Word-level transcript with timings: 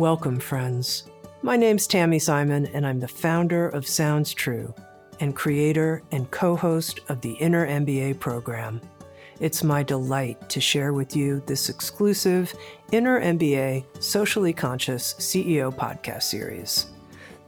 Welcome, 0.00 0.40
friends. 0.40 1.04
My 1.42 1.58
name's 1.58 1.86
Tami 1.86 2.22
Simon, 2.22 2.64
and 2.72 2.86
I'm 2.86 3.00
the 3.00 3.06
founder 3.06 3.68
of 3.68 3.86
Sounds 3.86 4.32
True 4.32 4.74
and 5.20 5.36
creator 5.36 6.02
and 6.10 6.30
co 6.30 6.56
host 6.56 7.00
of 7.10 7.20
the 7.20 7.32
Inner 7.32 7.66
MBA 7.66 8.18
program. 8.18 8.80
It's 9.40 9.62
my 9.62 9.82
delight 9.82 10.48
to 10.48 10.58
share 10.58 10.94
with 10.94 11.14
you 11.14 11.42
this 11.44 11.68
exclusive 11.68 12.54
Inner 12.92 13.20
MBA 13.20 13.84
Socially 14.02 14.54
Conscious 14.54 15.16
CEO 15.18 15.70
podcast 15.70 16.22
series. 16.22 16.86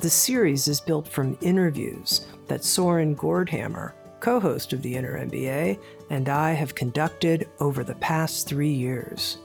The 0.01 0.11
series 0.11 0.69
is 0.69 0.79
built 0.79 1.09
from 1.09 1.39
interviews 1.41 2.27
that 2.49 2.65
Soren 2.65 3.17
Gordhamer, 3.17 3.93
co 4.21 4.39
host 4.39 4.75
of 4.75 4.83
the 4.83 4.95
Inner 4.95 5.25
MBA, 5.25 5.79
and 6.11 6.29
I 6.29 6.53
have 6.53 6.75
conducted 6.75 7.49
over 7.61 7.83
the 7.83 7.95
past 7.95 8.47
three 8.47 8.75
years. 8.75 9.39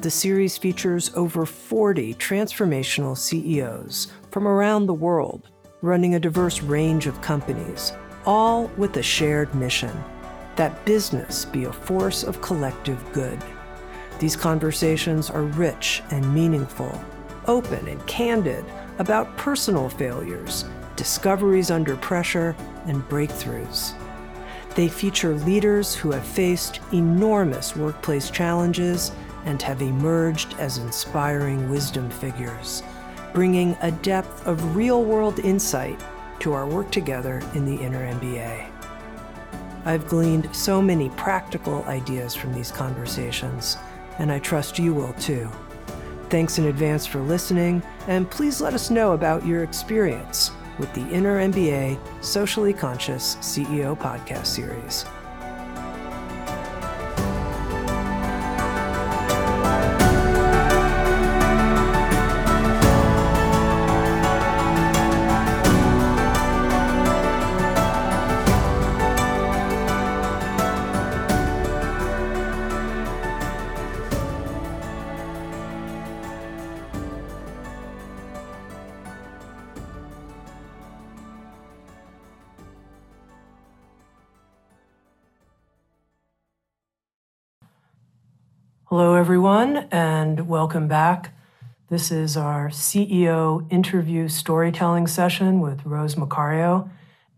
The 0.00 0.10
series 0.10 0.56
features 0.56 1.10
over 1.14 1.46
40 1.46 2.14
transformational 2.14 3.16
CEOs 3.16 4.08
from 4.30 4.46
around 4.46 4.86
the 4.86 4.94
world, 4.94 5.48
running 5.82 6.14
a 6.14 6.20
diverse 6.20 6.62
range 6.62 7.06
of 7.06 7.20
companies, 7.20 7.92
all 8.26 8.66
with 8.76 8.96
a 8.96 9.02
shared 9.02 9.54
mission 9.54 9.96
that 10.56 10.84
business 10.84 11.44
be 11.44 11.64
a 11.64 11.72
force 11.72 12.22
of 12.22 12.40
collective 12.40 13.02
good. 13.12 13.38
These 14.18 14.36
conversations 14.36 15.30
are 15.30 15.42
rich 15.42 16.02
and 16.10 16.32
meaningful, 16.32 17.02
open 17.46 17.88
and 17.88 18.04
candid 18.06 18.64
about 18.98 19.36
personal 19.36 19.88
failures, 19.88 20.64
discoveries 20.96 21.70
under 21.70 21.96
pressure, 21.96 22.54
and 22.86 23.02
breakthroughs. 23.08 23.94
They 24.74 24.88
feature 24.88 25.34
leaders 25.34 25.94
who 25.94 26.10
have 26.12 26.26
faced 26.26 26.80
enormous 26.92 27.76
workplace 27.76 28.30
challenges 28.30 29.12
and 29.44 29.60
have 29.62 29.82
emerged 29.82 30.54
as 30.58 30.78
inspiring 30.78 31.68
wisdom 31.70 32.10
figures, 32.10 32.82
bringing 33.32 33.76
a 33.82 33.90
depth 33.90 34.46
of 34.46 34.76
real 34.76 35.04
world 35.04 35.38
insight 35.40 36.02
to 36.40 36.52
our 36.52 36.66
work 36.66 36.90
together 36.90 37.42
in 37.54 37.64
the 37.64 37.82
Inner 37.82 38.12
MBA. 38.14 38.70
I've 39.84 40.08
gleaned 40.08 40.54
so 40.54 40.80
many 40.80 41.10
practical 41.10 41.84
ideas 41.84 42.34
from 42.34 42.54
these 42.54 42.70
conversations, 42.70 43.76
and 44.18 44.32
I 44.32 44.38
trust 44.38 44.78
you 44.78 44.94
will 44.94 45.12
too. 45.14 45.50
Thanks 46.30 46.58
in 46.58 46.66
advance 46.66 47.06
for 47.06 47.20
listening, 47.20 47.82
and 48.08 48.30
please 48.30 48.60
let 48.60 48.74
us 48.74 48.90
know 48.90 49.12
about 49.12 49.46
your 49.46 49.62
experience 49.62 50.50
with 50.78 50.92
the 50.94 51.06
Inner 51.10 51.38
MBA 51.38 51.98
Socially 52.24 52.72
Conscious 52.72 53.36
CEO 53.36 53.96
podcast 53.96 54.46
series. 54.46 55.04
Welcome 90.74 90.88
back. 90.88 91.32
This 91.88 92.10
is 92.10 92.36
our 92.36 92.68
CEO 92.68 93.64
interview 93.70 94.26
storytelling 94.26 95.06
session 95.06 95.60
with 95.60 95.86
Rose 95.86 96.16
Marcario, 96.16 96.90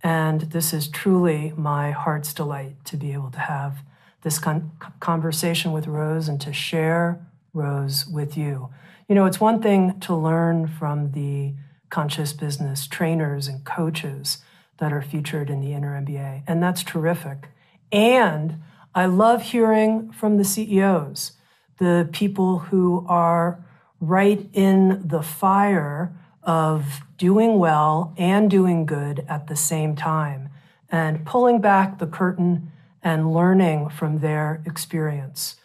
and 0.03 0.41
this 0.41 0.73
is 0.73 0.89
truly 0.89 1.53
my 1.55 1.91
heart's 1.91 2.33
delight 2.33 2.83
to 2.87 2.97
be 2.97 3.13
able 3.13 3.31
to 3.33 3.39
have 3.39 3.81
this 4.23 4.39
con- 4.39 4.71
conversation 5.01 5.73
with 5.73 5.87
Rose 5.87 6.31
and 6.31 6.41
to 6.41 6.55
share 6.55 7.27
Rose 7.53 8.07
with 8.07 8.39
you. 8.39 8.71
You 9.07 9.15
know, 9.15 9.27
it's 9.27 9.39
one 9.39 9.61
thing 9.61 10.01
to 10.01 10.15
learn 10.15 10.67
from 10.67 11.13
the 11.13 11.53
conscious 11.91 12.33
business 12.33 12.87
trainers 12.87 13.49
and 13.49 13.67
coaches 13.67 14.39
that 14.79 14.95
are 14.95 15.03
featured 15.03 15.51
in 15.51 15.61
the 15.61 15.75
Inner 15.75 15.93
MBA, 16.01 16.45
and 16.47 16.63
that's 16.63 16.83
terrific. 16.83 17.49
And 17.93 18.63
I 18.95 19.05
love 19.05 19.43
hearing 19.43 20.11
from 20.11 20.39
the 20.39 20.45
CEOs 20.45 21.33
the 21.79 22.09
people 22.13 22.59
who 22.59 23.05
are 23.09 23.65
right 24.01 24.49
in 24.53 25.07
the 25.07 25.23
fire 25.23 26.13
of 26.43 27.01
doing 27.19 27.59
well 27.59 28.15
and 28.17 28.51
doing 28.51 28.87
good 28.87 29.25
at 29.29 29.47
the 29.47 29.57
same 29.57 29.97
time 29.97 30.49
and 30.91 31.25
pulling 31.25 31.61
back 31.61 31.99
the 31.99 32.07
curtain 32.07 32.71
and 33.03 33.33
learning 33.33 33.89
from 33.89 34.21
their 34.21 34.63
experience. 34.65 35.57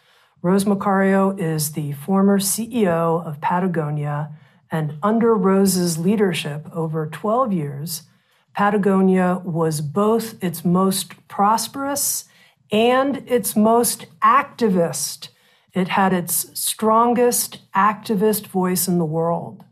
Rose 0.42 0.64
Marcario 0.64 1.38
is 1.38 1.72
the 1.72 1.92
former 1.92 2.38
CEO 2.40 3.24
of 3.24 3.40
Patagonia, 3.40 4.32
and 4.70 4.94
under 5.02 5.34
Rose's 5.34 5.98
leadership 5.98 6.68
over 6.74 7.06
12 7.06 7.52
years, 7.52 8.02
Patagonia 8.54 9.40
was 9.44 9.80
both 9.80 10.42
its 10.42 10.64
most 10.64 11.28
prosperous 11.28 12.24
and 12.70 13.18
its 13.26 13.54
most 13.54 14.06
activist 14.20 15.28
it 15.74 15.88
had 15.88 16.12
its 16.12 16.58
strongest 16.58 17.58
activist 17.74 18.46
voice 18.46 18.86
in 18.86 18.98
the 18.98 19.04
world. 19.04 19.64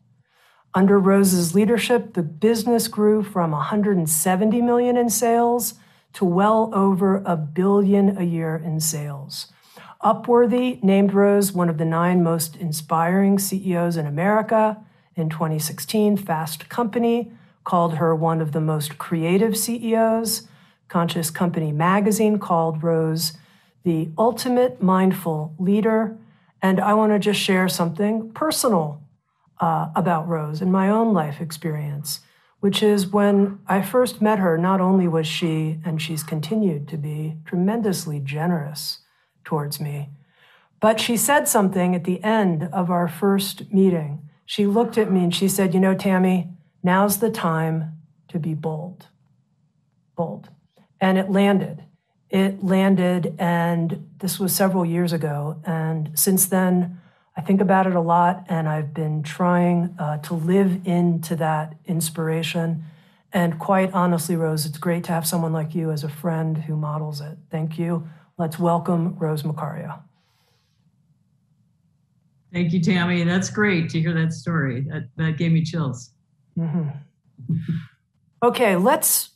Under 0.73 0.99
Rose's 0.99 1.55
leadership, 1.55 2.15
the 2.15 2.23
business 2.23 2.89
grew 2.89 3.23
from 3.23 3.51
170 3.51 4.63
million 4.63 4.97
in 4.97 5.11
sales 5.11 5.75
to 6.13 6.25
well 6.25 6.71
over 6.73 7.23
a 7.27 7.37
billion 7.37 8.17
a 8.17 8.23
year 8.23 8.57
in 8.57 8.81
sales. 8.81 9.53
Upworthy 10.03 10.83
named 10.83 11.13
Rose 11.13 11.53
one 11.53 11.69
of 11.69 11.77
the 11.77 11.85
nine 11.85 12.23
most 12.23 12.57
inspiring 12.57 13.39
CEOs 13.39 13.97
in 13.97 14.07
America. 14.07 14.83
In 15.15 15.29
2016, 15.29 16.17
Fast 16.17 16.69
Company 16.69 17.33
called 17.65 17.95
her 17.95 18.15
one 18.15 18.41
of 18.41 18.53
the 18.53 18.61
most 18.61 18.97
creative 18.97 19.57
CEOs. 19.57 20.49
Conscious 20.89 21.31
Company 21.31 21.71
magazine 21.71 22.39
called 22.39 22.83
Rose 22.83 23.35
the 23.85 24.11
ultimate 24.19 24.83
mindful 24.83 25.55
leader. 25.59 26.17
And 26.63 26.81
I 26.81 26.95
want 26.95 27.13
to 27.13 27.19
just 27.19 27.41
share 27.41 27.69
something 27.69 28.31
personal 28.33 29.03
uh, 29.61 29.89
about 29.95 30.29
Rose 30.29 30.63
in 30.63 30.71
my 30.71 30.89
own 30.89 31.13
life 31.13 31.41
experience, 31.41 32.21
which 32.61 32.83
is 32.83 33.07
when 33.07 33.61
I 33.67 33.83
first 33.83 34.21
met 34.21 34.39
her, 34.39 34.59
not 34.59 34.81
only 34.81 35.09
was 35.09 35.27
she, 35.27 35.79
and 35.85 36.01
she's 36.01 36.23
continued 36.23 36.89
to 36.89 36.97
be, 36.97 37.37
tremendously 37.45 38.21
generous 38.21 38.99
towards 39.45 39.81
me, 39.81 40.11
but 40.81 40.99
she 40.99 41.17
said 41.17 41.47
something 41.47 41.95
at 41.95 42.05
the 42.05 42.23
end 42.25 42.69
of 42.73 42.91
our 42.91 43.07
first 43.07 43.73
meeting. 43.73 44.29
She 44.47 44.67
looked 44.67 44.97
at 44.97 45.13
me 45.13 45.23
and 45.25 45.35
she 45.35 45.47
said, 45.47 45.75
You 45.75 45.81
know, 45.81 45.95
Tami, 45.95 46.53
now's 46.83 47.19
the 47.19 47.31
time 47.31 47.99
to 48.29 48.39
be 48.39 48.55
bold. 48.55 49.09
Bold. 50.17 50.49
And 51.01 51.19
it 51.19 51.31
landed 51.31 51.85
it 52.31 52.63
landed, 52.63 53.35
and 53.39 54.09
this 54.19 54.39
was 54.39 54.55
several 54.55 54.87
years 54.87 55.13
ago. 55.13 55.61
And 55.65 56.11
since 56.15 56.47
then, 56.47 57.01
I 57.37 57.41
think 57.41 57.61
about 57.61 57.87
it 57.87 57.95
a 57.95 58.01
lot, 58.01 58.45
and 58.49 58.69
I've 58.69 58.95
been 58.95 59.23
trying 59.23 59.95
uh, 59.99 60.19
to 60.19 60.35
live 60.35 60.87
into 60.87 61.35
that 61.37 61.75
inspiration. 61.87 62.85
And 63.33 63.59
quite 63.59 63.93
honestly, 63.93 64.37
Rose, 64.37 64.65
it's 64.65 64.79
great 64.79 65.05
to 65.05 65.13
have 65.13 65.27
someone 65.27 65.53
like 65.53 65.75
you 65.75 65.91
as 65.91 66.05
a 66.05 66.09
friend 66.09 66.59
who 66.59 66.77
models 66.77 67.21
it. 67.21 67.39
Thank 67.51 67.79
you. 67.79 68.09
Let's 68.39 68.59
welcome 68.59 69.17
Rose 69.19 69.43
Marcario. 69.43 70.01
Thank 72.53 72.73
you, 72.73 72.81
Tami. 72.81 73.25
That's 73.25 73.51
great 73.51 73.91
to 73.91 74.01
hear 74.01 74.13
that 74.15 74.33
story. 74.33 74.83
That, 74.83 75.09
that 75.17 75.37
gave 75.37 75.53
me 75.53 75.65
chills. 75.65 76.11
Mm-hmm. 76.59 76.89
okay, 78.43 78.77
let's 78.77 79.31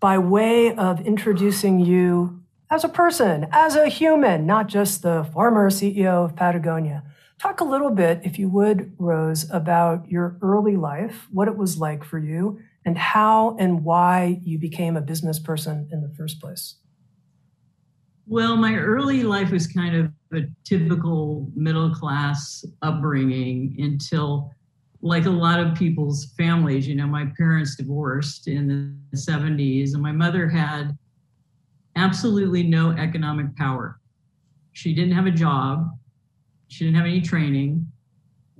by 0.00 0.16
way 0.16 0.74
of 0.74 1.06
introducing 1.06 1.78
you 1.78 2.42
as 2.70 2.84
a 2.84 2.88
person, 2.88 3.46
as 3.52 3.76
a 3.76 3.88
human, 3.88 4.46
not 4.46 4.66
just 4.66 5.02
the 5.02 5.24
former 5.32 5.70
CEO 5.70 6.24
of 6.24 6.34
Patagonia. 6.34 7.04
Talk 7.38 7.60
a 7.60 7.64
little 7.64 7.90
bit, 7.90 8.20
if 8.24 8.38
you 8.38 8.48
would, 8.48 8.92
Rose, 8.98 9.48
about 9.50 10.10
your 10.10 10.38
early 10.42 10.76
life, 10.76 11.26
what 11.30 11.48
it 11.48 11.56
was 11.56 11.78
like 11.78 12.04
for 12.04 12.18
you, 12.18 12.60
and 12.84 12.96
how 12.96 13.56
and 13.58 13.84
why 13.84 14.40
you 14.42 14.58
became 14.58 14.96
a 14.96 15.00
business 15.00 15.38
person 15.38 15.88
in 15.92 16.00
the 16.00 16.12
first 16.16 16.40
place. 16.40 16.76
Well, 18.26 18.56
my 18.56 18.76
early 18.76 19.22
life 19.22 19.50
was 19.50 19.66
kind 19.66 19.96
of 19.96 20.12
a 20.32 20.46
typical 20.64 21.50
middle 21.54 21.92
class 21.94 22.64
upbringing 22.82 23.74
until 23.78 24.52
like 25.02 25.26
a 25.26 25.30
lot 25.30 25.60
of 25.60 25.74
people's 25.74 26.32
families, 26.36 26.86
you 26.86 26.94
know, 26.94 27.06
my 27.06 27.26
parents 27.36 27.76
divorced 27.76 28.48
in 28.48 28.68
the 29.12 29.16
70s, 29.16 29.94
and 29.94 30.02
my 30.02 30.12
mother 30.12 30.48
had 30.48 30.96
absolutely 31.96 32.62
no 32.62 32.90
economic 32.92 33.54
power. 33.56 33.98
She 34.72 34.94
didn't 34.94 35.12
have 35.12 35.26
a 35.26 35.30
job, 35.30 35.88
she 36.68 36.84
didn't 36.84 36.96
have 36.96 37.06
any 37.06 37.20
training. 37.20 37.86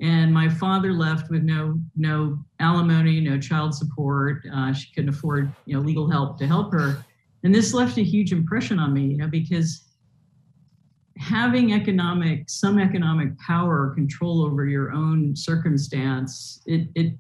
and 0.01 0.33
my 0.33 0.49
father 0.49 0.95
left 0.95 1.31
with 1.31 1.43
no 1.43 1.79
no 1.95 2.39
alimony, 2.59 3.21
no 3.21 3.39
child 3.39 3.75
support. 3.75 4.43
Uh, 4.53 4.73
she 4.73 4.91
couldn't 4.95 5.11
afford 5.11 5.53
you 5.67 5.75
know 5.77 5.83
legal 5.83 6.11
help 6.11 6.39
to 6.39 6.47
help 6.47 6.73
her, 6.73 7.05
and 7.45 7.55
this 7.55 7.75
left 7.75 7.99
a 7.99 8.03
huge 8.03 8.33
impression 8.33 8.79
on 8.79 8.95
me. 8.95 9.03
You 9.03 9.19
know 9.19 9.29
because 9.29 9.90
having 11.21 11.75
economic 11.75 12.49
some 12.49 12.79
economic 12.79 13.39
power 13.39 13.93
control 13.95 14.43
over 14.43 14.65
your 14.65 14.91
own 14.91 15.37
circumstance 15.37 16.63
it 16.65 16.89
it 16.95 17.13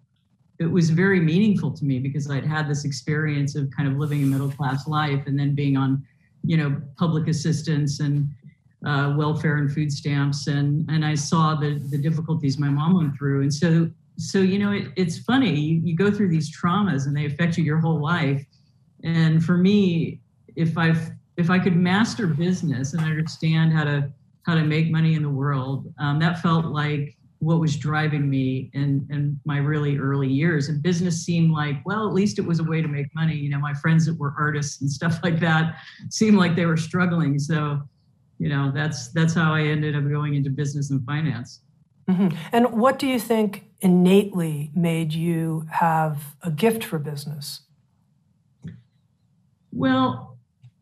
it 0.58 0.67
was 0.70 0.88
very 0.91 1.20
meaningful 1.20 1.70
to 1.70 1.85
me 1.85 1.99
because 1.99 2.31
I'd 2.31 2.44
had 2.44 2.69
this 2.69 2.85
experience 2.85 3.56
of 3.56 3.70
kind 3.75 3.88
of 3.88 3.99
living 3.99 4.23
a 4.23 4.26
middle 4.26 4.50
class 4.50 4.88
life 4.88 5.26
and 5.26 5.38
then 5.38 5.55
being 5.55 5.76
on 5.76 6.02
you 6.43 6.56
know 6.56 6.81
public 6.97 7.29
assistance 7.29 8.00
and 8.00 8.26
uh, 8.87 9.14
welfare 9.19 9.58
and 9.58 9.70
food 9.70 9.93
stamps 9.93 10.46
and 10.46 10.88
and 10.91 11.05
I 11.05 11.14
saw 11.14 11.55
the 11.55 11.79
the 11.91 11.99
difficulties 11.99 12.58
my 12.58 12.70
mom 12.70 12.94
went 12.94 13.19
through. 13.19 13.43
And 13.43 13.53
so 13.53 13.91
so 14.17 14.38
you 14.38 14.58
know 14.58 14.73
it, 14.73 14.88
it's 14.96 15.19
funny 15.19 15.61
you, 15.61 15.81
you 15.85 15.94
go 15.94 16.11
through 16.11 16.29
these 16.29 16.50
traumas 16.50 17.06
and 17.06 17.14
they 17.14 17.26
affect 17.26 17.58
you 17.58 17.64
your 17.64 17.81
whole 17.81 18.00
life. 18.00 18.43
And 19.05 19.44
for 19.44 19.58
me 19.58 20.20
if 20.56 20.79
I've 20.79 21.11
if 21.41 21.51
I 21.51 21.59
could 21.59 21.77
master 21.77 22.27
business 22.27 22.95
and 22.95 23.03
understand 23.03 23.73
how 23.73 23.85
to 23.85 24.11
how 24.47 24.55
to 24.55 24.63
make 24.63 24.91
money 24.91 25.15
in 25.15 25.23
the 25.23 25.29
world 25.29 25.93
um, 25.99 26.19
that 26.19 26.41
felt 26.41 26.67
like 26.67 27.17
what 27.41 27.59
was 27.59 27.77
driving 27.77 28.29
me 28.29 28.71
in, 28.75 29.07
in 29.11 29.39
my 29.47 29.57
really 29.57 29.97
early 29.97 30.29
years. 30.29 30.69
And 30.69 30.83
business 30.83 31.25
seemed 31.25 31.53
like, 31.53 31.77
well, 31.87 32.07
at 32.07 32.13
least 32.13 32.39
it 32.39 32.45
was 32.45 32.61
a 32.61 32.65
way 32.65 32.83
to 32.83 32.89
make 32.89 33.07
money. 33.15 33.35
You 33.35 33.49
know, 33.49 33.59
my 33.59 33.73
friends 33.73 34.05
that 34.07 34.19
were 34.19 34.35
artists 34.39 34.83
and 34.83 34.91
stuff 34.91 35.21
like 35.23 35.41
that 35.41 35.77
seemed 36.11 36.37
like 36.37 36.55
they 36.55 36.67
were 36.67 36.77
struggling. 36.77 37.39
So 37.39 37.81
you 38.41 38.49
know 38.49 38.73
that's 38.75 39.09
that's 39.09 39.35
how 39.35 39.55
i 39.55 39.63
ended 39.63 39.95
up 39.95 40.09
going 40.09 40.35
into 40.35 40.51
business 40.51 40.91
and 40.91 41.05
finance 41.05 41.61
mm-hmm. 42.09 42.35
and 42.53 42.73
what 42.73 42.99
do 42.99 43.07
you 43.07 43.21
think 43.21 43.67
innately 43.81 44.73
made 44.75 45.13
you 45.13 45.67
have 45.71 46.35
a 46.43 46.51
gift 46.51 46.83
for 46.83 46.99
business 46.99 47.61
well 49.71 50.30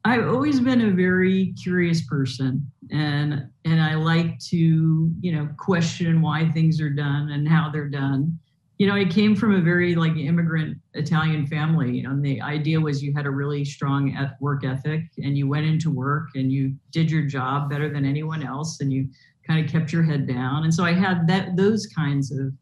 i've 0.09 0.29
always 0.29 0.61
been 0.61 0.83
a 0.83 0.91
very 0.91 1.55
curious 1.63 2.05
person 2.07 2.71
and 2.91 3.49
and 3.65 3.81
i 3.81 3.95
like 3.95 4.39
to 4.39 5.11
you 5.21 5.33
know 5.33 5.49
question 5.59 6.21
why 6.21 6.49
things 6.51 6.81
are 6.81 6.91
done 6.91 7.31
and 7.31 7.49
how 7.49 7.71
they're 7.71 7.89
done 7.89 8.39
you 8.79 8.87
know, 8.87 8.95
I 8.95 9.05
came 9.05 9.35
from 9.35 9.57
a 9.57 9.61
very 9.61 9.97
like 9.97 10.17
immigrant 10.17 10.79
Italian 10.95 11.47
family. 11.47 11.97
You 11.97 12.05
know, 12.05 12.11
and 12.11 12.25
the 12.25 12.41
idea 12.41 12.81
was 12.81 13.03
you 13.03 13.13
had 13.13 13.27
a 13.27 13.31
really 13.31 13.65
strong 13.65 14.17
work 14.41 14.65
ethic 14.65 15.03
and 15.19 15.37
you 15.37 15.49
went 15.49 15.67
into 15.67 15.91
work 15.91 16.29
and 16.37 16.53
you 16.53 16.75
did 16.93 17.11
your 17.11 17.23
job 17.23 17.69
better 17.69 17.93
than 17.93 18.05
anyone 18.05 18.45
else 18.45 18.81
and 18.81 18.93
you 18.93 19.09
kind 19.45 19.65
of 19.65 19.71
kept 19.71 19.93
your 19.93 20.05
head 20.05 20.29
down. 20.29 20.63
And 20.63 20.73
so 20.73 20.85
I 20.85 20.93
had 20.93 21.27
that 21.27 21.57
those 21.57 21.87
kinds 21.87 22.31
of 22.31 22.53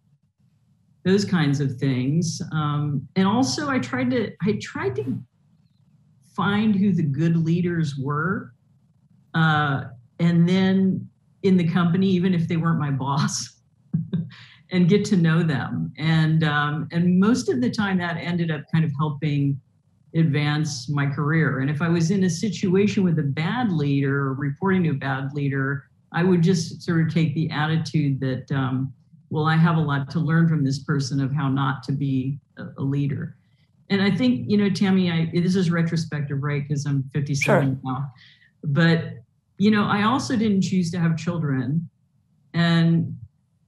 those 1.04 1.24
kinds 1.24 1.60
of 1.60 1.76
things. 1.76 2.40
Um, 2.50 3.06
and 3.14 3.28
also 3.28 3.68
I 3.68 3.78
tried 3.78 4.10
to 4.12 4.32
I 4.42 4.58
tried 4.62 4.96
to 4.96 5.22
find 6.36 6.74
who 6.74 6.92
the 6.92 7.02
good 7.02 7.36
leaders 7.36 7.96
were. 7.96 8.52
Uh, 9.34 9.84
and 10.20 10.48
then 10.48 11.08
in 11.42 11.56
the 11.56 11.68
company, 11.68 12.06
even 12.08 12.34
if 12.34 12.46
they 12.46 12.56
weren't 12.56 12.78
my 12.78 12.90
boss. 12.90 13.60
and 14.72 14.88
get 14.88 15.04
to 15.06 15.16
know 15.16 15.42
them. 15.42 15.92
And 15.96 16.44
um, 16.44 16.88
and 16.90 17.18
most 17.18 17.48
of 17.48 17.60
the 17.60 17.70
time, 17.70 17.98
that 17.98 18.16
ended 18.16 18.50
up 18.50 18.62
kind 18.72 18.84
of 18.84 18.90
helping 18.98 19.60
advance 20.14 20.88
my 20.88 21.06
career. 21.06 21.60
And 21.60 21.70
if 21.70 21.82
I 21.82 21.88
was 21.88 22.10
in 22.10 22.24
a 22.24 22.30
situation 22.30 23.04
with 23.04 23.18
a 23.18 23.22
bad 23.22 23.70
leader 23.70 24.18
or 24.18 24.34
reporting 24.34 24.84
to 24.84 24.90
a 24.90 24.94
bad 24.94 25.32
leader, 25.34 25.84
I 26.12 26.22
would 26.22 26.42
just 26.42 26.82
sort 26.82 27.06
of 27.06 27.12
take 27.12 27.34
the 27.34 27.50
attitude 27.50 28.18
that, 28.20 28.50
um, 28.50 28.92
well, 29.30 29.44
I 29.44 29.56
have 29.56 29.76
a 29.76 29.80
lot 29.80 30.10
to 30.10 30.20
learn 30.20 30.48
from 30.48 30.64
this 30.64 30.78
person 30.78 31.20
of 31.20 31.32
how 31.32 31.48
not 31.48 31.82
to 31.84 31.92
be 31.92 32.38
a, 32.56 32.66
a 32.78 32.82
leader. 32.82 33.36
And 33.90 34.02
I 34.02 34.10
think, 34.10 34.50
you 34.50 34.56
know, 34.56 34.68
Tami, 34.68 35.12
I, 35.12 35.30
this 35.38 35.54
is 35.54 35.70
retrospective, 35.70 36.42
right? 36.42 36.66
Because 36.66 36.86
I'm 36.86 37.08
57 37.14 37.64
sure. 37.64 37.78
now. 37.84 38.12
But, 38.64 39.14
you 39.58 39.70
know, 39.70 39.86
I 39.86 40.02
also 40.02 40.36
didn't 40.36 40.62
choose 40.62 40.90
to 40.90 40.98
have 40.98 41.16
children. 41.16 41.88
And 42.52 43.16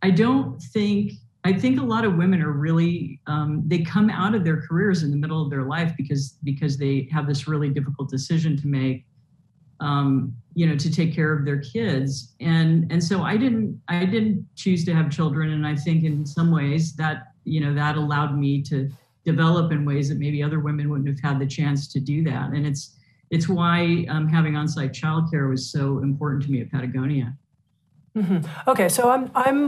I 0.02 0.10
don't 0.10 0.60
think 0.60 1.12
I 1.44 1.52
think 1.52 1.80
a 1.80 1.82
lot 1.82 2.04
of 2.04 2.16
women 2.16 2.42
are 2.42 2.52
really 2.52 3.20
um, 3.26 3.62
they 3.66 3.78
come 3.78 4.10
out 4.10 4.34
of 4.34 4.44
their 4.44 4.60
careers 4.60 5.02
in 5.02 5.10
the 5.10 5.16
middle 5.16 5.42
of 5.42 5.50
their 5.50 5.62
life 5.62 5.92
because 5.96 6.36
because 6.42 6.76
they 6.76 7.08
have 7.12 7.26
this 7.26 7.46
really 7.46 7.70
difficult 7.70 8.10
decision 8.10 8.56
to 8.58 8.66
make, 8.66 9.06
um, 9.80 10.34
you 10.54 10.66
know, 10.66 10.76
to 10.76 10.90
take 10.90 11.14
care 11.14 11.32
of 11.32 11.44
their 11.44 11.60
kids, 11.60 12.34
and 12.40 12.90
and 12.90 13.02
so 13.02 13.22
I 13.22 13.36
didn't 13.36 13.80
I 13.88 14.04
didn't 14.04 14.46
choose 14.56 14.84
to 14.86 14.94
have 14.94 15.10
children, 15.10 15.52
and 15.52 15.66
I 15.66 15.76
think 15.76 16.04
in 16.04 16.26
some 16.26 16.50
ways 16.50 16.94
that 16.96 17.28
you 17.44 17.60
know 17.60 17.72
that 17.72 17.96
allowed 17.96 18.36
me 18.36 18.60
to 18.64 18.90
develop 19.32 19.66
in 19.72 19.80
ways 19.84 20.08
that 20.10 20.18
maybe 20.24 20.38
other 20.48 20.60
women 20.68 20.84
wouldn't 20.90 21.08
have 21.12 21.22
had 21.28 21.36
the 21.44 21.50
chance 21.58 21.80
to 21.94 21.98
do 22.12 22.16
that, 22.30 22.46
and 22.54 22.62
it's 22.70 22.82
it's 23.30 23.46
why 23.58 24.06
um, 24.08 24.24
having 24.36 24.56
on-site 24.56 24.92
childcare 24.92 25.46
was 25.54 25.62
so 25.70 25.82
important 25.98 26.40
to 26.44 26.50
me 26.50 26.58
at 26.64 26.68
Patagonia. 26.70 27.28
Mm-hmm. 28.16 28.70
Okay, 28.70 28.88
so 28.88 29.10
I'm 29.14 29.24
I'm 29.34 29.60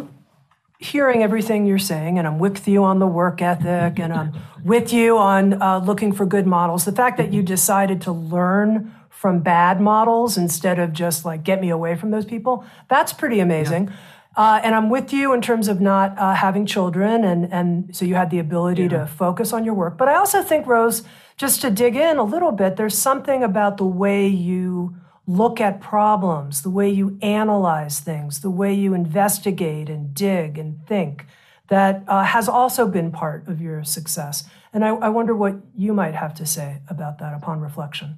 hearing 0.78 1.22
everything 1.22 1.66
you're 1.66 1.86
saying, 1.92 2.18
and 2.18 2.26
I'm 2.26 2.38
with 2.38 2.66
you 2.66 2.84
on 2.84 2.98
the 2.98 3.06
work 3.06 3.42
ethic, 3.42 3.98
and 3.98 4.12
I'm 4.12 4.32
with 4.64 4.92
you 4.92 5.18
on 5.18 5.60
uh, 5.60 5.78
looking 5.90 6.12
for 6.12 6.24
good 6.26 6.46
models. 6.46 6.84
The 6.84 6.96
fact 7.02 7.18
that 7.18 7.32
you 7.34 7.42
decided 7.42 8.00
to 8.02 8.12
learn 8.12 8.94
from 9.10 9.40
bad 9.40 9.80
models 9.80 10.38
instead 10.38 10.78
of 10.78 10.94
just 10.94 11.24
like 11.24 11.44
get 11.44 11.60
me 11.60 11.68
away 11.68 11.96
from 11.96 12.10
those 12.10 12.24
people, 12.24 12.64
that's 12.88 13.12
pretty 13.12 13.40
amazing. 13.40 13.88
Yeah. 13.88 13.94
Uh, 14.36 14.60
and 14.62 14.74
I'm 14.74 14.88
with 14.88 15.12
you 15.12 15.32
in 15.32 15.40
terms 15.40 15.68
of 15.68 15.80
not 15.80 16.16
uh, 16.16 16.34
having 16.34 16.64
children, 16.64 17.24
and 17.24 17.52
and 17.52 17.94
so 17.94 18.04
you 18.04 18.14
had 18.14 18.30
the 18.30 18.38
ability 18.38 18.82
yeah. 18.82 19.00
to 19.00 19.06
focus 19.06 19.52
on 19.52 19.64
your 19.64 19.74
work. 19.74 19.98
But 19.98 20.08
I 20.08 20.14
also 20.14 20.42
think, 20.42 20.66
Rose, 20.66 21.02
just 21.36 21.60
to 21.62 21.70
dig 21.70 21.96
in 21.96 22.16
a 22.16 22.22
little 22.22 22.52
bit, 22.52 22.76
there's 22.76 22.96
something 22.96 23.42
about 23.42 23.76
the 23.76 23.86
way 23.86 24.28
you 24.28 24.94
look 25.26 25.60
at 25.60 25.80
problems, 25.80 26.62
the 26.62 26.70
way 26.70 26.88
you 26.88 27.18
analyze 27.22 28.00
things, 28.00 28.40
the 28.40 28.50
way 28.50 28.72
you 28.72 28.94
investigate 28.94 29.88
and 29.88 30.14
dig 30.14 30.58
and 30.58 30.86
think, 30.86 31.26
that 31.68 32.02
uh, 32.08 32.24
has 32.24 32.48
also 32.48 32.86
been 32.86 33.12
part 33.12 33.46
of 33.48 33.60
your 33.60 33.84
success. 33.84 34.44
And 34.72 34.84
I, 34.84 34.88
I 34.88 35.08
wonder 35.08 35.34
what 35.34 35.56
you 35.76 35.92
might 35.92 36.14
have 36.14 36.34
to 36.34 36.46
say 36.46 36.82
about 36.88 37.18
that 37.18 37.34
upon 37.34 37.60
reflection. 37.60 38.16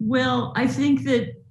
Well, 0.00 0.52
I 0.56 0.66
think 0.66 1.04
that 1.04 1.43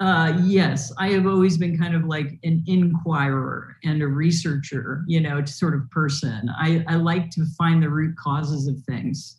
uh, 0.00 0.40
yes, 0.44 0.92
I 0.96 1.08
have 1.10 1.26
always 1.26 1.58
been 1.58 1.76
kind 1.76 1.94
of 1.94 2.04
like 2.04 2.38
an 2.44 2.62
inquirer 2.66 3.76
and 3.82 4.00
a 4.00 4.06
researcher, 4.06 5.02
you 5.08 5.20
know, 5.20 5.44
sort 5.44 5.74
of 5.74 5.90
person. 5.90 6.48
I, 6.56 6.84
I 6.86 6.94
like 6.94 7.30
to 7.30 7.44
find 7.56 7.82
the 7.82 7.90
root 7.90 8.16
causes 8.16 8.68
of 8.68 8.80
things, 8.84 9.38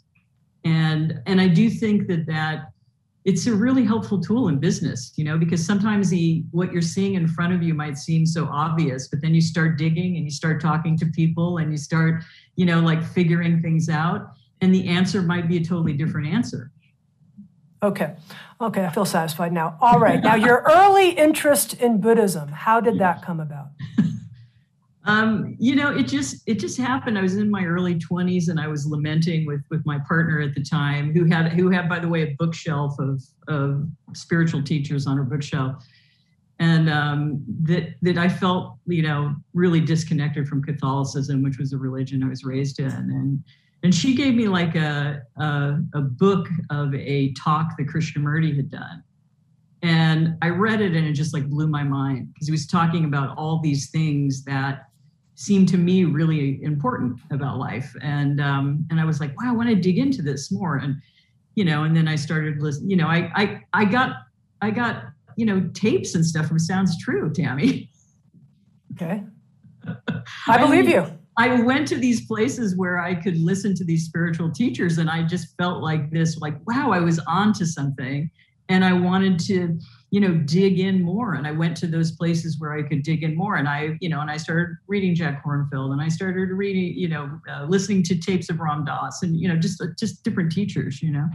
and 0.65 1.21
and 1.25 1.39
I 1.39 1.47
do 1.47 1.69
think 1.69 2.07
that 2.07 2.25
that 2.27 2.71
it's 3.25 3.47
a 3.47 3.53
really 3.53 3.83
helpful 3.83 4.19
tool 4.19 4.47
in 4.47 4.59
business 4.59 5.11
you 5.15 5.25
know 5.25 5.37
because 5.37 5.63
sometimes 5.63 6.09
the 6.09 6.43
what 6.51 6.71
you're 6.71 6.81
seeing 6.81 7.15
in 7.15 7.27
front 7.27 7.53
of 7.53 7.61
you 7.61 7.73
might 7.73 7.97
seem 7.97 8.25
so 8.25 8.47
obvious 8.51 9.09
but 9.09 9.21
then 9.21 9.35
you 9.35 9.41
start 9.41 9.77
digging 9.77 10.15
and 10.15 10.25
you 10.25 10.31
start 10.31 10.61
talking 10.61 10.97
to 10.97 11.05
people 11.07 11.57
and 11.57 11.69
you 11.69 11.77
start 11.77 12.23
you 12.55 12.65
know 12.65 12.79
like 12.79 13.03
figuring 13.03 13.61
things 13.61 13.89
out 13.89 14.31
and 14.61 14.73
the 14.73 14.87
answer 14.87 15.21
might 15.21 15.47
be 15.49 15.57
a 15.57 15.63
totally 15.63 15.93
different 15.93 16.27
answer 16.27 16.71
okay. 17.81 18.15
Okay 18.61 18.85
i 18.85 18.89
feel 18.89 19.05
satisfied 19.05 19.53
now. 19.53 19.77
All 19.81 19.99
right 19.99 20.21
now 20.21 20.35
your 20.35 20.63
early 20.75 21.11
interest 21.11 21.73
in 21.75 22.01
buddhism 22.01 22.49
how 22.49 22.79
did 22.79 22.99
that 22.99 23.21
come 23.21 23.39
about? 23.39 23.67
Um, 25.09 25.55
you 25.57 25.75
know, 25.75 25.89
it 25.95 26.03
just 26.03 26.43
it 26.45 26.59
just 26.59 26.77
happened. 26.77 27.17
I 27.17 27.21
was 27.21 27.35
in 27.35 27.49
my 27.49 27.65
early 27.65 27.95
20s 27.95 28.49
and 28.49 28.59
I 28.59 28.67
was 28.67 28.85
lamenting 28.85 29.45
with 29.45 29.61
with 29.71 29.83
my 29.83 29.97
partner 30.07 30.39
at 30.39 30.53
the 30.53 30.63
time, 30.63 31.13
who 31.13 31.25
had 31.25 31.53
who 31.53 31.69
had, 31.71 31.89
by 31.89 31.97
the 31.97 32.07
way, 32.07 32.21
a 32.23 32.35
bookshelf 32.37 32.93
of 32.99 33.23
of 33.47 33.87
spiritual 34.13 34.61
teachers 34.61 35.07
on 35.07 35.17
her 35.17 35.23
bookshelf, 35.23 35.83
and 36.59 36.89
um, 36.91 37.43
that 37.63 37.95
that 38.03 38.19
I 38.19 38.29
felt 38.29 38.75
you 38.85 39.01
know 39.01 39.35
really 39.53 39.79
disconnected 39.79 40.47
from 40.47 40.61
Catholicism, 40.61 41.41
which 41.41 41.57
was 41.57 41.73
a 41.73 41.77
religion 41.77 42.21
I 42.21 42.27
was 42.27 42.43
raised 42.43 42.79
in, 42.79 42.91
and 42.91 43.43
and 43.83 43.93
she 43.93 44.15
gave 44.15 44.35
me 44.35 44.47
like 44.47 44.75
a 44.75 45.21
a, 45.37 45.79
a 45.93 46.01
book 46.01 46.47
of 46.69 46.93
a 46.93 47.33
talk 47.33 47.77
that 47.77 47.87
Krishnamurti 47.87 48.55
had 48.55 48.69
done, 48.69 49.03
and 49.81 50.37
I 50.41 50.49
read 50.49 50.81
it 50.81 50.95
and 50.95 51.07
it 51.07 51.13
just 51.13 51.33
like 51.33 51.47
blew 51.49 51.67
my 51.67 51.83
mind 51.83 52.33
because 52.33 52.47
he 52.47 52.51
was 52.51 52.67
talking 52.67 53.05
about 53.05 53.37
all 53.37 53.59
these 53.59 53.89
things 53.89 54.43
that 54.45 54.85
seemed 55.39 55.69
to 55.69 55.77
me 55.77 56.03
really 56.03 56.61
important 56.63 57.17
about 57.31 57.57
life. 57.57 57.95
And 58.01 58.41
um, 58.41 58.85
and 58.89 58.99
I 58.99 59.05
was 59.05 59.21
like, 59.21 59.39
wow, 59.39 59.49
I 59.49 59.53
want 59.53 59.69
to 59.69 59.75
dig 59.75 59.97
into 59.97 60.21
this 60.21 60.51
more. 60.51 60.77
And 60.77 60.97
you 61.55 61.63
know, 61.63 61.83
and 61.83 61.95
then 61.95 62.07
I 62.07 62.15
started 62.15 62.61
listening. 62.61 62.89
You 62.89 62.97
know, 62.97 63.07
I 63.07 63.31
I 63.35 63.61
I 63.73 63.85
got 63.85 64.17
I 64.61 64.71
got 64.71 65.05
you 65.37 65.45
know 65.45 65.69
tapes 65.73 66.13
and 66.15 66.25
stuff 66.25 66.47
from 66.47 66.59
Sounds 66.59 67.01
True, 67.01 67.31
Tami. 67.31 67.87
Okay, 68.93 69.23
I 70.47 70.57
believe 70.57 70.87
I, 70.87 70.91
you. 70.91 71.18
I 71.39 71.61
went 71.61 71.87
to 71.87 71.95
these 71.95 72.27
places 72.27 72.75
where 72.75 72.99
I 72.99 73.15
could 73.15 73.37
listen 73.37 73.73
to 73.75 73.83
these 73.83 74.05
spiritual 74.05 74.51
teachers, 74.51 74.97
and 74.97 75.09
I 75.09 75.23
just 75.23 75.55
felt 75.57 75.81
like 75.81 76.11
this, 76.11 76.37
like 76.37 76.55
wow, 76.67 76.91
I 76.91 76.99
was 76.99 77.19
on 77.19 77.53
to 77.53 77.65
something, 77.65 78.29
and 78.67 78.85
I 78.85 78.93
wanted 78.93 79.39
to 79.47 79.79
you 80.11 80.19
know, 80.19 80.33
dig 80.33 80.79
in 80.79 81.03
more. 81.03 81.35
And 81.35 81.45
I 81.45 81.51
went 81.51 81.77
to 81.77 81.87
those 81.87 82.11
places 82.11 82.59
where 82.59 82.73
I 82.73 82.81
could 82.81 83.03
dig 83.03 83.23
in 83.23 83.35
more. 83.35 83.57
And 83.57 83.67
I, 83.67 83.97
you 84.01 84.09
know, 84.09 84.21
and 84.21 84.31
I 84.31 84.37
started 84.37 84.77
reading 84.87 85.13
Jack 85.13 85.43
Kornfield 85.43 85.91
and 85.91 86.01
I 86.01 86.07
started 86.07 86.49
reading, 86.49 86.97
you 86.97 87.07
know, 87.07 87.39
uh, 87.49 87.65
listening 87.65 88.03
to 88.03 88.17
tapes 88.17 88.49
of 88.49 88.59
Ram 88.59 88.85
Dass 88.85 89.21
and, 89.21 89.39
you 89.39 89.47
know, 89.47 89.55
just, 89.55 89.81
just 89.99 90.23
different 90.23 90.51
teachers, 90.51 91.01
you 91.01 91.11
know. 91.11 91.29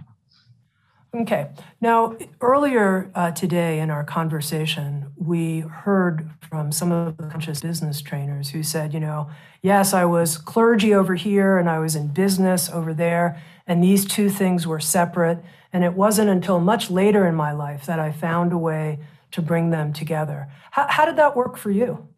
Okay. 1.15 1.49
Now, 1.81 2.17
earlier 2.41 3.09
uh, 3.15 3.31
today 3.31 3.79
in 3.79 3.89
our 3.89 4.03
conversation, 4.03 5.13
we 5.17 5.61
heard 5.61 6.29
from 6.49 6.73
some 6.73 6.91
of 6.91 7.17
the 7.17 7.29
conscious 7.29 7.61
business 7.61 8.03
trainers 8.03 8.51
who 8.51 8.65
said, 8.65 8.93
you 8.93 8.99
know, 8.99 9.31
yes, 9.63 9.95
I 9.95 10.07
was 10.07 10.37
clergy 10.37 10.93
over 10.93 11.15
here 11.15 11.57
and 11.57 11.71
I 11.71 11.79
was 11.79 11.95
in 11.95 12.09
business 12.09 12.69
over 12.69 12.93
there, 12.93 13.41
and 13.65 13.83
these 13.83 14.05
two 14.05 14.29
things 14.29 14.67
were 14.67 14.81
separate. 14.81 15.39
And 15.73 15.85
it 15.85 15.95
wasn't 15.95 16.31
until 16.31 16.59
much 16.59 16.91
later 16.91 17.29
in 17.29 17.37
my 17.37 17.53
life 17.53 17.87
that 17.87 18.01
I 18.01 18.11
found 18.11 18.53
a 18.53 18.59
way 18.59 18.99
to 19.31 19.41
bring 19.41 19.71
them 19.71 19.93
together. 19.93 20.49
How, 20.73 20.87
how 20.89 21.05
did 21.05 21.17
that 21.17 21.37
work 21.37 21.57
for 21.57 21.71
you? 21.71 22.09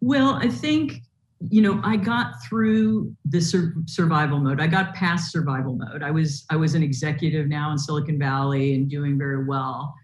Well, 0.00 0.30
I 0.34 0.48
think 0.48 1.02
you 1.50 1.62
know 1.62 1.80
i 1.82 1.96
got 1.96 2.42
through 2.44 3.14
the 3.26 3.40
sur- 3.40 3.74
survival 3.86 4.38
mode. 4.38 4.60
I 4.60 4.66
got 4.66 4.94
past 4.94 5.32
survival 5.32 5.74
mode. 5.74 6.02
I 6.02 6.10
was 6.10 6.44
i 6.50 6.56
was 6.56 6.74
an 6.74 6.82
executive 6.82 7.48
now 7.48 7.72
in 7.72 7.78
silicon 7.78 8.18
valley 8.18 8.74
and 8.74 8.88
doing 8.88 9.18
very 9.18 9.44
well. 9.44 9.94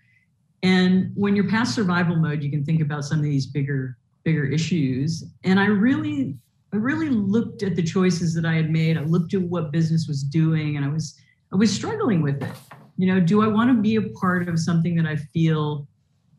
And 0.63 1.13
when 1.15 1.37
you're 1.37 1.49
past 1.49 1.75
survival 1.75 2.17
mode 2.17 2.43
you 2.43 2.51
can 2.51 2.65
think 2.65 2.81
about 2.81 3.05
some 3.05 3.19
of 3.19 3.25
these 3.25 3.47
bigger 3.47 3.97
bigger 4.25 4.45
issues. 4.45 5.25
And 5.45 5.61
i 5.61 5.67
really 5.67 6.37
i 6.73 6.77
really 6.77 7.09
looked 7.11 7.63
at 7.63 7.77
the 7.77 7.83
choices 7.83 8.35
that 8.35 8.45
i 8.45 8.55
had 8.55 8.71
made. 8.71 8.97
I 8.97 9.03
looked 9.03 9.35
at 9.35 9.43
what 9.43 9.71
business 9.71 10.07
was 10.09 10.23
doing 10.23 10.77
and 10.77 10.85
i 10.85 10.89
was 10.89 11.17
i 11.53 11.57
was 11.57 11.73
struggling 11.73 12.23
with 12.23 12.43
it. 12.43 12.53
You 12.97 13.15
know 13.15 13.21
do 13.21 13.43
i 13.43 13.47
want 13.47 13.71
to 13.71 13.81
be 13.81 13.97
a 13.97 14.03
part 14.21 14.49
of 14.49 14.59
something 14.59 14.97
that 14.97 15.07
i 15.07 15.17
feel 15.17 15.87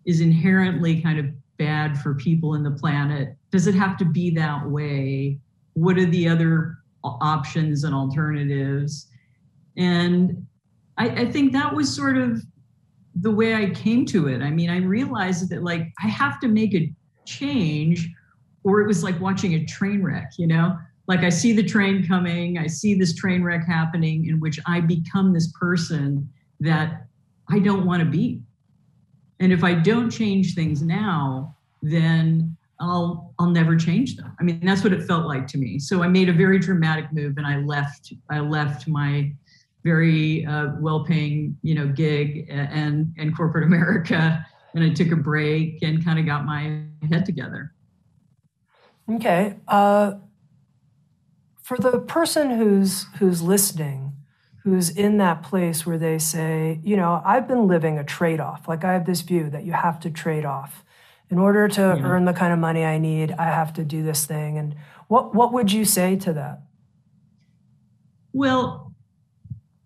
is 0.06 0.22
inherently 0.22 1.02
kind 1.02 1.20
of 1.20 1.28
bad 1.58 2.00
for 2.00 2.16
people 2.16 2.56
in 2.56 2.64
the 2.64 2.72
planet 2.72 3.36
does 3.52 3.68
it 3.68 3.76
have 3.76 3.98
to 3.98 4.06
be 4.06 4.30
that 4.32 4.70
way? 4.70 5.40
What 5.74 5.98
are 5.98 6.06
the 6.06 6.28
other 6.28 6.78
options 7.04 7.84
and 7.84 7.96
alternatives? 7.96 9.08
And 9.78 10.46
I, 10.98 11.10
I 11.10 11.32
think 11.32 11.54
that 11.54 11.74
was 11.74 11.94
sort 11.94 12.18
of 12.18 12.44
the 13.16 13.32
way 13.32 13.56
I 13.56 13.70
came 13.72 14.06
to 14.08 14.28
it. 14.28 14.42
I 14.42 14.50
mean, 14.50 14.70
I 14.70 14.78
realized 14.78 15.50
that 15.50 15.64
like 15.64 15.92
I 16.04 16.08
have 16.08 16.40
to 16.42 16.48
make 16.48 16.74
a 16.74 16.92
change, 17.26 18.10
or 18.64 18.82
it 18.82 18.88
was 18.88 19.04
like 19.04 19.20
watching 19.20 19.56
a 19.56 19.66
train 19.66 20.04
wreck, 20.04 20.34
you 20.38 20.48
know? 20.48 20.78
Like 21.08 21.22
I 21.22 21.30
see 21.30 21.54
the 21.54 21.64
train 21.64 22.06
coming, 22.06 22.60
I 22.60 22.68
see 22.68 22.94
this 22.94 23.16
train 23.16 23.44
wreck 23.44 23.66
happening 23.66 24.28
in 24.28 24.40
which 24.40 24.60
I 24.68 24.80
become 24.80 25.34
this 25.34 25.52
person 25.60 26.30
that 26.60 27.08
I 27.50 27.60
don't 27.60 27.86
want 27.86 28.04
to 28.04 28.10
be. 28.10 28.42
And 29.40 29.52
if 29.52 29.64
I 29.64 29.74
don't 29.74 30.12
change 30.12 30.54
things 30.54 30.82
now, 30.84 31.56
then 31.82 32.56
I'll 32.80 33.34
I'll 33.40 33.50
never 33.50 33.76
change 33.76 34.16
them. 34.16 34.34
I 34.40 34.44
mean, 34.44 34.62
that's 34.64 34.84
what 34.84 34.94
it 34.94 35.04
felt 35.04 35.28
like 35.28 35.48
to 35.48 35.58
me. 35.58 35.80
So 35.80 36.02
I 36.02 36.08
made 36.08 36.30
a 36.30 36.34
very 36.34 36.60
dramatic 36.60 37.12
move, 37.12 37.38
and 37.38 37.46
I 37.46 37.58
left. 37.58 38.14
I 38.30 38.40
left 38.40 38.88
my 38.88 39.34
very 39.84 40.46
uh, 40.46 40.74
well-paying, 40.80 41.58
you 41.62 41.76
know, 41.76 41.88
gig 41.88 42.48
and 42.50 43.14
and 43.18 43.36
corporate 43.36 43.64
America, 43.68 44.46
and 44.74 44.84
I 44.84 44.94
took 44.94 45.12
a 45.12 45.18
break 45.18 45.82
and 45.82 46.04
kind 46.04 46.20
of 46.20 46.26
got 46.26 46.46
my 46.46 46.84
head 47.10 47.26
together. 47.26 47.74
Okay. 49.10 49.56
Uh, 49.68 50.14
for 51.62 51.78
the 51.78 52.00
person 52.00 52.52
who's 52.52 53.08
who's 53.20 53.42
listening, 53.42 54.14
who's 54.64 54.90
in 54.90 55.18
that 55.18 55.44
place 55.44 55.86
where 55.86 55.98
they 55.98 56.18
say, 56.18 56.80
you 56.84 56.96
know, 56.96 57.22
I've 57.26 57.48
been 57.48 57.68
living 57.68 57.98
a 57.98 58.04
trade-off. 58.04 58.68
Like 58.68 58.86
I 58.86 58.94
have 58.94 59.06
this 59.06 59.22
view 59.22 59.50
that 59.50 59.66
you 59.66 59.74
have 59.74 60.00
to 60.02 60.10
trade 60.10 60.46
off 60.46 60.86
in 61.30 61.38
order 61.38 61.68
to 61.68 61.82
yeah. 61.82 62.02
earn 62.04 62.26
the 62.26 62.34
kind 62.34 62.52
of 62.52 62.60
money 62.60 62.84
I 62.84 62.98
need, 62.98 63.32
I 63.32 63.46
have 63.46 63.74
to 63.74 63.84
do 63.84 64.04
this 64.04 64.26
thing. 64.26 64.58
And 64.58 64.76
what 65.08 65.36
what 65.36 65.54
would 65.54 65.72
you 65.72 65.86
say 65.86 66.16
to 66.18 66.34
that? 66.34 66.62
Well, 68.34 68.94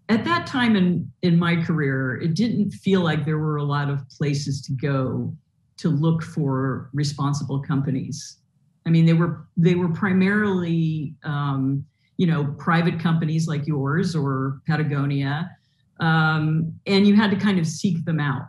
at 0.09 0.25
that 0.25 0.47
time 0.47 0.75
in 0.75 1.11
in 1.21 1.37
my 1.37 1.55
career, 1.55 2.21
it 2.21 2.33
didn't 2.33 2.71
feel 2.71 3.01
like 3.01 3.25
there 3.25 3.37
were 3.37 3.57
a 3.57 3.63
lot 3.63 3.89
of 3.89 4.07
places 4.09 4.61
to 4.63 4.73
go 4.73 5.35
to 5.77 5.89
look 5.89 6.23
for 6.23 6.89
responsible 6.93 7.59
companies. 7.59 8.37
I 8.85 8.89
mean, 8.89 9.05
they 9.05 9.13
were 9.13 9.47
they 9.57 9.75
were 9.75 9.89
primarily 9.89 11.15
um, 11.23 11.85
you 12.17 12.27
know 12.27 12.55
private 12.57 12.99
companies 12.99 13.47
like 13.47 13.67
yours 13.67 14.15
or 14.15 14.61
Patagonia, 14.67 15.49
um, 15.99 16.73
and 16.85 17.07
you 17.07 17.15
had 17.15 17.31
to 17.31 17.37
kind 17.37 17.59
of 17.59 17.67
seek 17.67 18.03
them 18.05 18.19
out 18.19 18.43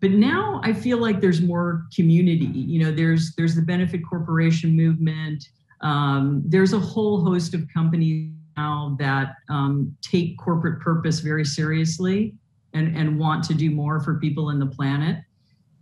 but 0.00 0.10
now 0.10 0.60
i 0.64 0.72
feel 0.72 0.98
like 0.98 1.20
there's 1.20 1.40
more 1.40 1.86
community 1.94 2.46
you 2.46 2.78
know 2.82 2.90
there's 2.90 3.34
there's 3.36 3.54
the 3.54 3.62
benefit 3.62 4.00
corporation 4.08 4.76
movement. 4.76 5.48
Um, 5.80 6.42
there's 6.44 6.72
a 6.72 6.78
whole 6.78 7.24
host 7.24 7.54
of 7.54 7.66
companies 7.72 8.32
now 8.56 8.96
that 8.98 9.36
um, 9.48 9.96
take 10.02 10.36
corporate 10.38 10.80
purpose 10.80 11.20
very 11.20 11.44
seriously 11.44 12.34
and, 12.74 12.96
and 12.96 13.18
want 13.18 13.44
to 13.44 13.54
do 13.54 13.70
more 13.70 14.00
for 14.00 14.18
people 14.18 14.50
in 14.50 14.58
the 14.58 14.66
planet. 14.66 15.22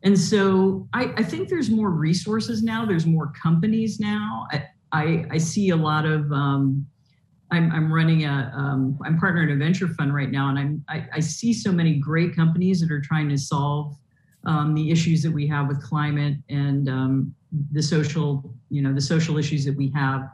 And 0.02 0.18
so 0.18 0.86
I, 0.92 1.14
I 1.16 1.22
think 1.22 1.48
there's 1.48 1.70
more 1.70 1.90
resources 1.90 2.62
now. 2.62 2.84
There's 2.84 3.06
more 3.06 3.32
companies 3.42 3.98
now. 3.98 4.46
I, 4.52 4.64
I, 4.92 5.26
I 5.30 5.38
see 5.38 5.70
a 5.70 5.76
lot 5.76 6.04
of 6.04 6.30
um, 6.30 6.86
I'm, 7.50 7.72
I'm 7.72 7.90
running 7.90 8.24
a 8.24 8.52
am 8.54 8.98
um, 9.02 9.18
partner 9.18 9.42
in 9.42 9.50
a 9.50 9.56
venture 9.56 9.88
fund 9.88 10.14
right 10.14 10.30
now 10.30 10.50
and 10.50 10.58
I'm 10.58 10.84
I, 10.88 11.08
I 11.14 11.20
see 11.20 11.52
so 11.52 11.72
many 11.72 11.94
great 11.94 12.36
companies 12.36 12.80
that 12.80 12.90
are 12.90 13.00
trying 13.00 13.28
to 13.30 13.38
solve 13.38 13.96
um, 14.46 14.74
the 14.74 14.90
issues 14.90 15.22
that 15.22 15.30
we 15.30 15.46
have 15.48 15.68
with 15.68 15.82
climate 15.82 16.36
and 16.48 16.88
um, 16.88 17.34
the 17.72 17.82
social, 17.82 18.54
you 18.70 18.80
know, 18.80 18.94
the 18.94 19.00
social 19.00 19.36
issues 19.36 19.64
that 19.64 19.76
we 19.76 19.90
have. 19.90 20.30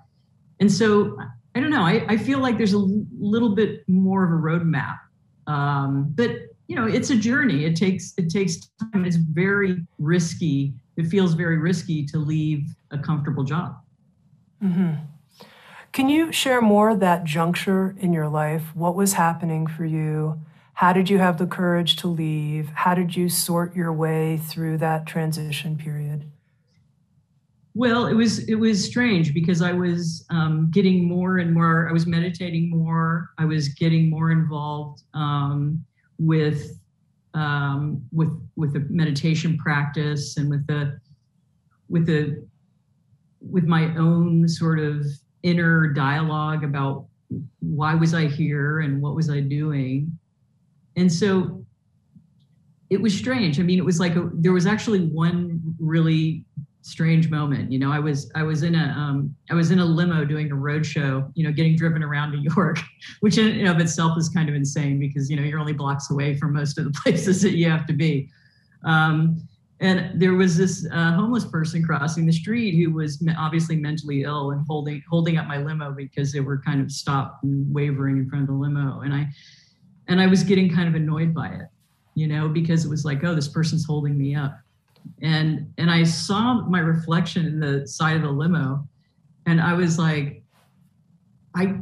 And 0.60 0.70
so 0.70 1.18
I 1.54 1.60
don't 1.60 1.70
know. 1.70 1.82
I, 1.82 2.04
I 2.08 2.16
feel 2.16 2.38
like 2.38 2.56
there's 2.56 2.74
a 2.74 2.86
little 3.18 3.54
bit 3.54 3.86
more 3.88 4.24
of 4.24 4.30
a 4.30 4.42
roadmap, 4.42 4.98
um, 5.46 6.12
but 6.14 6.30
you 6.68 6.76
know, 6.76 6.86
it's 6.86 7.10
a 7.10 7.16
journey. 7.16 7.64
It 7.64 7.76
takes 7.76 8.14
it 8.16 8.30
takes 8.30 8.70
time. 8.92 9.04
It's 9.04 9.16
very 9.16 9.84
risky. 9.98 10.72
It 10.96 11.06
feels 11.06 11.34
very 11.34 11.58
risky 11.58 12.04
to 12.06 12.18
leave 12.18 12.66
a 12.90 12.98
comfortable 12.98 13.44
job. 13.44 13.76
Mm-hmm. 14.62 14.94
Can 15.92 16.08
you 16.08 16.32
share 16.32 16.62
more 16.62 16.94
that 16.96 17.24
juncture 17.24 17.94
in 17.98 18.12
your 18.12 18.28
life? 18.28 18.74
What 18.74 18.94
was 18.94 19.14
happening 19.14 19.66
for 19.66 19.84
you? 19.84 20.40
How 20.74 20.92
did 20.92 21.10
you 21.10 21.18
have 21.18 21.38
the 21.38 21.46
courage 21.46 21.96
to 21.96 22.08
leave? 22.08 22.70
How 22.70 22.94
did 22.94 23.16
you 23.16 23.28
sort 23.28 23.76
your 23.76 23.92
way 23.92 24.38
through 24.38 24.78
that 24.78 25.06
transition 25.06 25.76
period? 25.76 26.24
Well, 27.74 28.06
it 28.06 28.14
was 28.14 28.40
it 28.48 28.56
was 28.56 28.84
strange 28.84 29.32
because 29.32 29.62
I 29.62 29.72
was 29.72 30.26
um, 30.30 30.70
getting 30.70 31.08
more 31.08 31.38
and 31.38 31.54
more. 31.54 31.88
I 31.88 31.92
was 31.92 32.06
meditating 32.06 32.68
more. 32.68 33.30
I 33.38 33.46
was 33.46 33.68
getting 33.68 34.10
more 34.10 34.30
involved 34.30 35.02
um, 35.14 35.82
with 36.18 36.78
um, 37.34 38.02
with 38.12 38.30
with 38.56 38.74
the 38.74 38.80
meditation 38.90 39.56
practice 39.56 40.36
and 40.36 40.50
with 40.50 40.66
the 40.66 40.98
with 41.88 42.06
the 42.06 42.46
with 43.40 43.64
my 43.64 43.94
own 43.96 44.46
sort 44.48 44.78
of 44.78 45.06
inner 45.42 45.88
dialogue 45.88 46.64
about 46.64 47.06
why 47.60 47.94
was 47.94 48.12
I 48.12 48.26
here 48.26 48.80
and 48.80 49.00
what 49.00 49.14
was 49.14 49.30
I 49.30 49.40
doing. 49.40 50.18
And 50.96 51.10
so 51.10 51.64
it 52.90 53.00
was 53.00 53.16
strange. 53.16 53.58
I 53.58 53.62
mean, 53.62 53.78
it 53.78 53.84
was 53.84 53.98
like 53.98 54.16
a, 54.16 54.30
there 54.34 54.52
was 54.52 54.66
actually 54.66 55.00
one 55.00 55.60
really 55.78 56.44
strange 56.82 57.30
moment. 57.30 57.72
You 57.72 57.78
know, 57.78 57.90
I 57.90 57.98
was 57.98 58.30
I 58.34 58.42
was 58.42 58.62
in 58.62 58.74
a 58.74 58.84
um, 58.96 59.34
I 59.50 59.54
was 59.54 59.70
in 59.70 59.78
a 59.78 59.84
limo 59.84 60.24
doing 60.24 60.50
a 60.50 60.54
road 60.54 60.84
show. 60.84 61.30
You 61.34 61.44
know, 61.44 61.52
getting 61.52 61.74
driven 61.76 62.02
around 62.02 62.32
New 62.32 62.50
York, 62.54 62.78
which 63.20 63.38
in 63.38 63.48
and 63.48 63.68
of 63.68 63.80
itself 63.80 64.18
is 64.18 64.28
kind 64.28 64.48
of 64.48 64.54
insane 64.54 64.98
because 64.98 65.30
you 65.30 65.36
know 65.36 65.42
you're 65.42 65.58
only 65.58 65.72
blocks 65.72 66.10
away 66.10 66.36
from 66.36 66.52
most 66.52 66.78
of 66.78 66.84
the 66.84 66.90
places 67.02 67.40
that 67.42 67.56
you 67.56 67.68
have 67.70 67.86
to 67.86 67.92
be. 67.92 68.28
Um, 68.84 69.40
and 69.80 70.20
there 70.20 70.34
was 70.34 70.56
this 70.56 70.86
uh, 70.92 71.12
homeless 71.12 71.44
person 71.44 71.82
crossing 71.82 72.24
the 72.24 72.32
street 72.32 72.76
who 72.76 72.92
was 72.92 73.26
obviously 73.36 73.74
mentally 73.74 74.22
ill 74.22 74.52
and 74.52 74.64
holding 74.68 75.02
holding 75.08 75.38
up 75.38 75.46
my 75.46 75.58
limo 75.58 75.92
because 75.92 76.32
they 76.32 76.40
were 76.40 76.58
kind 76.58 76.80
of 76.80 76.92
stopped 76.92 77.42
and 77.42 77.72
wavering 77.74 78.18
in 78.18 78.28
front 78.28 78.42
of 78.42 78.48
the 78.48 78.54
limo. 78.54 79.00
And 79.00 79.14
I 79.14 79.28
and 80.12 80.20
I 80.20 80.26
was 80.26 80.44
getting 80.44 80.72
kind 80.72 80.88
of 80.88 80.94
annoyed 80.94 81.32
by 81.32 81.48
it, 81.48 81.68
you 82.14 82.26
know, 82.26 82.46
because 82.46 82.84
it 82.84 82.88
was 82.88 83.04
like, 83.04 83.24
oh, 83.24 83.34
this 83.34 83.48
person's 83.48 83.86
holding 83.86 84.16
me 84.18 84.34
up. 84.34 84.58
And 85.22 85.72
and 85.78 85.90
I 85.90 86.04
saw 86.04 86.60
my 86.68 86.80
reflection 86.80 87.46
in 87.46 87.58
the 87.58 87.86
side 87.88 88.16
of 88.16 88.22
the 88.22 88.30
limo 88.30 88.86
and 89.46 89.60
I 89.60 89.72
was 89.72 89.98
like, 89.98 90.42
I 91.56 91.78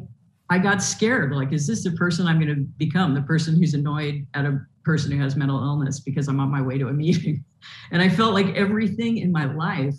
I 0.48 0.58
got 0.58 0.82
scared. 0.82 1.32
Like, 1.32 1.52
is 1.52 1.66
this 1.66 1.82
the 1.82 1.90
person 1.92 2.26
I'm 2.26 2.40
going 2.40 2.54
to 2.54 2.62
become? 2.78 3.14
The 3.14 3.22
person 3.22 3.56
who's 3.56 3.74
annoyed 3.74 4.26
at 4.34 4.46
a 4.46 4.60
person 4.84 5.10
who 5.10 5.18
has 5.18 5.36
mental 5.36 5.62
illness 5.62 6.00
because 6.00 6.28
I'm 6.28 6.40
on 6.40 6.50
my 6.50 6.62
way 6.62 6.78
to 6.78 6.88
a 6.88 6.92
meeting. 6.92 7.44
And 7.92 8.00
I 8.00 8.08
felt 8.08 8.32
like 8.32 8.56
everything 8.56 9.18
in 9.18 9.30
my 9.30 9.44
life 9.44 9.94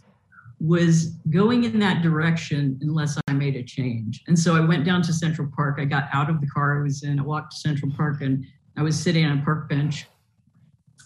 was 0.61 1.17
going 1.31 1.63
in 1.63 1.79
that 1.79 2.03
direction 2.03 2.77
unless 2.81 3.17
I 3.27 3.33
made 3.33 3.55
a 3.55 3.63
change. 3.63 4.23
And 4.27 4.37
so 4.37 4.55
I 4.55 4.59
went 4.59 4.85
down 4.85 5.01
to 5.03 5.13
Central 5.13 5.49
Park. 5.55 5.77
I 5.79 5.85
got 5.85 6.07
out 6.13 6.29
of 6.29 6.39
the 6.39 6.45
car 6.47 6.79
I 6.79 6.83
was 6.83 7.01
in. 7.01 7.19
I 7.19 7.23
walked 7.23 7.53
to 7.53 7.57
Central 7.57 7.91
Park 7.91 8.21
and 8.21 8.45
I 8.77 8.83
was 8.83 8.97
sitting 8.97 9.25
on 9.25 9.39
a 9.39 9.41
park 9.43 9.67
bench 9.69 10.05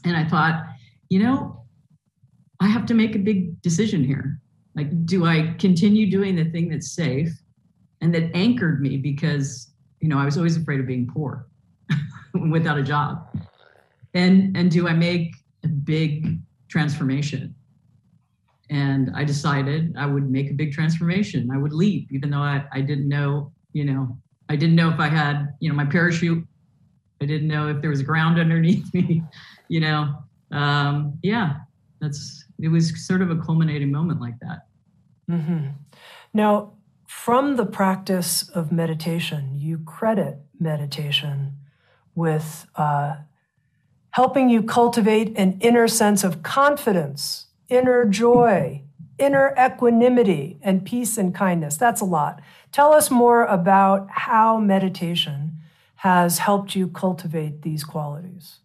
And 0.04 0.18
I 0.18 0.26
thought, 0.26 0.66
you 1.10 1.20
know, 1.20 1.64
I 2.60 2.68
have 2.68 2.86
to 2.88 2.94
make 2.94 3.16
a 3.16 3.20
big 3.20 3.62
decision 3.62 4.04
here. 4.04 4.42
Like, 4.76 5.06
do 5.06 5.26
I 5.26 5.56
continue 5.58 6.12
doing 6.12 6.36
the 6.36 6.46
thing 6.46 6.68
that's 6.68 6.92
safe 6.92 7.32
and 8.02 8.14
that 8.14 8.36
anchored 8.36 8.82
me 8.82 8.98
because, 8.98 9.72
you 10.02 10.10
know, 10.10 10.20
I 10.20 10.26
was 10.26 10.36
always 10.36 10.58
afraid 10.58 10.82
of 10.82 10.88
being 10.88 11.08
poor 11.08 11.48
without 12.52 12.78
a 12.78 12.84
job. 12.84 13.26
And 14.14 14.56
and 14.58 14.70
do 14.70 14.88
I 14.88 14.94
make 14.94 15.34
a 15.64 15.68
big 15.70 16.40
transformation? 16.68 17.56
And 18.70 19.12
I 19.16 19.24
decided 19.24 19.96
I 19.98 20.06
would 20.06 20.30
make 20.30 20.50
a 20.50 20.54
big 20.54 20.74
transformation. 20.74 21.50
I 21.52 21.58
would 21.58 21.74
leap, 21.74 22.12
even 22.12 22.30
though 22.30 22.40
I, 22.40 22.66
I 22.72 22.82
didn't 22.82 23.08
know, 23.08 23.52
you 23.74 23.86
know, 23.86 24.18
I 24.50 24.56
didn't 24.56 24.76
know 24.76 24.90
if 24.90 25.00
I 25.00 25.08
had, 25.08 25.54
you 25.60 25.70
know, 25.70 25.76
my 25.76 25.86
parachute. 25.86 26.46
I 27.22 27.26
didn't 27.26 27.48
know 27.48 27.70
if 27.70 27.82
there 27.82 27.90
was 27.90 28.02
ground 28.02 28.40
underneath 28.46 28.94
me, 28.94 29.24
you 29.68 29.80
know. 29.80 30.16
Um, 30.52 31.20
yeah, 31.22 31.58
that's 32.00 32.46
it 32.60 32.70
was 32.70 33.06
sort 33.06 33.22
of 33.22 33.32
a 33.32 33.36
culminating 33.38 33.92
moment 33.92 34.22
like 34.22 34.40
that. 34.40 34.68
Mm-hmm. 35.30 35.68
Now, 36.34 36.74
from 37.08 37.56
the 37.56 37.66
practice 37.66 38.50
of 38.50 38.72
meditation, 38.72 39.52
you 39.56 39.80
credit 39.80 40.38
meditation 40.60 41.54
with 42.14 42.68
uh, 42.76 43.18
helping 44.12 44.50
you 44.50 44.64
cultivate 44.64 45.38
an 45.38 45.58
inner 45.60 45.88
sense 45.88 46.24
of 46.24 46.44
confidence, 46.44 47.45
inner 47.70 48.06
joy, 48.06 48.84
inner 49.18 49.54
equanimity, 49.60 50.58
and 50.62 50.86
peace 50.86 51.18
and 51.18 51.34
kindness. 51.34 51.78
That's 51.78 52.02
a 52.02 52.06
lot. 52.06 52.42
Tell 52.72 52.94
us 52.94 53.10
more 53.10 53.46
about 53.46 54.08
how 54.10 54.60
meditation 54.60 55.58
has 55.96 56.40
helped 56.40 56.76
you 56.76 56.88
cultivate 56.88 57.62
these 57.62 57.84
qualities. 57.84 58.60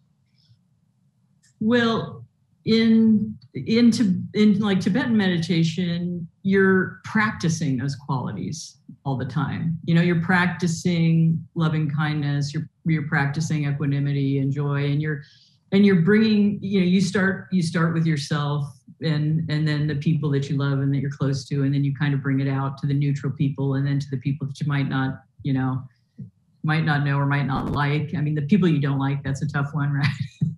Well, 1.59 2.25
in 2.65 3.37
in 3.53 3.91
in 4.33 4.59
like 4.59 4.79
Tibetan 4.79 5.17
meditation, 5.17 6.27
you're 6.43 6.99
practicing 7.03 7.77
those 7.77 7.95
qualities 7.95 8.77
all 9.05 9.17
the 9.17 9.25
time. 9.25 9.77
You 9.85 9.95
know, 9.95 10.01
you're 10.01 10.21
practicing 10.21 11.43
loving 11.55 11.89
kindness, 11.89 12.53
you're 12.53 12.69
you're 12.85 13.07
practicing 13.07 13.65
equanimity 13.65 14.39
and 14.39 14.51
joy, 14.51 14.85
and 14.85 15.01
you're 15.01 15.21
and 15.71 15.85
you're 15.85 16.01
bringing. 16.01 16.59
You 16.61 16.81
know, 16.81 16.85
you 16.85 17.01
start 17.01 17.47
you 17.51 17.63
start 17.63 17.93
with 17.93 18.05
yourself, 18.05 18.65
and 19.01 19.49
and 19.49 19.67
then 19.67 19.87
the 19.87 19.95
people 19.95 20.29
that 20.31 20.49
you 20.49 20.57
love 20.57 20.79
and 20.79 20.93
that 20.93 20.99
you're 20.99 21.11
close 21.11 21.45
to, 21.49 21.63
and 21.63 21.73
then 21.73 21.83
you 21.83 21.93
kind 21.95 22.13
of 22.13 22.21
bring 22.21 22.39
it 22.39 22.47
out 22.47 22.77
to 22.79 22.87
the 22.87 22.93
neutral 22.93 23.31
people, 23.33 23.75
and 23.75 23.85
then 23.85 23.99
to 23.99 24.09
the 24.09 24.17
people 24.17 24.47
that 24.47 24.59
you 24.59 24.67
might 24.67 24.89
not, 24.89 25.23
you 25.43 25.53
know, 25.53 25.81
might 26.63 26.85
not 26.85 27.03
know 27.03 27.17
or 27.17 27.25
might 27.25 27.47
not 27.47 27.71
like. 27.71 28.13
I 28.15 28.21
mean, 28.21 28.35
the 28.35 28.43
people 28.43 28.67
you 28.67 28.79
don't 28.79 28.99
like, 28.99 29.23
that's 29.23 29.41
a 29.41 29.47
tough 29.47 29.73
one, 29.73 29.91
right? 29.93 30.51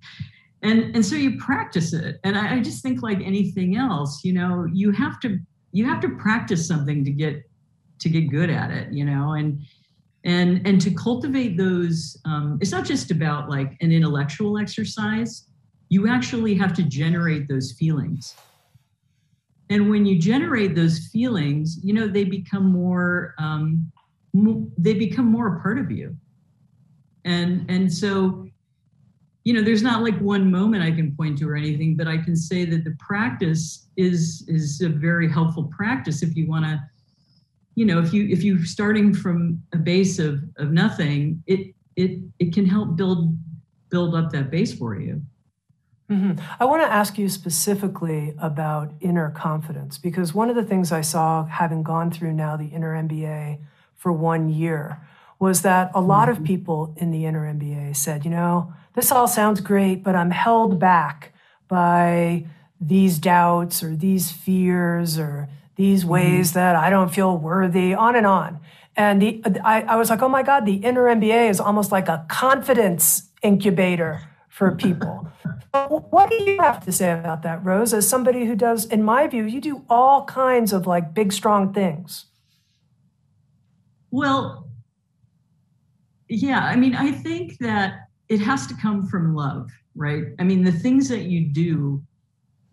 and 0.63 0.95
and 0.95 1.05
so 1.05 1.15
you 1.15 1.38
practice 1.38 1.93
it 1.93 2.19
and 2.23 2.38
I, 2.38 2.55
I, 2.55 2.59
just 2.62 2.81
think 2.81 3.03
like 3.03 3.21
anything 3.21 3.75
else 3.75 4.23
you 4.23 4.33
know 4.33 4.65
you 4.71 4.91
have 4.91 5.19
to 5.19 5.38
you 5.71 5.85
have 5.85 6.00
to 6.01 6.09
practice 6.15 6.67
something 6.67 7.03
to 7.05 7.12
get 7.12 7.43
to 8.00 8.09
get 8.09 8.31
good 8.31 8.50
at 8.50 8.71
it 8.71 8.91
you 8.91 9.05
know 9.05 9.33
and 9.33 9.62
and 10.23 10.65
and 10.65 10.79
to 10.81 10.91
cultivate 10.91 11.57
those 11.57 12.17
um, 12.25 12.57
it's 12.62 12.71
not 12.71 12.85
just 12.85 13.12
about 13.12 13.50
like 13.50 13.75
an 13.81 13.91
intellectual 13.91 14.57
exercise 14.57 15.47
you 15.89 16.07
actually 16.07 16.55
have 16.55 16.73
to 16.73 16.83
generate 16.83 17.47
those 17.47 17.73
feelings. 17.73 18.35
And 19.69 19.89
when 19.89 20.05
you 20.05 20.19
generate 20.19 20.75
those 20.75 21.07
feelings 21.11 21.79
you 21.83 21.93
know 21.93 22.07
they 22.07 22.23
become 22.23 22.71
more 22.71 23.33
um, 23.37 23.91
they 24.77 24.93
become 24.93 25.25
more 25.25 25.57
a 25.57 25.61
part 25.61 25.79
of 25.79 25.91
you. 25.91 26.15
And 27.25 27.69
and 27.69 27.91
so 27.91 28.47
you 29.43 29.53
know 29.53 29.62
there's 29.62 29.84
not 29.84 30.03
like 30.03 30.17
one 30.19 30.49
moment 30.49 30.84
i 30.84 30.91
can 30.91 31.15
point 31.15 31.38
to 31.38 31.49
or 31.49 31.55
anything 31.55 31.95
but 31.95 32.08
i 32.08 32.17
can 32.17 32.36
say 32.36 32.65
that 32.65 32.84
the 32.84 32.95
practice 32.99 33.89
is 33.97 34.45
is 34.47 34.81
a 34.81 34.89
very 34.89 35.29
helpful 35.29 35.65
practice 35.75 36.23
if 36.23 36.36
you 36.36 36.47
want 36.47 36.65
to 36.65 36.81
you 37.75 37.86
know 37.86 37.99
if 37.99 38.13
you 38.13 38.27
if 38.29 38.43
you're 38.43 38.63
starting 38.63 39.13
from 39.13 39.62
a 39.73 39.77
base 39.77 40.19
of 40.19 40.43
of 40.58 40.71
nothing 40.71 41.43
it 41.47 41.73
it 41.95 42.19
it 42.39 42.53
can 42.53 42.65
help 42.65 42.95
build 42.95 43.38
build 43.89 44.15
up 44.15 44.31
that 44.31 44.49
base 44.49 44.73
for 44.73 44.99
you 44.99 45.21
mm-hmm. 46.13 46.39
i 46.60 46.65
want 46.65 46.82
to 46.82 46.91
ask 46.91 47.17
you 47.17 47.28
specifically 47.28 48.34
about 48.39 48.91
inner 49.02 49.30
confidence 49.32 49.97
because 49.97 50.34
one 50.34 50.49
of 50.49 50.56
the 50.56 50.63
things 50.63 50.91
i 50.91 51.02
saw 51.02 51.45
having 51.45 51.84
gone 51.84 52.12
through 52.12 52.34
now 52.34 52.56
the 52.56 52.67
inner 52.67 52.93
mba 53.04 53.60
for 53.95 54.12
one 54.12 54.49
year 54.49 54.99
was 55.43 55.62
that 55.62 55.91
a 55.93 55.99
lot 55.99 56.30
of 56.30 56.38
mm-hmm. 56.38 56.45
people 56.45 56.93
in 56.97 57.12
the 57.12 57.26
inner 57.26 57.54
MBA 57.54 57.95
said, 57.97 58.23
you 58.23 58.32
know, 58.32 58.73
this 58.95 59.12
all 59.12 59.28
sounds 59.28 59.60
great, 59.60 60.02
but 60.02 60.15
I'm 60.15 60.32
held 60.32 60.80
back 60.80 61.34
by 61.67 62.45
these 62.80 63.19
doubts 63.19 63.84
or 63.84 63.93
these 63.93 64.32
fears 64.32 65.19
or 65.19 65.49
these 65.76 66.02
mm-hmm. 66.02 66.12
ways 66.12 66.49
mm-hmm. 66.49 66.60
that 66.60 66.76
I 66.78 66.89
don't 66.89 67.13
feel 67.13 67.38
worthy, 67.38 67.93
on 67.93 68.15
and 68.15 68.26
on. 68.26 68.62
And 68.95 69.21
the, 69.21 69.43
I, 69.65 69.82
I 69.82 69.95
was 69.97 70.10
like, 70.10 70.21
oh 70.21 70.30
my 70.30 70.43
God, 70.43 70.65
the 70.65 70.76
inner 70.76 71.04
MBA 71.06 71.49
is 71.49 71.60
almost 71.60 71.91
like 71.91 72.08
a 72.08 72.26
confidence 72.30 73.30
incubator 73.41 74.21
for 74.53 74.75
people. 74.75 75.27
what 76.11 76.29
do 76.29 76.35
you 76.43 76.61
have 76.61 76.85
to 76.85 76.91
say 76.91 77.11
about 77.11 77.41
that, 77.41 77.65
Rose? 77.65 77.91
As 77.91 78.07
somebody 78.07 78.45
who 78.45 78.55
does, 78.55 78.85
in 78.85 79.01
my 79.01 79.25
view, 79.25 79.45
you 79.45 79.59
do 79.59 79.83
all 79.89 80.25
kinds 80.25 80.71
of 80.71 80.85
like 80.85 81.15
big, 81.15 81.33
strong 81.33 81.73
things. 81.73 82.25
Well, 84.11 84.69
yeah, 86.29 86.65
I 86.65 86.75
mean, 86.75 86.93
I 86.93 87.11
think 87.11 87.57
that 87.61 88.09
it 88.29 88.39
has 88.41 88.67
to 88.67 88.75
come 88.75 89.07
from 89.07 89.33
love, 89.33 89.71
right? 89.95 90.25
I 90.37 90.43
mean, 90.43 90.63
the 90.63 90.71
things 90.71 91.09
that 91.09 91.23
you 91.23 91.47
do, 91.51 92.03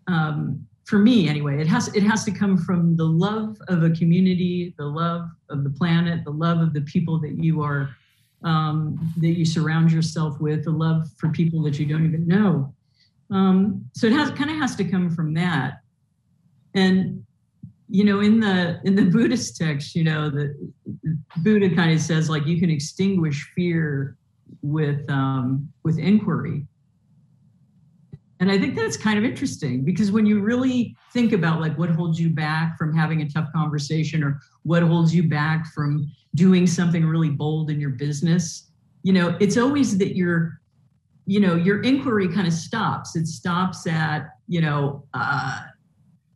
um, 0.07 0.67
for 0.85 0.99
me 0.99 1.31
anyway, 1.31 1.63
it 1.63 1.67
has 1.67 1.89
it 1.95 2.03
has 2.03 2.25
to 2.25 2.31
come 2.31 2.59
from 2.59 2.95
the 2.95 3.05
love 3.05 3.57
of 3.69 3.85
a 3.85 3.91
community, 3.91 4.75
the 4.77 4.85
love 4.85 5.31
of 5.49 5.65
the 5.65 5.71
planet, 5.71 6.25
the 6.25 6.31
love 6.31 6.61
of 6.61 6.75
the 6.75 6.83
people 6.83 7.19
that 7.21 7.43
you 7.43 7.63
are 7.63 7.89
um, 8.45 9.13
that 9.19 9.39
you 9.39 9.45
surround 9.45 9.93
yourself 9.93 10.41
with, 10.41 10.65
the 10.65 10.71
love 10.71 11.09
for 11.19 11.29
people 11.31 11.63
that 11.63 11.79
you 11.79 11.87
don't 11.87 12.07
even 12.07 12.27
know. 12.27 12.75
Um, 13.31 13.85
so 13.95 14.07
it 14.07 14.13
has 14.13 14.31
kind 14.31 14.51
of 14.51 14.57
has 14.57 14.75
to 14.77 14.85
come 14.85 15.11
from 15.11 15.35
that. 15.35 15.81
And 16.75 17.25
you 17.91 18.05
know 18.05 18.21
in 18.21 18.39
the 18.39 18.81
in 18.85 18.95
the 18.95 19.05
buddhist 19.05 19.57
text 19.57 19.97
you 19.97 20.05
know 20.05 20.31
the 20.31 20.55
buddha 21.39 21.75
kind 21.75 21.93
of 21.93 22.01
says 22.01 22.31
like 22.31 22.47
you 22.47 22.61
can 22.61 22.71
extinguish 22.71 23.51
fear 23.55 24.17
with 24.63 25.09
um, 25.11 25.69
with 25.83 25.99
inquiry 25.99 26.65
and 28.41 28.51
i 28.51 28.59
think 28.59 28.75
that's 28.75 28.97
kind 28.97 29.19
of 29.19 29.25
interesting 29.25 29.85
because 29.85 30.11
when 30.11 30.27
you 30.27 30.41
really 30.41 30.97
think 31.13 31.33
about 31.33 31.61
like 31.61 31.77
what 31.79 31.91
holds 31.91 32.19
you 32.21 32.31
back 32.31 32.77
from 32.77 32.97
having 32.97 33.23
a 33.23 33.29
tough 33.29 33.49
conversation 33.55 34.25
or 34.25 34.41
what 34.65 34.83
holds 34.83 35.15
you 35.15 35.29
back 35.29 35.67
from 35.73 36.11
doing 36.35 36.67
something 36.67 37.07
really 37.07 37.31
bold 37.31 37.71
in 37.71 37.81
your 37.81 37.91
business 37.91 38.71
you 39.03 39.13
know 39.13 39.37
it's 39.41 39.57
always 39.57 39.97
that 39.99 40.17
your 40.17 40.61
you 41.31 41.39
know 41.39 41.55
your 41.55 41.81
inquiry 41.83 42.27
kind 42.27 42.49
of 42.49 42.53
stops. 42.53 43.15
It 43.15 43.29
stops 43.29 43.87
at 43.87 44.31
you 44.49 44.61
know 44.61 45.05
uh, 45.15 45.61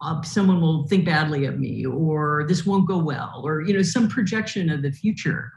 uh, 0.00 0.22
someone 0.22 0.60
will 0.60 0.86
think 0.86 1.04
badly 1.04 1.46
of 1.46 1.58
me 1.58 1.84
or 1.84 2.44
this 2.46 2.64
won't 2.64 2.86
go 2.86 2.98
well 2.98 3.42
or 3.44 3.62
you 3.62 3.74
know 3.74 3.82
some 3.82 4.06
projection 4.06 4.70
of 4.70 4.82
the 4.82 4.92
future 4.92 5.50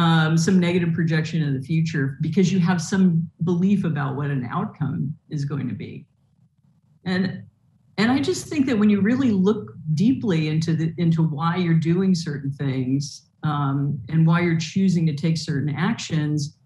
um, 0.00 0.36
some 0.38 0.58
negative 0.58 0.92
projection 0.94 1.46
of 1.46 1.54
the 1.54 1.60
future 1.60 2.16
because 2.20 2.52
you 2.52 2.58
have 2.60 2.80
some 2.80 3.28
belief 3.44 3.84
about 3.84 4.16
what 4.16 4.30
an 4.30 4.48
outcome 4.50 5.14
is 5.30 5.44
going 5.44 5.68
to 5.68 5.74
be. 5.74 6.06
And 7.04 7.42
and 7.98 8.10
i 8.10 8.18
just 8.18 8.46
think 8.46 8.66
that 8.66 8.78
when 8.78 8.88
you 8.88 9.00
really 9.02 9.30
look 9.30 9.72
deeply 9.94 10.48
into 10.48 10.74
the 10.74 10.94
into 10.96 11.22
why 11.22 11.56
you're 11.56 11.74
doing 11.74 12.14
certain 12.14 12.50
things 12.50 13.26
um, 13.42 14.00
and 14.08 14.26
why 14.26 14.40
you're 14.40 14.58
choosing 14.58 15.04
to 15.06 15.14
take 15.14 15.36
certain 15.36 15.74
actions 15.74 16.56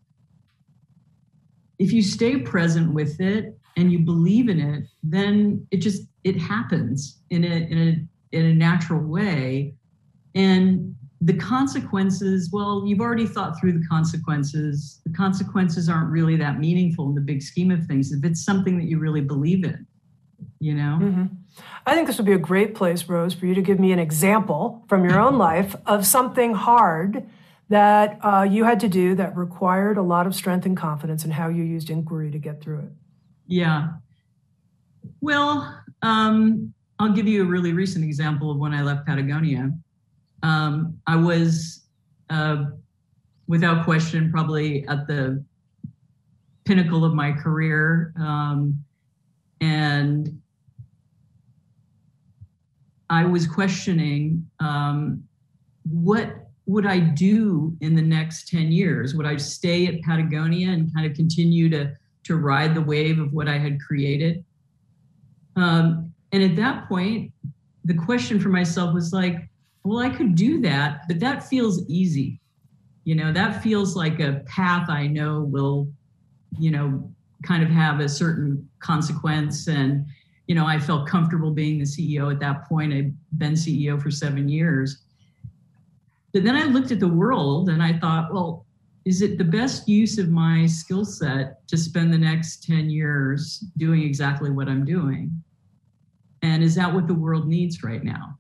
if 1.79 1.93
you 1.93 2.03
stay 2.03 2.37
present 2.37 2.93
with 2.93 3.21
it 3.21 3.59
and 3.77 3.91
you 3.91 4.01
believe 4.01 4.49
in 4.49 4.61
it 4.61 4.85
then 5.03 5.67
it 5.73 5.79
just 5.79 6.03
it 6.25 6.37
happens 6.37 7.21
in 7.31 7.43
a 7.45 7.57
in 7.73 7.79
a 7.79 8.09
in 8.35 8.47
a 8.47 8.55
natural 8.55 9.01
way. 9.01 9.75
And 10.35 10.97
the 11.25 11.35
consequences 11.35 12.51
well 12.53 12.85
you've 12.87 13.01
already 13.01 13.27
thought 13.27 13.59
through 13.59 13.73
the 13.73 13.85
consequences 13.87 15.01
the 15.07 15.13
consequences 15.13 15.89
aren't 15.89 16.11
really 16.11 16.37
that 16.37 16.59
meaningful 16.59 17.09
in 17.09 17.15
the 17.15 17.21
big 17.21 17.43
scheme 17.43 17.71
of 17.71 17.85
things 17.87 18.13
if 18.13 18.23
it's 18.25 18.45
something 18.45 18.79
that 18.79 18.85
you 18.85 18.99
really 18.99 19.21
believe 19.21 19.65
in 19.65 19.87
you 20.61 20.75
know 20.75 20.99
mm-hmm. 21.01 21.25
i 21.87 21.95
think 21.95 22.07
this 22.07 22.19
would 22.19 22.27
be 22.27 22.33
a 22.33 22.39
great 22.39 22.75
place 22.75 23.09
rose 23.09 23.33
for 23.33 23.47
you 23.47 23.55
to 23.55 23.63
give 23.63 23.81
me 23.81 23.91
an 23.91 23.99
example 23.99 24.85
from 24.89 25.05
your 25.05 25.19
own 25.19 25.39
life 25.39 25.75
of 25.87 26.07
something 26.07 26.53
hard 26.53 27.27
that 27.71 28.19
uh, 28.23 28.43
you 28.43 28.65
had 28.65 28.79
to 28.79 28.89
do 28.89 29.15
that 29.15 29.35
required 29.35 29.97
a 29.97 30.03
lot 30.03 30.27
of 30.27 30.35
strength 30.35 30.67
and 30.67 30.77
confidence 30.77 31.25
and 31.25 31.33
how 31.33 31.49
you 31.49 31.63
used 31.63 31.89
inquiry 31.89 32.31
to 32.31 32.39
get 32.39 32.61
through 32.61 32.81
it 32.81 32.93
yeah 33.47 33.89
well 35.21 35.81
um, 36.03 36.75
I'll 36.99 37.13
give 37.13 37.27
you 37.27 37.43
a 37.43 37.47
really 37.47 37.73
recent 37.73 38.05
example 38.05 38.51
of 38.51 38.59
when 38.59 38.73
I 38.73 38.83
left 38.83 39.07
Patagonia. 39.07 39.73
Um, 40.45 41.01
I 41.07 41.17
was, 41.17 41.85
uh, 42.29 42.67
without 43.49 43.85
question, 43.85 44.31
probably 44.31 44.87
at 44.89 45.07
the 45.07 45.43
pinnacle 46.65 47.03
of 47.03 47.15
my 47.15 47.33
career. 47.33 48.13
Um, 48.21 48.85
and 49.63 50.39
I 53.09 53.25
was 53.25 53.47
questioning 53.47 54.47
um, 54.61 55.25
what 55.91 56.47
would 56.67 56.87
I 56.87 56.99
do 56.99 57.75
in 57.81 57.95
the 57.95 58.03
next 58.03 58.49
10 58.49 58.71
years? 58.71 59.15
Would 59.15 59.27
I 59.27 59.37
stay 59.37 59.87
at 59.87 60.03
Patagonia 60.03 60.69
and 60.69 60.93
kind 60.95 61.07
of 61.07 61.17
continue 61.17 61.71
to, 61.71 61.97
to 62.25 62.37
ride 62.37 62.75
the 62.75 62.83
wave 62.83 63.19
of 63.19 63.33
what 63.33 63.49
I 63.49 63.57
had 63.57 63.81
created? 63.81 64.45
Um, 65.57 66.13
and 66.33 66.43
at 66.43 66.55
that 66.57 66.87
point, 66.87 67.33
the 67.87 67.95
question 67.95 68.39
for 68.39 68.51
myself 68.51 68.93
was 68.93 69.13
like, 69.13 69.49
well, 69.85 69.99
I 69.99 70.09
could 70.09 70.35
do 70.35 70.61
that, 70.63 71.03
but 71.07 71.21
that 71.21 71.47
feels 71.47 71.87
easy. 71.89 72.41
You 73.05 73.15
know, 73.15 73.33
that 73.33 73.63
feels 73.63 73.95
like 73.95 74.19
a 74.19 74.43
path 74.47 74.89
I 74.89 75.07
know 75.07 75.43
will, 75.43 75.89
you 76.59 76.71
know, 76.71 77.11
kind 77.43 77.63
of 77.63 77.69
have 77.69 78.01
a 78.01 78.09
certain 78.09 78.67
consequence. 78.79 79.69
And, 79.69 80.07
you 80.47 80.55
know, 80.55 80.67
I 80.67 80.79
felt 80.79 81.07
comfortable 81.07 81.51
being 81.51 81.79
the 81.79 81.85
CEO 81.85 82.33
at 82.33 82.41
that 82.41 82.67
point. 82.67 82.95
I'd 82.95 83.15
been 83.37 83.53
CEO 83.53 84.01
for 84.01 84.11
seven 84.11 84.49
years. 84.49 85.03
But 86.33 86.45
then 86.45 86.57
I 86.57 86.65
looked 86.65 86.91
at 86.91 86.99
the 86.99 87.09
world 87.09 87.69
and 87.69 87.83
I 87.83 87.99
thought, 87.99 88.33
well, 88.33 88.65
is 89.05 89.21
it 89.21 89.37
the 89.37 89.45
best 89.45 89.87
use 89.87 90.17
of 90.17 90.31
my 90.31 90.65
skill 90.65 91.05
set 91.05 91.67
to 91.69 91.77
spend 91.77 92.11
the 92.11 92.19
next 92.19 92.65
10 92.65 92.89
years 92.89 93.63
doing 93.77 94.03
exactly 94.03 94.51
what 94.51 94.67
I'm 94.67 94.87
doing? 94.87 95.31
And 96.41 96.63
is 96.63 96.75
that 96.77 96.93
what 96.93 97.07
the 97.07 97.15
world 97.15 97.47
needs 97.47 97.83
right 97.83 98.03
now? 98.03 98.39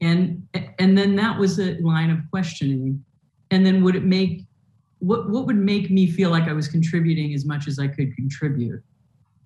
And 0.00 0.46
and 0.78 0.96
then 0.96 1.16
that 1.16 1.38
was 1.38 1.58
a 1.58 1.78
line 1.80 2.10
of 2.10 2.18
questioning. 2.30 3.02
And 3.50 3.64
then 3.64 3.82
would 3.82 3.96
it 3.96 4.04
make 4.04 4.42
what 4.98 5.30
what 5.30 5.46
would 5.46 5.56
make 5.56 5.90
me 5.90 6.06
feel 6.10 6.30
like 6.30 6.44
i 6.44 6.52
was 6.52 6.68
contributing 6.68 7.34
as 7.34 7.44
much 7.44 7.68
as 7.68 7.78
i 7.78 7.86
could 7.86 8.14
contribute? 8.14 8.82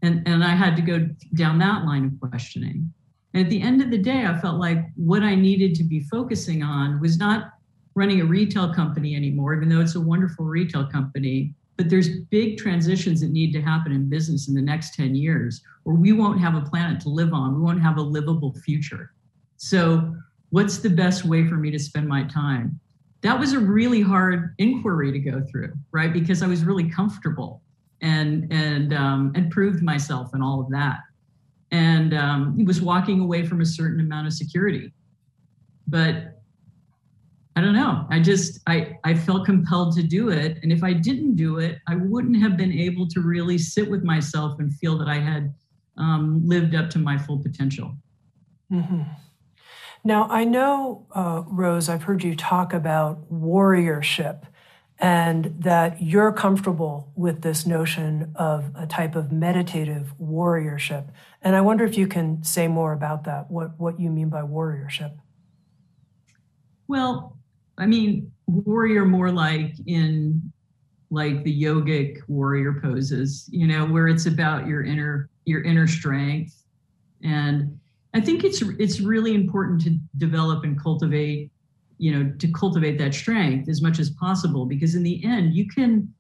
And 0.03 0.27
and 0.27 0.43
i 0.43 0.55
had 0.55 0.77
to 0.77 0.83
go 0.83 1.09
down 1.35 1.59
that 1.59 1.85
line 1.85 2.05
of 2.07 2.31
questioning. 2.31 2.93
And 3.33 3.45
at 3.45 3.51
the 3.51 3.63
end 3.63 3.81
of 3.81 3.91
the 3.91 3.99
day 3.99 4.27
i 4.27 4.37
felt 4.41 4.59
like 4.59 4.79
what 4.97 5.23
i 5.23 5.35
needed 5.35 5.75
to 5.77 5.85
be 5.85 6.01
focusing 6.01 6.63
on 6.63 7.01
was 7.01 7.19
not 7.19 7.53
running 7.95 8.21
a 8.21 8.25
retail 8.25 8.73
company 8.73 9.15
anymore 9.15 9.55
even 9.55 9.69
though 9.69 9.81
it's 9.81 9.97
a 9.97 10.01
wonderful 10.01 10.45
retail 10.45 10.87
company 10.87 11.55
but 11.77 11.89
there's 11.89 12.21
big 12.31 12.59
transitions 12.59 13.23
that 13.23 13.31
need 13.31 13.53
to 13.53 13.63
happen 13.63 13.91
in 13.91 14.09
business 14.09 14.49
in 14.49 14.55
the 14.55 14.61
next 14.61 14.95
10 14.95 15.15
years 15.15 15.63
or 15.85 15.95
we 15.95 16.13
won't 16.13 16.39
have 16.39 16.55
a 16.55 16.61
planet 16.61 17.01
to 17.01 17.09
live 17.09 17.33
on. 17.33 17.55
We 17.55 17.63
won't 17.63 17.81
have 17.81 17.97
a 17.97 18.03
livable 18.03 18.53
future. 18.53 19.13
So 19.57 20.15
What's 20.51 20.79
the 20.79 20.91
best 20.91 21.25
way 21.25 21.47
for 21.47 21.55
me 21.55 21.71
to 21.71 21.79
spend 21.79 22.07
my 22.09 22.25
time? 22.25 22.79
That 23.23 23.39
was 23.39 23.53
a 23.53 23.59
really 23.59 24.01
hard 24.01 24.55
inquiry 24.59 25.13
to 25.13 25.19
go 25.19 25.43
through, 25.51 25.73
right? 25.93 26.13
Because 26.13 26.43
I 26.43 26.47
was 26.47 26.65
really 26.65 26.89
comfortable 26.89 27.63
and 28.01 28.51
and 28.53 28.95
um, 28.95 29.33
and 29.35 29.51
proved 29.51 29.83
myself 29.83 30.33
and 30.33 30.43
all 30.43 30.61
of 30.61 30.71
that, 30.71 31.01
and 31.71 32.15
um, 32.15 32.65
was 32.65 32.81
walking 32.81 33.21
away 33.21 33.45
from 33.45 33.61
a 33.61 33.67
certain 33.67 34.01
amount 34.01 34.27
of 34.27 34.33
security. 34.33 34.93
But 35.87 36.41
I 37.57 37.61
don't 37.61 37.75
know. 37.75 38.07
I 38.11 38.21
just 38.21 38.61
I 38.67 38.97
I 39.05 39.15
felt 39.15 39.45
compelled 39.45 39.95
to 39.97 40.03
do 40.03 40.31
it, 40.31 40.59
and 40.63 40.73
if 40.73 40.83
I 40.83 40.93
didn't 40.93 41.37
do 41.37 41.59
it, 41.59 41.79
I 41.87 41.97
wouldn't 41.97 42.41
have 42.41 42.57
been 42.57 42.73
able 42.73 43.07
to 43.09 43.21
really 43.21 43.59
sit 43.59 43.91
with 43.91 44.03
myself 44.03 44.59
and 44.61 44.75
feel 44.75 44.97
that 44.99 45.09
I 45.09 45.19
had 45.19 45.53
um, 45.99 46.41
lived 46.45 46.75
up 46.75 46.89
to 46.91 46.99
my 46.99 47.19
full 47.19 47.39
potential. 47.39 47.95
Mm-hmm. 48.73 49.03
Now, 50.03 50.29
I 50.31 50.45
know, 50.45 51.07
uh, 51.13 51.43
Rose, 51.47 51.89
I've 51.89 52.05
heard 52.05 52.25
you 52.25 52.35
talk 52.35 52.73
about 52.73 53.31
warriorship 53.31 54.45
and 54.99 55.55
that 55.59 56.03
you're 56.03 56.33
comfortable 56.33 57.11
with 57.15 57.43
this 57.43 57.67
notion 57.67 58.33
of 58.35 58.71
a 58.75 58.87
type 58.87 59.15
of 59.15 59.33
meditative 59.33 60.13
warriorship. 60.21 61.09
And 61.43 61.57
I 61.57 61.63
wonder 61.63 61.85
if 61.85 61.97
you 61.97 62.07
can 62.07 62.43
say 62.43 62.69
more 62.69 62.93
about 62.93 63.25
that, 63.25 63.51
what, 63.51 63.79
what 63.79 63.99
you 63.99 64.11
mean 64.11 64.29
by 64.29 64.43
warriorship. 64.43 65.13
Well, 66.87 67.39
I 67.79 67.87
mean, 67.87 68.31
warrior 68.47 69.07
more 69.07 69.31
like 69.31 69.75
in 69.87 70.53
like 71.11 71.43
the 71.45 71.63
yogic 71.63 72.19
warrior 72.29 72.79
poses, 72.81 73.49
you 73.51 73.67
know, 73.67 73.87
where 73.87 74.07
it's 74.07 74.27
about 74.27 74.67
your 74.67 74.85
inner 74.85 75.29
your 75.47 75.63
inner 75.63 75.87
strength 75.87 76.63
and 77.23 77.80
I 78.13 78.21
think 78.21 78.45
it's 78.45 78.63
it's 78.79 79.01
really 79.01 79.35
important 79.35 79.81
to 79.83 79.97
develop 80.19 80.65
and 80.65 80.81
cultivate, 80.81 81.51
you 81.99 82.13
know, 82.13 82.33
to 82.39 82.49
cultivate 82.53 82.99
that 82.99 83.15
strength 83.15 83.69
as 83.69 83.83
much 83.83 83.99
as 83.99 84.11
possible 84.11 84.67
because 84.67 84.95
in 84.95 85.03
the 85.03 85.25
end 85.25 85.55
you 85.55 85.69
can 85.69 86.13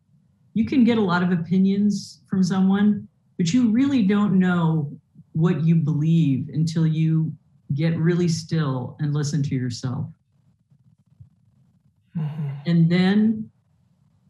you 0.54 0.64
can 0.64 0.84
get 0.84 0.98
a 0.98 1.00
lot 1.00 1.22
of 1.22 1.32
opinions 1.32 2.22
from 2.28 2.42
someone, 2.42 3.08
but 3.36 3.52
you 3.52 3.70
really 3.70 4.02
don't 4.02 4.38
know 4.38 4.92
what 5.32 5.64
you 5.64 5.74
believe 5.74 6.48
until 6.52 6.86
you 6.86 7.32
get 7.74 7.96
really 7.96 8.28
still 8.28 8.96
and 9.00 9.14
listen 9.14 9.42
to 9.44 9.54
yourself. 9.54 10.06
Mm-hmm. 12.16 12.48
And 12.66 12.90
then 12.90 13.50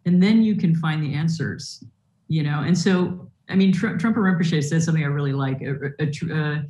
and 0.06 0.22
then 0.22 0.42
you 0.42 0.56
can 0.56 0.74
find 0.74 1.02
the 1.02 1.14
answers, 1.14 1.84
you 2.28 2.42
know. 2.42 2.62
And 2.62 2.76
so 2.76 3.30
I 3.50 3.56
mean, 3.56 3.72
Trungpa 3.72 4.14
Rinpoche 4.14 4.62
said 4.62 4.82
something 4.82 5.02
I 5.02 5.08
really 5.08 5.32
like. 5.32 5.60
A, 5.62 5.92
a, 5.98 6.08
a, 6.32 6.64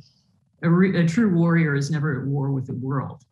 a, 0.63 0.69
re, 0.69 1.03
a 1.03 1.07
true 1.07 1.33
warrior 1.33 1.75
is 1.75 1.91
never 1.91 2.21
at 2.21 2.27
war 2.27 2.51
with 2.51 2.67
the 2.67 2.75
world. 2.75 3.23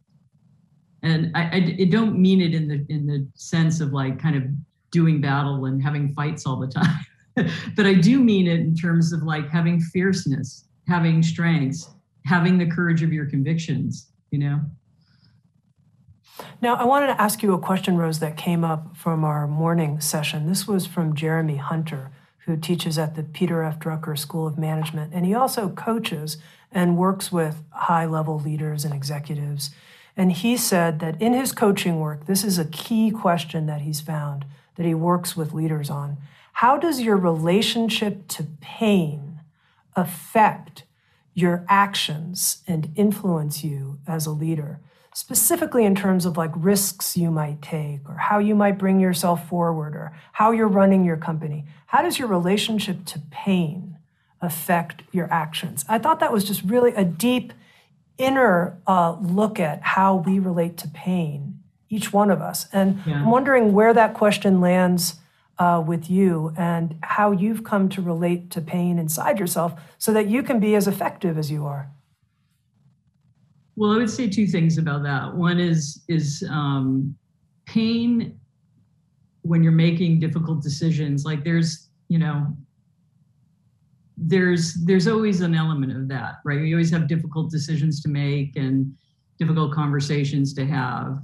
And 1.01 1.31
I, 1.35 1.41
I, 1.41 1.77
I 1.81 1.83
don't 1.85 2.19
mean 2.19 2.41
it 2.41 2.53
in 2.53 2.67
the 2.67 2.85
in 2.89 3.07
the 3.07 3.25
sense 3.35 3.79
of 3.79 3.93
like 3.93 4.19
kind 4.19 4.35
of 4.35 4.43
doing 4.91 5.21
battle 5.21 5.65
and 5.65 5.81
having 5.81 6.13
fights 6.13 6.45
all 6.45 6.57
the 6.57 6.67
time, 6.67 7.05
but 7.75 7.85
I 7.85 7.93
do 7.93 8.19
mean 8.19 8.47
it 8.47 8.59
in 8.59 8.75
terms 8.75 9.13
of 9.13 9.23
like 9.23 9.49
having 9.49 9.79
fierceness, 9.79 10.67
having 10.87 11.23
strengths, 11.23 11.89
having 12.25 12.57
the 12.57 12.65
courage 12.65 13.01
of 13.01 13.13
your 13.13 13.27
convictions. 13.27 14.07
You 14.31 14.39
know. 14.39 14.61
Now, 16.61 16.75
I 16.75 16.85
wanted 16.85 17.07
to 17.07 17.21
ask 17.21 17.43
you 17.43 17.53
a 17.53 17.59
question, 17.59 17.97
Rose, 17.97 18.19
that 18.19 18.37
came 18.37 18.63
up 18.63 18.95
from 18.95 19.23
our 19.23 19.47
morning 19.47 19.99
session. 19.99 20.47
This 20.47 20.67
was 20.67 20.85
from 20.85 21.15
Jeremy 21.15 21.57
Hunter, 21.57 22.11
who 22.49 22.57
teaches 22.57 22.97
at 22.97 23.15
the 23.15 23.21
Peter 23.21 23.61
F. 23.61 23.77
Drucker 23.77 24.17
School 24.17 24.47
of 24.47 24.57
Management, 24.57 25.13
and 25.13 25.23
he 25.23 25.35
also 25.35 25.69
coaches 25.69 26.37
and 26.71 26.97
works 26.97 27.31
with 27.31 27.61
high 27.69 28.07
level 28.07 28.39
leaders 28.39 28.83
and 28.83 28.91
executives. 28.91 29.69
And 30.17 30.31
he 30.31 30.57
said 30.57 30.99
that 30.99 31.21
in 31.21 31.33
his 31.33 31.51
coaching 31.51 31.99
work, 31.99 32.25
this 32.25 32.43
is 32.43 32.57
a 32.57 32.65
key 32.65 33.11
question 33.11 33.67
that 33.67 33.81
he's 33.81 34.01
found 34.01 34.45
that 34.77 34.85
he 34.87 34.95
works 34.95 35.37
with 35.37 35.53
leaders 35.53 35.91
on. 35.91 36.17
How 36.53 36.75
does 36.75 37.01
your 37.01 37.17
relationship 37.17 38.27
to 38.29 38.47
pain 38.61 39.41
affect 39.95 40.85
your 41.35 41.63
actions 41.69 42.63
and 42.67 42.91
influence 42.95 43.63
you 43.63 43.99
as 44.07 44.25
a 44.25 44.31
leader? 44.31 44.79
Specifically, 45.25 45.85
in 45.85 45.95
terms 45.95 46.25
of 46.25 46.37
like 46.37 46.51
risks 46.55 47.17
you 47.17 47.29
might 47.29 47.61
take, 47.61 48.01
or 48.07 48.15
how 48.15 48.39
you 48.39 48.55
might 48.55 48.77
bring 48.77 48.99
yourself 48.99 49.47
forward, 49.49 49.95
or 49.95 50.17
how 50.31 50.51
you're 50.51 50.67
running 50.81 51.03
your 51.03 51.17
company. 51.17 51.65
How 51.87 52.01
does 52.01 52.17
your 52.19 52.27
relationship 52.27 53.05
to 53.05 53.19
pain 53.29 53.89
affect 54.41 55.03
your 55.11 55.31
actions. 55.31 55.85
I 55.89 55.99
thought 55.99 56.19
that 56.19 56.31
was 56.31 56.43
just 56.43 56.63
really 56.63 56.93
a 56.93 57.03
deep 57.03 57.53
inner 58.17 58.77
uh, 58.87 59.17
look 59.21 59.59
at 59.59 59.81
how 59.81 60.17
we 60.17 60.39
relate 60.39 60.77
to 60.77 60.87
pain, 60.89 61.59
each 61.89 62.13
one 62.13 62.29
of 62.29 62.41
us. 62.41 62.67
And 62.73 63.01
yeah. 63.05 63.15
I'm 63.15 63.29
wondering 63.29 63.73
where 63.73 63.93
that 63.93 64.13
question 64.13 64.61
lands 64.61 65.15
uh, 65.57 65.83
with 65.85 66.09
you 66.09 66.53
and 66.57 66.97
how 67.01 67.31
you've 67.31 67.63
come 67.63 67.89
to 67.89 68.01
relate 68.01 68.49
to 68.51 68.61
pain 68.61 68.97
inside 68.97 69.39
yourself 69.39 69.79
so 69.97 70.13
that 70.13 70.27
you 70.27 70.41
can 70.41 70.59
be 70.59 70.75
as 70.75 70.87
effective 70.87 71.37
as 71.37 71.51
you 71.51 71.65
are. 71.65 71.89
Well, 73.79 73.93
I 73.93 73.97
would 73.97 74.09
say 74.09 74.27
two 74.27 74.45
things 74.45 74.77
about 74.77 75.03
that. 75.03 75.33
One 75.33 75.57
is 75.57 76.03
is 76.09 76.43
um, 76.49 77.15
pain 77.65 78.37
when 79.43 79.63
you're 79.63 79.71
making 79.71 80.19
difficult 80.19 80.61
decisions. 80.61 81.23
Like 81.23 81.45
there's, 81.45 81.87
you 82.09 82.19
know, 82.19 82.57
there's 84.17 84.73
there's 84.83 85.07
always 85.07 85.39
an 85.39 85.55
element 85.55 85.93
of 85.95 86.09
that, 86.09 86.39
right? 86.43 86.59
You 86.59 86.75
always 86.75 86.91
have 86.91 87.07
difficult 87.07 87.51
decisions 87.51 88.01
to 88.01 88.09
make 88.09 88.57
and 88.57 88.93
difficult 89.37 89.71
conversations 89.73 90.53
to 90.55 90.65
have. 90.65 91.17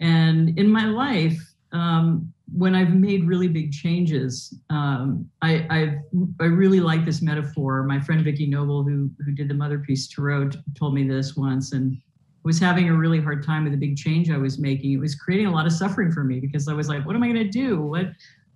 And 0.00 0.58
in 0.58 0.68
my 0.70 0.84
life, 0.84 1.40
um, 1.72 2.30
when 2.52 2.74
I've 2.74 2.94
made 2.94 3.26
really 3.26 3.48
big 3.48 3.72
changes, 3.72 4.54
um, 4.70 5.28
I, 5.42 5.66
I've, 5.70 5.94
i 6.40 6.44
really 6.44 6.80
like 6.80 7.04
this 7.04 7.22
metaphor. 7.22 7.82
My 7.84 8.00
friend 8.00 8.24
Vicki 8.24 8.46
Noble, 8.46 8.82
who 8.82 9.10
who 9.24 9.32
did 9.32 9.48
the 9.48 9.54
Motherpeace 9.54 10.12
Tarot, 10.12 10.50
told 10.76 10.94
me 10.94 11.06
this 11.06 11.36
once, 11.36 11.72
and 11.72 11.96
was 12.42 12.58
having 12.58 12.88
a 12.88 12.94
really 12.94 13.20
hard 13.20 13.44
time 13.44 13.64
with 13.64 13.72
the 13.72 13.78
big 13.78 13.96
change 13.96 14.30
I 14.30 14.38
was 14.38 14.58
making. 14.58 14.92
It 14.92 15.00
was 15.00 15.14
creating 15.14 15.46
a 15.46 15.52
lot 15.52 15.66
of 15.66 15.72
suffering 15.72 16.10
for 16.10 16.24
me 16.24 16.40
because 16.40 16.68
I 16.68 16.72
was 16.72 16.88
like, 16.88 17.04
what 17.06 17.14
am 17.14 17.22
I 17.22 17.28
going 17.28 17.44
to 17.44 17.50
do? 17.50 17.80
What 17.80 18.06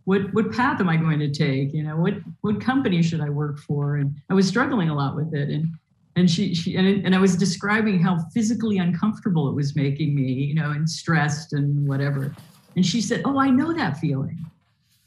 what 0.05 0.33
what 0.35 0.53
path 0.53 0.81
am 0.81 0.89
I 0.89 0.97
going 0.97 1.19
to 1.19 1.31
take? 1.31 1.73
You 1.73 1.83
know, 1.83 1.97
what 1.97 2.15
what 2.41 2.61
company 2.61 3.03
should 3.03 3.21
I 3.21 3.29
work 3.29 3.59
for? 3.59 3.97
And 3.97 4.17
I 4.31 4.35
was 4.35 4.49
struggling 4.49 4.89
a 4.89 4.95
lot 4.95 5.17
with 5.17 5.35
it. 5.35 5.51
And 5.51 5.69
and 6.17 6.31
she 6.31 6.55
she 6.55 6.77
and, 6.77 7.05
and 7.05 7.15
I 7.15 7.19
was 7.19 7.37
describing 7.37 8.01
how 8.01 8.19
physically 8.33 8.79
uncomfortable 8.79 9.49
it 9.49 9.55
was 9.55 9.77
making 9.77 10.15
me, 10.15 10.33
you 10.33 10.55
know, 10.55 10.71
and 10.71 10.89
stressed 10.89 11.53
and 11.53 11.87
whatever. 11.87 12.35
And 12.77 12.85
she 12.85 13.01
said, 13.01 13.23
"Oh, 13.25 13.39
I 13.39 13.51
know 13.51 13.73
that 13.73 13.99
feeling." 13.99 14.45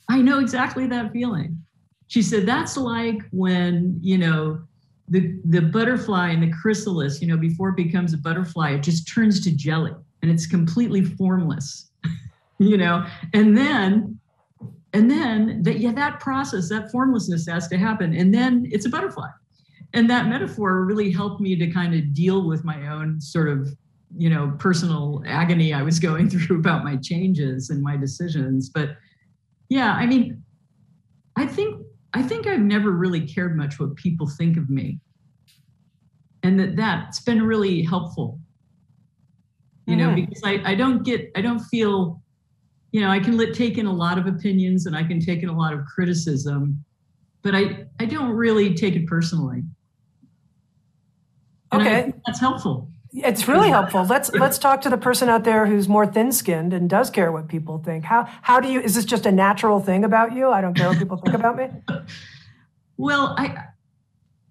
I 0.09 0.21
know 0.21 0.39
exactly 0.39 0.87
that 0.87 1.11
feeling. 1.11 1.61
She 2.07 2.21
said, 2.21 2.45
That's 2.45 2.77
like 2.77 3.21
when, 3.31 3.99
you 4.01 4.17
know, 4.17 4.61
the, 5.09 5.37
the 5.45 5.61
butterfly 5.61 6.29
and 6.29 6.43
the 6.43 6.51
chrysalis, 6.51 7.21
you 7.21 7.27
know, 7.27 7.37
before 7.37 7.69
it 7.69 7.75
becomes 7.75 8.13
a 8.13 8.17
butterfly, 8.17 8.71
it 8.71 8.83
just 8.83 9.13
turns 9.13 9.43
to 9.43 9.55
jelly 9.55 9.93
and 10.21 10.31
it's 10.31 10.47
completely 10.47 11.03
formless, 11.03 11.91
you 12.57 12.77
know, 12.77 13.05
and 13.33 13.57
then 13.57 14.19
and 14.93 15.11
then 15.11 15.61
that 15.63 15.79
yeah 15.79 15.91
that 15.91 16.19
process 16.21 16.69
that 16.69 16.89
formlessness 16.91 17.45
has 17.45 17.67
to 17.67 17.77
happen 17.77 18.15
and 18.15 18.33
then 18.33 18.65
it's 18.71 18.85
a 18.85 18.89
butterfly 18.89 19.27
and 19.93 20.09
that 20.09 20.27
metaphor 20.27 20.85
really 20.85 21.11
helped 21.11 21.41
me 21.41 21.57
to 21.57 21.67
kind 21.67 21.93
of 21.93 22.13
deal 22.13 22.47
with 22.47 22.63
my 22.63 22.87
own 22.87 23.19
sort 23.19 23.49
of 23.49 23.67
you 24.15 24.29
know 24.29 24.53
personal 24.57 25.21
agony 25.25 25.73
i 25.73 25.81
was 25.81 25.99
going 25.99 26.29
through 26.31 26.57
about 26.57 26.83
my 26.83 26.95
changes 26.97 27.69
and 27.69 27.81
my 27.81 27.97
decisions. 27.97 28.69
But 28.69 28.97
yeah 29.69 29.93
i 29.93 30.05
mean 30.05 30.41
i 31.35 31.45
think 31.45 31.81
i 32.13 32.21
think 32.21 32.47
i've 32.47 32.61
never 32.61 32.91
really 32.91 33.19
cared 33.27 33.57
much 33.57 33.79
what 33.79 33.95
people 33.95 34.27
think 34.27 34.57
of 34.57 34.69
me. 34.69 34.99
And 36.43 36.59
that 36.59 36.75
that's 36.77 37.19
been 37.19 37.43
really 37.43 37.81
helpful. 37.83 38.39
You 39.87 39.95
know 39.95 40.07
mm-hmm. 40.07 40.25
because 40.25 40.41
I, 40.43 40.61
I 40.71 40.75
don't 40.75 41.03
get 41.03 41.31
i 41.35 41.41
don't 41.41 41.59
feel 41.59 42.21
you 42.91 43.01
know 43.01 43.09
i 43.09 43.19
can 43.19 43.37
let, 43.37 43.53
take 43.53 43.77
in 43.77 43.85
a 43.85 43.93
lot 43.93 44.17
of 44.17 44.27
opinions 44.27 44.85
and 44.85 44.95
i 44.97 45.03
can 45.03 45.21
take 45.21 45.43
in 45.43 45.49
a 45.49 45.57
lot 45.57 45.71
of 45.71 45.85
criticism 45.85 46.83
but 47.41 47.55
i 47.55 47.85
i 47.99 48.05
don't 48.05 48.31
really 48.31 48.73
take 48.73 48.95
it 48.95 49.07
personally. 49.07 49.63
And 51.71 51.81
okay. 51.81 52.13
that's 52.25 52.39
helpful 52.39 52.89
it's 53.13 53.47
really 53.47 53.69
helpful. 53.69 54.05
Let's 54.05 54.31
let's 54.33 54.57
talk 54.57 54.81
to 54.81 54.89
the 54.89 54.97
person 54.97 55.29
out 55.29 55.43
there 55.43 55.65
who's 55.65 55.87
more 55.87 56.05
thin-skinned 56.05 56.73
and 56.73 56.89
does 56.89 57.09
care 57.09 57.31
what 57.31 57.47
people 57.47 57.79
think. 57.79 58.03
How 58.03 58.27
how 58.41 58.59
do 58.59 58.69
you 58.69 58.79
is 58.79 58.95
this 58.95 59.05
just 59.05 59.25
a 59.25 59.31
natural 59.31 59.79
thing 59.79 60.03
about 60.03 60.33
you? 60.33 60.49
I 60.49 60.61
don't 60.61 60.73
care 60.73 60.89
what 60.89 60.97
people 60.97 61.17
think 61.17 61.35
about 61.35 61.57
me. 61.57 61.69
Well, 62.97 63.35
I 63.37 63.65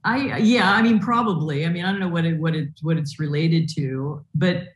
I 0.05 0.39
yeah, 0.39 0.73
I 0.73 0.83
mean 0.83 1.01
probably. 1.01 1.67
I 1.67 1.69
mean, 1.69 1.85
I 1.85 1.91
don't 1.91 2.01
know 2.01 2.09
what 2.09 2.25
it 2.25 2.39
what 2.39 2.55
it 2.55 2.69
what 2.83 2.97
it's 2.97 3.19
related 3.19 3.69
to, 3.75 4.25
but 4.35 4.69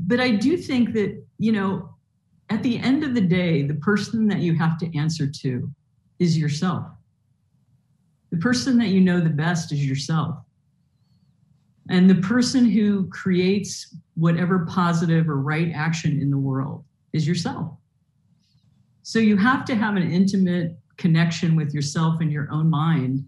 but 0.00 0.18
I 0.18 0.30
do 0.30 0.56
think 0.56 0.92
that, 0.94 1.22
you 1.38 1.52
know, 1.52 1.90
at 2.48 2.62
the 2.62 2.78
end 2.78 3.04
of 3.04 3.14
the 3.14 3.20
day, 3.20 3.62
the 3.62 3.74
person 3.74 4.26
that 4.28 4.38
you 4.38 4.54
have 4.56 4.78
to 4.78 4.98
answer 4.98 5.26
to 5.26 5.70
is 6.18 6.36
yourself. 6.36 6.86
The 8.30 8.38
person 8.38 8.78
that 8.78 8.88
you 8.88 9.00
know 9.00 9.20
the 9.20 9.30
best 9.30 9.72
is 9.72 9.84
yourself. 9.84 10.36
And 11.90 12.08
the 12.08 12.14
person 12.14 12.64
who 12.64 13.08
creates 13.08 13.96
whatever 14.14 14.64
positive 14.66 15.28
or 15.28 15.40
right 15.40 15.72
action 15.74 16.20
in 16.20 16.30
the 16.30 16.38
world 16.38 16.84
is 17.12 17.26
yourself. 17.26 17.72
So 19.02 19.18
you 19.18 19.36
have 19.36 19.64
to 19.64 19.74
have 19.74 19.96
an 19.96 20.10
intimate 20.10 20.78
connection 20.96 21.56
with 21.56 21.74
yourself 21.74 22.20
and 22.20 22.30
your 22.30 22.48
own 22.52 22.70
mind 22.70 23.24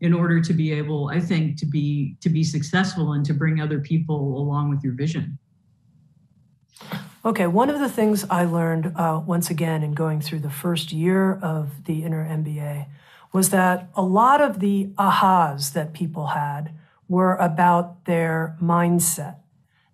in 0.00 0.12
order 0.12 0.38
to 0.38 0.52
be 0.52 0.70
able, 0.70 1.08
I 1.08 1.18
think, 1.18 1.56
to 1.60 1.66
be 1.66 2.16
to 2.20 2.28
be 2.28 2.44
successful 2.44 3.12
and 3.12 3.24
to 3.24 3.32
bring 3.32 3.60
other 3.60 3.80
people 3.80 4.36
along 4.36 4.68
with 4.68 4.84
your 4.84 4.92
vision. 4.92 5.38
Okay, 7.24 7.46
one 7.46 7.70
of 7.70 7.80
the 7.80 7.88
things 7.88 8.26
I 8.28 8.44
learned 8.44 8.92
uh, 8.96 9.22
once 9.24 9.48
again 9.48 9.82
in 9.82 9.92
going 9.92 10.20
through 10.20 10.40
the 10.40 10.50
first 10.50 10.92
year 10.92 11.36
of 11.36 11.84
the 11.84 12.02
inner 12.02 12.22
MBA 12.28 12.86
was 13.32 13.48
that 13.48 13.88
a 13.94 14.02
lot 14.02 14.42
of 14.42 14.60
the 14.60 14.88
ahas 14.98 15.72
that 15.72 15.94
people 15.94 16.26
had 16.26 16.74
were 17.08 17.36
about 17.36 18.04
their 18.04 18.56
mindset, 18.62 19.36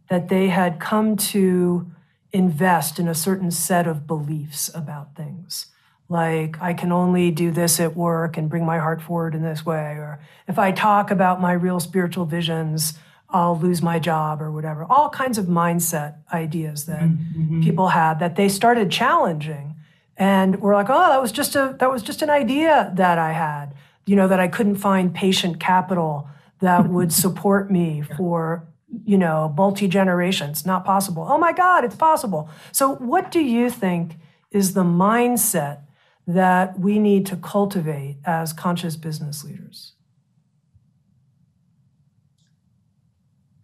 that 0.09 0.29
they 0.29 0.49
had 0.49 0.81
come 0.81 1.17
to 1.17 1.91
invest 2.33 2.99
in 2.99 3.09
a 3.09 3.15
certain 3.15 3.51
set 3.51 3.87
of 3.87 4.07
beliefs 4.07 4.71
about 4.75 5.17
things. 5.17 5.67
Like, 6.09 6.61
I 6.61 6.75
can 6.75 6.91
only 6.91 7.31
do 7.31 7.51
this 7.53 7.79
at 7.79 7.97
work 7.97 8.37
and 8.37 8.49
bring 8.49 8.65
my 8.67 8.79
heart 8.79 9.01
forward 9.01 9.35
in 9.35 9.43
this 9.43 9.65
way. 9.65 9.93
Or 9.95 10.21
if 10.49 10.59
I 10.59 10.73
talk 10.73 11.11
about 11.11 11.41
my 11.41 11.53
real 11.53 11.79
spiritual 11.79 12.27
visions, 12.27 12.95
I'll 13.29 13.57
lose 13.57 13.81
my 13.81 14.01
job 14.01 14.43
or 14.43 14.51
whatever. 14.51 14.85
All 14.91 15.09
kinds 15.09 15.39
of 15.39 15.47
mindset 15.47 16.17
ideas 16.33 16.87
that 16.87 17.03
mm-hmm. 17.03 17.63
people 17.63 17.89
had 17.89 18.19
that 18.19 18.35
they 18.35 18.49
started 18.49 18.91
challenging. 18.91 19.77
And 20.17 20.61
we're 20.61 20.75
like, 20.75 20.91
oh, 20.91 21.09
that 21.11 21.23
was 21.23 21.33
just 21.33 21.55
a 21.55 21.77
that 21.79 21.91
was 21.91 22.03
just 22.03 22.23
an 22.23 22.31
idea 22.31 22.93
that 22.97 23.19
I 23.19 23.33
had. 23.33 23.75
You 24.05 24.17
know, 24.17 24.27
that 24.27 24.41
I 24.41 24.49
couldn't 24.49 24.77
find 24.77 25.15
patient 25.15 25.61
capital 25.61 26.29
that 26.61 26.89
would 26.89 27.13
support 27.25 27.71
me 27.71 28.03
for 28.17 28.67
you 29.05 29.17
know 29.17 29.53
multi 29.57 29.89
generations 29.89 30.67
not 30.67 30.85
possible. 30.85 31.27
Oh 31.29 31.39
my 31.39 31.53
god 31.53 31.85
it's 31.85 31.97
possible. 31.97 32.49
So 32.73 32.97
what 32.97 33.31
do 33.31 33.41
you 33.41 33.71
think 33.71 34.17
is 34.51 34.75
the 34.75 34.85
mindset 34.85 35.83
that 36.27 36.79
we 36.79 36.99
need 36.99 37.27
to 37.27 37.37
cultivate 37.37 38.19
as 38.25 38.53
conscious 38.53 38.97
business 38.97 39.45
leaders? 39.45 39.95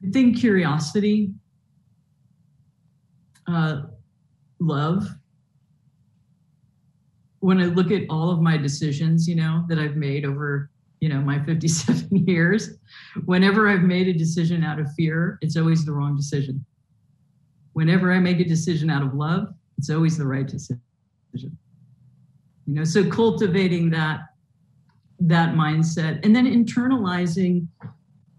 I 0.07 0.11
think 0.11 0.39
curiosity 0.39 1.33
uh, 3.47 3.83
love. 4.61 5.07
When 7.41 7.61
i 7.61 7.67
look 7.67 7.93
at 7.93 8.03
all 8.11 8.31
of 8.31 8.41
my 8.41 8.57
decisions 8.57 9.29
you 9.29 9.37
know 9.37 9.65
that 9.69 9.79
i've 9.79 9.95
made 9.95 10.25
over 10.25 10.71
you 11.01 11.09
know 11.09 11.21
my 11.21 11.39
57 11.45 12.27
years. 12.27 12.79
Whenever 13.25 13.69
i've 13.69 13.83
made 13.83 14.09
a 14.09 14.13
decision 14.13 14.65
out 14.65 14.79
of 14.79 14.93
fear 14.95 15.39
it's 15.43 15.57
always 15.57 15.85
the 15.85 15.93
wrong 15.93 16.17
decision. 16.17 16.65
Whenever 17.73 18.13
i 18.13 18.19
make 18.19 18.41
a 18.41 18.45
decision 18.45 18.91
out 18.91 19.03
of 19.03 19.15
love 19.15 19.49
it's 19.79 19.91
always 19.91 20.17
the 20.17 20.27
right 20.27 20.47
decision. 20.47 20.81
You 21.35 22.75
know 22.75 22.85
so 22.85 23.09
cultivating 23.09 23.91
that 23.91 24.21
that 25.21 25.55
mindset 25.55 26.25
and 26.25 26.37
then 26.37 26.47
internalizing 26.47 27.67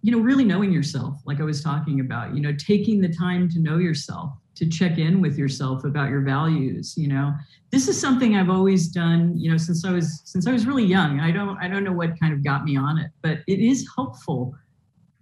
you 0.03 0.11
know 0.11 0.19
really 0.19 0.43
knowing 0.43 0.71
yourself 0.71 1.19
like 1.25 1.39
i 1.39 1.43
was 1.43 1.63
talking 1.63 2.01
about 2.01 2.35
you 2.35 2.41
know 2.41 2.53
taking 2.53 3.01
the 3.01 3.09
time 3.09 3.49
to 3.49 3.59
know 3.59 3.77
yourself 3.77 4.31
to 4.57 4.67
check 4.67 4.97
in 4.97 5.21
with 5.21 5.37
yourself 5.37 5.83
about 5.83 6.09
your 6.09 6.21
values 6.21 6.95
you 6.97 7.07
know? 7.07 7.33
This 7.71 7.87
is 7.87 7.99
something 7.99 8.35
i've 8.35 8.49
always 8.49 8.87
done 8.87 9.37
you 9.37 9.51
know 9.51 9.57
since 9.57 9.85
i 9.85 9.91
was 9.91 10.21
since 10.25 10.47
i 10.47 10.51
was 10.51 10.65
really 10.65 10.85
young. 10.85 11.19
I 11.19 11.31
don't 11.31 11.57
i 11.59 11.67
don't 11.67 11.83
know 11.83 11.93
what 11.93 12.19
kind 12.19 12.33
of 12.33 12.43
got 12.43 12.63
me 12.63 12.77
on 12.77 12.97
it 12.97 13.11
but 13.21 13.39
it 13.47 13.59
is 13.59 13.87
helpful. 13.95 14.55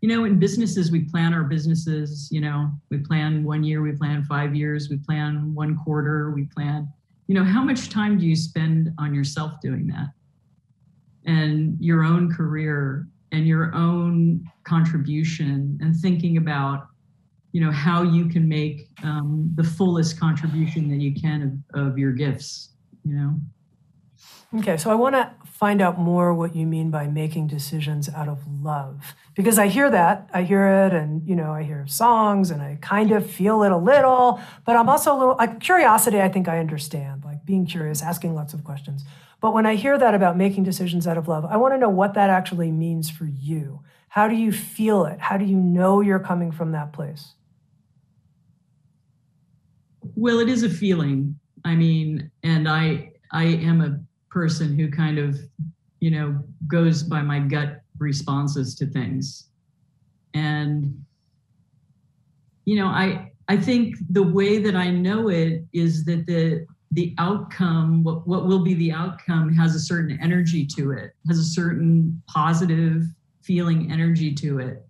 You 0.01 0.09
know 0.09 0.25
in 0.25 0.37
businesses 0.39 0.91
we 0.91 1.05
plan 1.05 1.33
our 1.33 1.43
businesses 1.43 2.29
you 2.31 2.41
know? 2.41 2.71
We 2.89 2.99
plan 2.99 3.43
one 3.43 3.63
year 3.63 3.81
we 3.81 3.93
plan 3.93 4.23
five 4.23 4.55
years 4.55 4.89
we 4.89 4.97
plan 4.97 5.53
one 5.53 5.77
quarter 5.83 6.31
we 6.31 6.45
plan 6.45 6.87
you 7.27 7.33
know 7.33 7.43
how 7.43 7.63
much 7.63 7.89
time 7.89 8.17
do 8.19 8.25
you 8.25 8.35
spend 8.35 8.91
on 8.99 9.13
yourself 9.13 9.59
doing 9.61 9.87
that? 9.87 10.09
And 11.25 11.75
your 11.79 12.03
own 12.03 12.31
career 12.31 13.07
and 13.31 13.47
your 13.47 13.73
own 13.73 14.45
contribution 14.63 15.77
and 15.81 15.95
thinking 15.95 16.37
about 16.37 16.87
you 17.55 17.61
know 17.61 17.71
how 17.71 18.03
you 18.03 18.25
can 18.27 18.49
make 18.49 18.89
um, 19.01 19.49
the 19.55 19.63
fullest 19.63 20.19
contribution 20.19 20.89
that 20.89 20.99
you 20.99 21.13
can 21.13 21.63
of, 21.73 21.87
of 21.87 21.97
your 21.97 22.11
gifts 22.11 22.73
you 23.05 23.15
know? 23.15 23.39
Okay 24.57 24.75
so 24.75 24.91
i 24.91 24.95
want 24.95 25.15
to 25.15 25.31
find 25.45 25.81
out 25.81 25.97
more 25.97 26.33
what 26.33 26.53
you 26.53 26.65
mean 26.65 26.91
by 26.91 27.07
making 27.07 27.47
decisions 27.47 28.09
out 28.09 28.27
of 28.27 28.39
love 28.61 29.15
because 29.35 29.57
i 29.57 29.67
hear 29.67 29.89
that 29.89 30.29
i 30.33 30.43
hear 30.43 30.67
it 30.67 30.93
and 30.93 31.25
you 31.25 31.35
know 31.35 31.53
i 31.53 31.63
hear 31.63 31.87
songs 31.87 32.51
and 32.51 32.61
i 32.61 32.77
kind 32.81 33.11
of 33.11 33.29
feel 33.29 33.63
it 33.63 33.71
a 33.71 33.77
little 33.77 34.41
but 34.65 34.75
i'm 34.75 34.89
also 34.89 35.15
a 35.15 35.17
little 35.17 35.35
like 35.37 35.61
curiosity 35.61 36.21
i 36.21 36.27
think 36.27 36.49
i 36.49 36.59
understand 36.59 37.23
like 37.23 37.45
being 37.45 37.65
curious 37.65 38.03
asking 38.03 38.35
lots 38.35 38.53
of 38.53 38.65
questions. 38.65 39.05
But 39.39 39.53
when 39.53 39.65
i 39.65 39.75
hear 39.75 39.97
that 39.97 40.13
about 40.13 40.35
making 40.35 40.63
decisions 40.65 41.07
out 41.07 41.17
of 41.17 41.29
love 41.29 41.45
i 41.45 41.55
want 41.55 41.73
to 41.73 41.77
know 41.77 41.89
what 42.01 42.15
that 42.15 42.29
actually 42.29 42.71
means 42.71 43.09
for 43.09 43.25
you. 43.25 43.81
How 44.09 44.29
do 44.29 44.35
you 44.35 44.53
feel 44.53 45.03
it? 45.05 45.19
How 45.19 45.35
do 45.35 45.43
you 45.43 45.57
know 45.57 45.99
you're 45.99 46.19
coming 46.31 46.49
from 46.49 46.71
that 46.71 46.93
place 46.93 47.33
well, 50.15 50.39
it 50.39 50.49
is 50.49 50.63
a 50.63 50.69
feeling. 50.69 51.37
I 51.63 51.75
mean, 51.75 52.29
and 52.43 52.67
I 52.67 53.11
I 53.31 53.45
am 53.45 53.81
a 53.81 53.99
person 54.29 54.77
who 54.77 54.89
kind 54.91 55.17
of, 55.17 55.39
you 55.99 56.11
know, 56.11 56.43
goes 56.67 57.03
by 57.03 57.21
my 57.21 57.39
gut 57.39 57.81
responses 57.97 58.75
to 58.75 58.85
things. 58.85 59.47
And 60.33 61.03
you 62.65 62.75
know, 62.75 62.87
I 62.87 63.31
I 63.47 63.57
think 63.57 63.95
the 64.09 64.23
way 64.23 64.59
that 64.59 64.75
I 64.75 64.89
know 64.89 65.29
it 65.29 65.63
is 65.73 66.05
that 66.05 66.25
the 66.25 66.65
the 66.91 67.13
outcome, 67.17 68.03
what, 68.03 68.25
what 68.27 68.45
will 68.45 68.63
be 68.63 68.73
the 68.75 68.91
outcome, 68.91 69.53
has 69.53 69.75
a 69.75 69.79
certain 69.79 70.17
energy 70.21 70.65
to 70.65 70.91
it, 70.91 71.11
has 71.27 71.37
a 71.39 71.43
certain 71.43 72.21
positive 72.27 73.03
feeling 73.41 73.91
energy 73.91 74.33
to 74.33 74.59
it. 74.59 74.85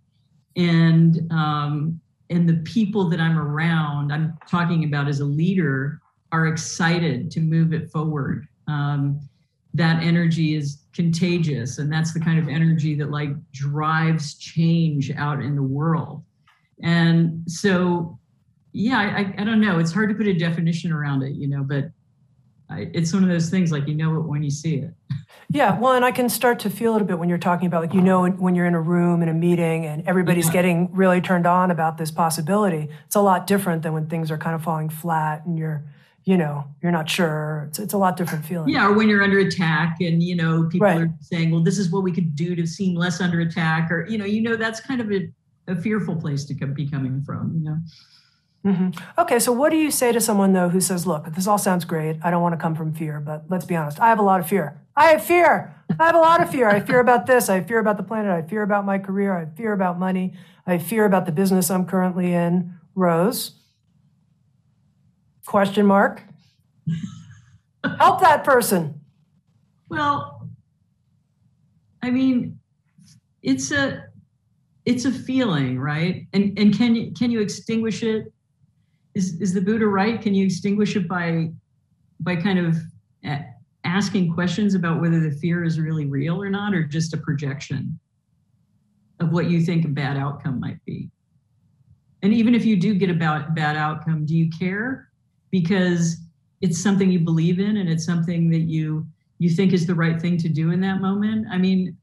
And 0.56 1.28
um, 1.32 2.00
and 2.30 2.48
the 2.50 2.58
people 2.64 3.10
that 3.10 3.20
I'm 3.20 3.38
around, 3.38 4.12
I'm 4.12 4.38
talking 4.50 4.84
about 4.86 5.08
as 5.08 5.20
a 5.20 5.26
leader, 5.26 6.02
are 6.32 6.48
excited 6.48 7.32
to 7.32 7.40
move 7.40 7.74
it 7.74 7.90
forward. 7.92 8.48
Um, 8.68 9.20
that 9.74 10.02
energy 10.04 10.56
is 10.56 10.84
contagious, 10.94 11.78
and 11.78 11.92
that's 11.92 12.14
the 12.14 12.20
kind 12.20 12.40
of 12.40 12.48
energy 12.48 12.96
that 12.96 13.12
like 13.12 13.30
drives 13.52 14.36
change 14.36 15.12
out 15.12 15.42
in 15.42 15.56
the 15.56 15.64
world. 15.64 16.24
And 16.82 17.44
so, 17.50 18.18
yeah, 18.72 19.00
I, 19.00 19.42
I 19.42 19.44
don't 19.44 19.62
know. 19.62 19.80
It's 19.80 19.94
hard 19.94 20.10
to 20.10 20.16
put 20.16 20.28
a 20.28 20.34
definition 20.34 20.92
around 20.92 21.24
it, 21.24 21.34
you 21.34 21.48
know, 21.48 21.64
but 21.64 21.86
I, 22.70 22.90
it's 22.94 23.14
one 23.14 23.24
of 23.24 23.30
those 23.30 23.50
things 23.50 23.72
like 23.72 23.88
you 23.88 23.96
know 23.96 24.16
it 24.16 24.22
when 24.22 24.44
you 24.44 24.52
see 24.52 24.76
it. 24.78 24.94
Yeah, 25.50 25.80
well, 25.80 25.94
and 25.94 26.04
I 26.04 26.12
can 26.12 26.28
start 26.28 26.60
to 26.62 26.70
feel 26.70 26.96
it 26.96 27.02
a 27.02 27.06
bit 27.06 27.20
when 27.20 27.30
you're 27.30 27.38
talking 27.38 27.68
about, 27.68 27.82
like, 27.82 27.94
you 27.94 28.02
know, 28.02 28.28
when 28.28 28.56
you're 28.56 28.66
in 28.66 28.74
a 28.74 28.82
room 28.82 29.22
in 29.22 29.30
a 29.30 29.34
meeting 29.34 29.86
and 29.86 30.06
everybody's 30.08 30.48
yeah. 30.48 30.54
getting 30.54 30.90
really 30.94 31.22
turned 31.22 31.46
on 31.46 31.70
about 31.72 31.98
this 31.98 32.10
possibility. 32.10 32.90
It's 33.06 33.16
a 33.16 33.22
lot 33.22 33.46
different 33.46 33.84
than 33.84 33.94
when 33.94 34.08
things 34.08 34.32
are 34.32 34.38
kind 34.38 34.56
of 34.56 34.64
falling 34.64 34.90
flat 34.90 35.46
and 35.46 35.58
you're, 35.58 35.84
you 36.24 36.36
know, 36.36 36.66
you're 36.82 36.92
not 36.92 37.08
sure. 37.08 37.66
It's, 37.70 37.78
it's 37.78 37.94
a 37.94 37.98
lot 37.98 38.18
different 38.18 38.44
feeling. 38.44 38.70
Yeah, 38.70 38.88
or 38.88 38.94
when 38.94 39.08
you're 39.08 39.24
under 39.24 39.38
attack 39.38 39.98
and, 40.02 40.24
you 40.24 40.36
know, 40.36 40.64
people 40.64 40.88
right. 40.88 41.02
are 41.02 41.14
saying, 41.22 41.52
well, 41.52 41.62
this 41.62 41.78
is 41.78 41.92
what 41.92 42.02
we 42.02 42.12
could 42.12 42.36
do 42.36 42.56
to 42.56 42.66
seem 42.66 42.96
less 42.96 43.22
under 43.22 43.42
attack. 43.42 43.92
Or, 43.92 44.08
you 44.08 44.18
know, 44.18 44.26
you 44.26 44.42
know, 44.42 44.56
that's 44.56 44.80
kind 44.80 45.00
of 45.00 45.12
a, 45.12 45.30
a 45.68 45.76
fearful 45.76 46.16
place 46.16 46.44
to 46.46 46.56
come, 46.56 46.74
be 46.74 46.90
coming 46.90 47.22
from, 47.24 47.54
you 47.56 47.64
know. 47.64 47.78
Mm-hmm. 48.66 49.22
Okay, 49.22 49.38
so 49.38 49.52
what 49.52 49.70
do 49.70 49.78
you 49.78 49.92
say 49.92 50.12
to 50.12 50.20
someone 50.20 50.54
though 50.54 50.70
who 50.70 50.82
says, 50.82 51.06
"Look, 51.06 51.32
this 51.34 51.46
all 51.46 51.60
sounds 51.60 51.86
great. 51.86 52.18
I 52.24 52.32
don't 52.32 52.42
want 52.42 52.54
to 52.54 52.58
come 52.58 52.74
from 52.74 52.94
fear, 52.94 53.20
but 53.20 53.46
let's 53.48 53.66
be 53.66 53.76
honest. 53.76 54.00
I 54.00 54.08
have 54.08 54.18
a 54.18 54.24
lot 54.24 54.40
of 54.40 54.48
fear. 54.48 54.82
I 54.96 55.12
have 55.12 55.24
fear. 55.24 55.76
I 56.00 56.06
have 56.06 56.16
a 56.16 56.20
lot 56.20 56.42
of 56.42 56.50
fear. 56.50 56.68
I 56.68 56.80
fear 56.80 57.00
about 57.00 57.28
this. 57.28 57.48
I 57.48 57.62
fear 57.62 57.78
about 57.78 57.98
the 57.98 58.04
planet. 58.04 58.32
I 58.32 58.42
fear 58.48 58.64
about 58.64 58.84
my 58.86 58.98
career. 58.98 59.38
I 59.38 59.46
fear 59.56 59.74
about 59.74 60.00
money. 60.00 60.34
I 60.66 60.80
fear 60.80 61.06
about 61.06 61.28
the 61.28 61.32
business 61.32 61.70
I'm 61.70 61.86
currently 61.86 62.34
in." 62.34 62.74
Rose? 62.96 63.52
Question 65.46 65.86
mark. 65.86 66.24
Help 68.00 68.22
that 68.22 68.44
person. 68.44 69.02
Well, 69.90 70.50
I 72.02 72.10
mean, 72.10 72.58
it's 73.44 73.72
a 73.72 74.06
it's 74.86 75.06
a 75.06 75.12
feeling, 75.12 75.80
right? 75.80 76.26
And 76.34 76.58
and 76.58 76.76
can 76.76 76.96
you 76.96 77.12
can 77.12 77.30
you 77.30 77.42
extinguish 77.42 78.02
it 78.02 78.34
is 79.16 79.40
is 79.42 79.54
the 79.54 79.62
Buddha 79.62 79.88
right? 79.88 80.22
Can 80.22 80.36
you 80.36 80.46
extinguish 80.46 80.96
it 80.96 81.08
by 81.08 81.52
by 82.20 82.36
kind 82.36 82.60
of 82.60 82.78
asking 83.84 84.34
questions 84.34 84.76
about 84.76 85.02
whether 85.02 85.20
the 85.20 85.36
fear 85.38 85.64
is 85.64 85.80
really 85.80 86.06
real 86.06 86.42
or 86.42 86.50
not, 86.50 86.74
or 86.74 86.84
just 86.84 87.14
a 87.14 87.18
projection 87.18 87.98
of 89.20 89.32
what 89.32 89.50
you 89.50 89.62
think 89.62 89.86
a 89.86 89.90
bad 89.90 90.18
outcome 90.18 90.60
might 90.60 90.84
be? 90.86 91.10
And 92.22 92.34
even 92.34 92.56
if 92.56 92.66
you 92.66 92.76
do 92.76 92.96
get 92.96 93.10
a 93.10 93.14
bad 93.14 93.78
outcome, 93.78 94.26
do 94.26 94.36
you 94.36 94.50
care? 94.58 95.10
Because 95.52 96.18
it's 96.62 96.82
something 96.82 97.12
you 97.12 97.20
believe 97.20 97.60
in 97.60 97.78
and 97.78 97.90
it's 97.90 98.06
something 98.06 98.50
that 98.50 98.62
you 98.62 99.06
you 99.38 99.50
think 99.50 99.74
is 99.74 99.86
the 99.86 99.96
right 99.96 100.22
thing 100.22 100.38
to 100.38 100.50
do 100.50 100.72
in 100.72 100.82
that 100.82 101.02
moment. 101.02 101.46
I 101.52 101.58
mean, 101.58 101.98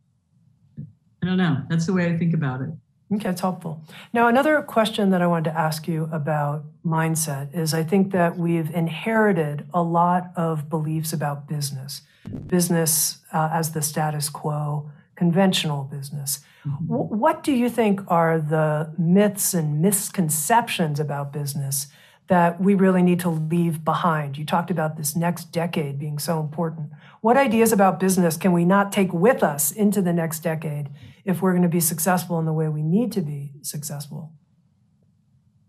I 1.22 1.26
don't 1.26 1.38
know. 1.38 1.62
That's 1.68 1.86
the 1.86 1.92
way 1.92 2.06
I 2.06 2.16
think 2.16 2.34
about 2.34 2.60
it. 2.60 2.70
Okay, 3.14 3.28
it's 3.28 3.40
helpful. 3.40 3.82
Now, 4.12 4.28
another 4.28 4.62
question 4.62 5.10
that 5.10 5.20
I 5.20 5.26
wanted 5.26 5.50
to 5.50 5.58
ask 5.58 5.86
you 5.86 6.08
about 6.12 6.64
mindset 6.84 7.54
is 7.54 7.74
I 7.74 7.82
think 7.82 8.12
that 8.12 8.38
we've 8.38 8.70
inherited 8.74 9.66
a 9.74 9.82
lot 9.82 10.30
of 10.36 10.70
beliefs 10.70 11.12
about 11.12 11.46
business, 11.46 12.02
business 12.46 13.18
uh, 13.32 13.50
as 13.52 13.72
the 13.72 13.82
status 13.82 14.28
quo, 14.28 14.90
conventional 15.14 15.84
business. 15.84 16.40
Mm-hmm. 16.66 16.86
W- 16.88 17.14
what 17.14 17.42
do 17.42 17.52
you 17.52 17.68
think 17.68 18.00
are 18.08 18.38
the 18.38 18.92
myths 18.96 19.52
and 19.52 19.82
misconceptions 19.82 20.98
about 20.98 21.32
business 21.32 21.88
that 22.28 22.60
we 22.60 22.74
really 22.74 23.02
need 23.02 23.20
to 23.20 23.28
leave 23.28 23.84
behind? 23.84 24.38
You 24.38 24.46
talked 24.46 24.70
about 24.70 24.96
this 24.96 25.14
next 25.14 25.52
decade 25.52 25.98
being 25.98 26.18
so 26.18 26.40
important. 26.40 26.90
What 27.22 27.36
ideas 27.36 27.70
about 27.72 28.00
business 28.00 28.36
can 28.36 28.52
we 28.52 28.64
not 28.64 28.90
take 28.90 29.12
with 29.12 29.44
us 29.44 29.70
into 29.70 30.02
the 30.02 30.12
next 30.12 30.40
decade 30.40 30.90
if 31.24 31.40
we're 31.40 31.52
going 31.52 31.62
to 31.62 31.68
be 31.68 31.78
successful 31.78 32.40
in 32.40 32.46
the 32.46 32.52
way 32.52 32.68
we 32.68 32.82
need 32.82 33.12
to 33.12 33.20
be 33.20 33.52
successful? 33.62 34.32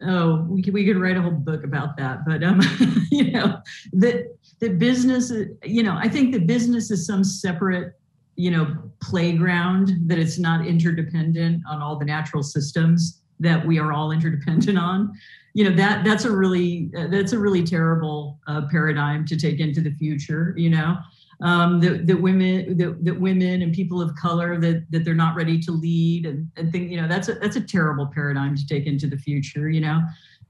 Oh, 0.01 0.47
we 0.49 0.63
could, 0.63 0.73
we 0.73 0.83
could 0.83 0.97
write 0.97 1.15
a 1.15 1.21
whole 1.21 1.29
book 1.29 1.63
about 1.63 1.95
that. 1.97 2.25
But, 2.25 2.43
um, 2.43 2.59
you 3.11 3.31
know, 3.31 3.59
that, 3.93 4.35
that 4.61 4.79
business, 4.79 5.31
you 5.63 5.83
know, 5.83 5.95
I 5.95 6.09
think 6.09 6.33
that 6.33 6.47
business 6.47 6.89
is 6.89 7.05
some 7.05 7.23
separate, 7.23 7.93
you 8.35 8.49
know, 8.49 8.75
playground, 8.99 9.91
that 10.07 10.17
it's 10.17 10.39
not 10.39 10.65
interdependent 10.65 11.61
on 11.69 11.83
all 11.83 11.99
the 11.99 12.05
natural 12.05 12.41
systems 12.41 13.21
that 13.39 13.63
we 13.63 13.77
are 13.77 13.93
all 13.93 14.11
interdependent 14.11 14.79
on 14.79 15.13
you 15.53 15.63
know 15.63 15.75
that 15.75 16.03
that's 16.03 16.25
a 16.25 16.31
really 16.31 16.89
that's 17.09 17.33
a 17.33 17.39
really 17.39 17.63
terrible 17.63 18.39
uh, 18.47 18.61
paradigm 18.71 19.25
to 19.25 19.37
take 19.37 19.59
into 19.59 19.81
the 19.81 19.91
future 19.91 20.53
you 20.57 20.69
know 20.69 20.97
um, 21.43 21.81
that, 21.81 22.07
that 22.07 22.19
women 22.19 22.77
that, 22.77 23.03
that 23.03 23.19
women 23.19 23.61
and 23.61 23.73
people 23.73 24.01
of 24.01 24.15
color 24.15 24.59
that 24.59 24.85
that 24.89 25.03
they're 25.03 25.13
not 25.13 25.35
ready 25.35 25.59
to 25.59 25.71
lead 25.71 26.25
and, 26.25 26.49
and 26.55 26.71
think 26.71 26.89
you 26.89 26.99
know 26.99 27.07
that's 27.07 27.27
a 27.27 27.33
that's 27.35 27.57
a 27.57 27.61
terrible 27.61 28.07
paradigm 28.07 28.55
to 28.55 28.65
take 28.65 28.87
into 28.87 29.07
the 29.07 29.17
future 29.17 29.69
you 29.69 29.81
know? 29.81 30.01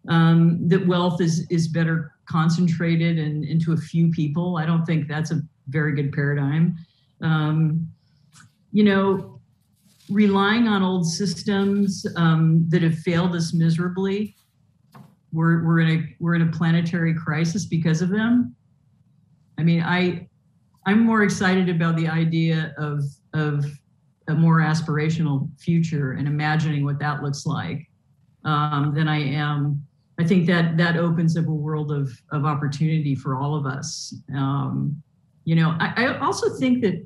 Um, 0.07 0.67
that 0.67 0.85
wealth 0.85 1.19
is 1.19 1.47
is 1.49 1.67
better 1.67 2.11
concentrated 2.25 3.19
and 3.19 3.43
into 3.43 3.73
a 3.73 3.77
few 3.77 4.11
people. 4.11 4.57
I 4.57 4.65
don't 4.65 4.85
think 4.85 5.07
that's 5.07 5.31
a 5.31 5.41
very 5.67 5.95
good 5.95 6.13
paradigm. 6.13 6.77
Um, 7.21 7.87
you 8.71 8.83
know 8.83 9.39
relying 10.09 10.67
on 10.67 10.83
old 10.83 11.07
systems 11.07 12.05
um, 12.17 12.65
that 12.67 12.81
have 12.81 12.97
failed 12.99 13.33
us 13.35 13.53
miserably 13.53 14.35
we're, 15.31 15.65
we're 15.65 15.79
in 15.79 15.89
a 15.89 16.15
we're 16.19 16.35
in 16.35 16.41
a 16.43 16.51
planetary 16.51 17.13
crisis 17.15 17.65
because 17.65 18.01
of 18.01 18.09
them. 18.09 18.55
I 19.57 19.63
mean 19.63 19.81
i 19.81 20.27
I'm 20.85 20.99
more 20.99 21.23
excited 21.23 21.69
about 21.69 21.95
the 21.95 22.07
idea 22.07 22.73
of 22.77 23.03
of 23.33 23.65
a 24.27 24.33
more 24.33 24.59
aspirational 24.59 25.49
future 25.59 26.13
and 26.13 26.27
imagining 26.27 26.85
what 26.85 26.99
that 26.99 27.21
looks 27.21 27.45
like 27.45 27.89
um, 28.45 28.93
than 28.95 29.07
I 29.07 29.17
am. 29.17 29.85
I 30.19 30.23
think 30.23 30.45
that 30.47 30.77
that 30.77 30.95
opens 30.95 31.37
up 31.37 31.47
a 31.47 31.51
world 31.51 31.91
of 31.91 32.11
of 32.31 32.45
opportunity 32.45 33.15
for 33.15 33.35
all 33.35 33.55
of 33.55 33.65
us. 33.65 34.13
Um, 34.35 35.01
you 35.45 35.55
know, 35.55 35.75
I, 35.79 36.05
I 36.05 36.19
also 36.19 36.55
think 36.57 36.81
that 36.83 37.05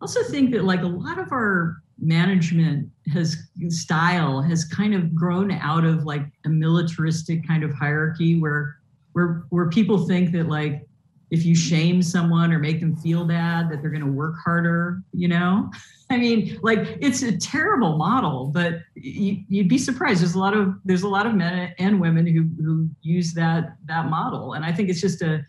also 0.00 0.22
think 0.24 0.50
that 0.52 0.64
like 0.64 0.82
a 0.82 0.86
lot 0.86 1.18
of 1.18 1.32
our 1.32 1.82
management 1.98 2.88
has 3.12 3.36
style 3.68 4.40
has 4.40 4.64
kind 4.64 4.94
of 4.94 5.14
grown 5.14 5.52
out 5.52 5.84
of 5.84 6.04
like 6.04 6.24
a 6.44 6.48
militaristic 6.48 7.46
kind 7.46 7.62
of 7.62 7.72
hierarchy 7.72 8.40
where 8.40 8.78
where 9.12 9.44
where 9.50 9.68
people 9.68 10.06
think 10.06 10.32
that 10.32 10.48
like 10.48 10.86
if 11.32 11.46
you 11.46 11.54
shame 11.54 12.02
someone 12.02 12.52
or 12.52 12.58
make 12.58 12.78
them 12.78 12.94
feel 12.94 13.24
bad 13.24 13.70
that 13.70 13.80
they're 13.80 13.90
going 13.90 14.04
to 14.04 14.12
work 14.12 14.36
harder 14.44 15.02
you 15.12 15.26
know? 15.26 15.70
I 16.10 16.18
mean 16.18 16.58
like 16.62 16.98
it's 17.00 17.22
a 17.22 17.36
terrible 17.36 17.96
model 17.96 18.52
but 18.54 18.74
you, 18.94 19.42
would 19.50 19.68
be 19.68 19.78
surprised. 19.78 20.20
There's 20.20 20.34
a 20.34 20.38
lot 20.38 20.54
of 20.54 20.74
there's 20.84 21.02
a 21.02 21.08
lot 21.08 21.26
of 21.26 21.34
men 21.34 21.74
and 21.78 22.00
women 22.00 22.26
who 22.26 22.42
who 22.62 22.88
use 23.00 23.32
that 23.34 23.76
that 23.86 24.06
model 24.06 24.52
and 24.52 24.64
i 24.64 24.72
think 24.72 24.88
it's 24.90 25.00
just 25.00 25.22
a 25.22 25.44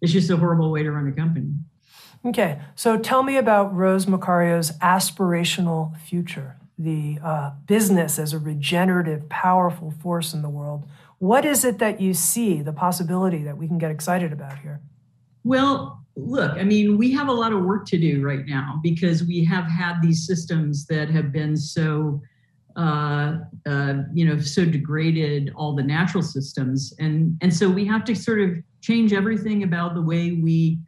it's 0.00 0.12
just 0.12 0.30
a 0.30 0.36
horrible 0.36 0.70
way 0.70 0.82
to 0.82 0.90
run 0.90 1.08
a 1.08 1.12
company. 1.12 1.52
Okay 2.24 2.60
so 2.74 2.98
tell 2.98 3.22
me 3.22 3.36
about 3.36 3.74
Rose 3.74 4.06
Marcario's 4.06 4.72
aspirational 4.78 5.96
future 6.00 6.56
the 6.78 7.18
uh, 7.24 7.50
business 7.66 8.18
as 8.18 8.32
a 8.32 8.38
regenerative 8.38 9.28
powerful 9.28 9.90
force 9.90 10.32
in 10.32 10.42
the 10.42 10.48
world. 10.48 10.88
What 11.18 11.44
is 11.44 11.64
it 11.64 11.78
that 11.78 12.00
you 12.00 12.14
see 12.14 12.62
the 12.62 12.72
possibility 12.72 13.42
that 13.42 13.56
we 13.56 13.66
can 13.66 13.78
get 13.78 13.90
excited 13.90 14.32
about 14.32 14.60
here 14.60 14.80
well, 15.48 16.04
look, 16.14 16.52
I 16.58 16.62
mean, 16.62 16.98
we 16.98 17.10
have 17.12 17.28
a 17.28 17.32
lot 17.32 17.54
of 17.54 17.62
work 17.62 17.86
to 17.86 17.98
do 17.98 18.22
right 18.22 18.44
now 18.44 18.80
because 18.82 19.24
we 19.24 19.42
have 19.46 19.64
had 19.64 20.02
these 20.02 20.26
systems 20.26 20.84
that 20.88 21.08
have 21.08 21.32
been 21.32 21.56
so, 21.56 22.20
uh, 22.76 23.38
uh, 23.66 23.94
you 24.12 24.26
know, 24.26 24.38
so 24.38 24.66
degraded 24.66 25.50
all 25.56 25.74
the 25.74 25.82
natural 25.82 26.22
systems, 26.22 26.92
and 26.98 27.38
and 27.40 27.54
so 27.54 27.66
we 27.66 27.86
have 27.86 28.04
to 28.04 28.14
sort 28.14 28.40
of 28.40 28.50
change 28.82 29.14
everything 29.14 29.62
about 29.62 29.94
the 29.94 30.02
way 30.02 30.32
we 30.32 30.78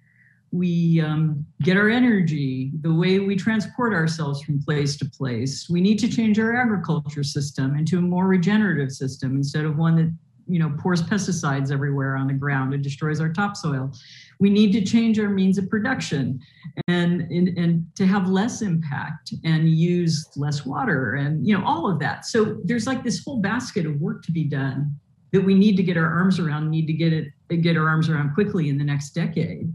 we 0.53 1.01
um, 1.01 1.47
get 1.63 1.79
our 1.79 1.89
energy, 1.89 2.73
the 2.83 2.93
way 2.93 3.19
we 3.19 3.37
transport 3.37 3.95
ourselves 3.95 4.43
from 4.43 4.63
place 4.63 4.97
to 4.99 5.07
place. 5.07 5.71
We 5.71 5.81
need 5.81 5.99
to 6.01 6.09
change 6.09 6.39
our 6.39 6.55
agriculture 6.55 7.23
system 7.23 7.77
into 7.77 7.97
a 7.97 8.03
more 8.03 8.27
regenerative 8.27 8.93
system 8.93 9.37
instead 9.37 9.65
of 9.65 9.79
one 9.79 9.97
that 9.97 10.13
you 10.51 10.59
know 10.59 10.75
pours 10.79 11.03
pesticides 11.03 11.71
everywhere 11.71 12.17
on 12.17 12.27
the 12.27 12.35
ground 12.35 12.75
and 12.75 12.83
destroys 12.83 13.21
our 13.21 13.33
topsoil. 13.33 13.93
We 14.39 14.51
need 14.51 14.73
to 14.73 14.83
change 14.83 15.19
our 15.19 15.29
means 15.29 15.59
of 15.59 15.69
production 15.69 16.41
and, 16.89 17.23
and 17.23 17.49
and 17.57 17.87
to 17.97 18.07
have 18.07 18.29
less 18.29 18.63
impact 18.63 19.35
and 19.45 19.69
use 19.69 20.29
less 20.37 20.67
water 20.67 21.15
and 21.15 21.47
you 21.47 21.57
know 21.57 21.65
all 21.65 21.91
of 21.91 21.99
that. 22.01 22.25
So 22.25 22.59
there's 22.65 22.87
like 22.87 23.05
this 23.05 23.23
whole 23.25 23.41
basket 23.41 23.87
of 23.87 24.01
work 24.01 24.23
to 24.25 24.33
be 24.33 24.45
done 24.45 24.95
that 25.33 25.43
we 25.43 25.55
need 25.55 25.77
to 25.77 25.83
get 25.83 25.97
our 25.97 26.11
arms 26.11 26.39
around 26.39 26.71
need 26.71 26.87
to 26.87 26.93
get 26.93 27.13
it 27.13 27.29
get 27.63 27.77
our 27.77 27.89
arms 27.89 28.09
around 28.09 28.35
quickly 28.35 28.69
in 28.69 28.79
the 28.79 28.85
next 28.85 29.11
decade. 29.11 29.73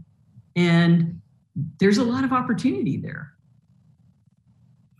And 0.56 1.20
there's 1.80 1.98
a 1.98 2.04
lot 2.04 2.24
of 2.24 2.32
opportunity 2.32 2.98
there 2.98 3.35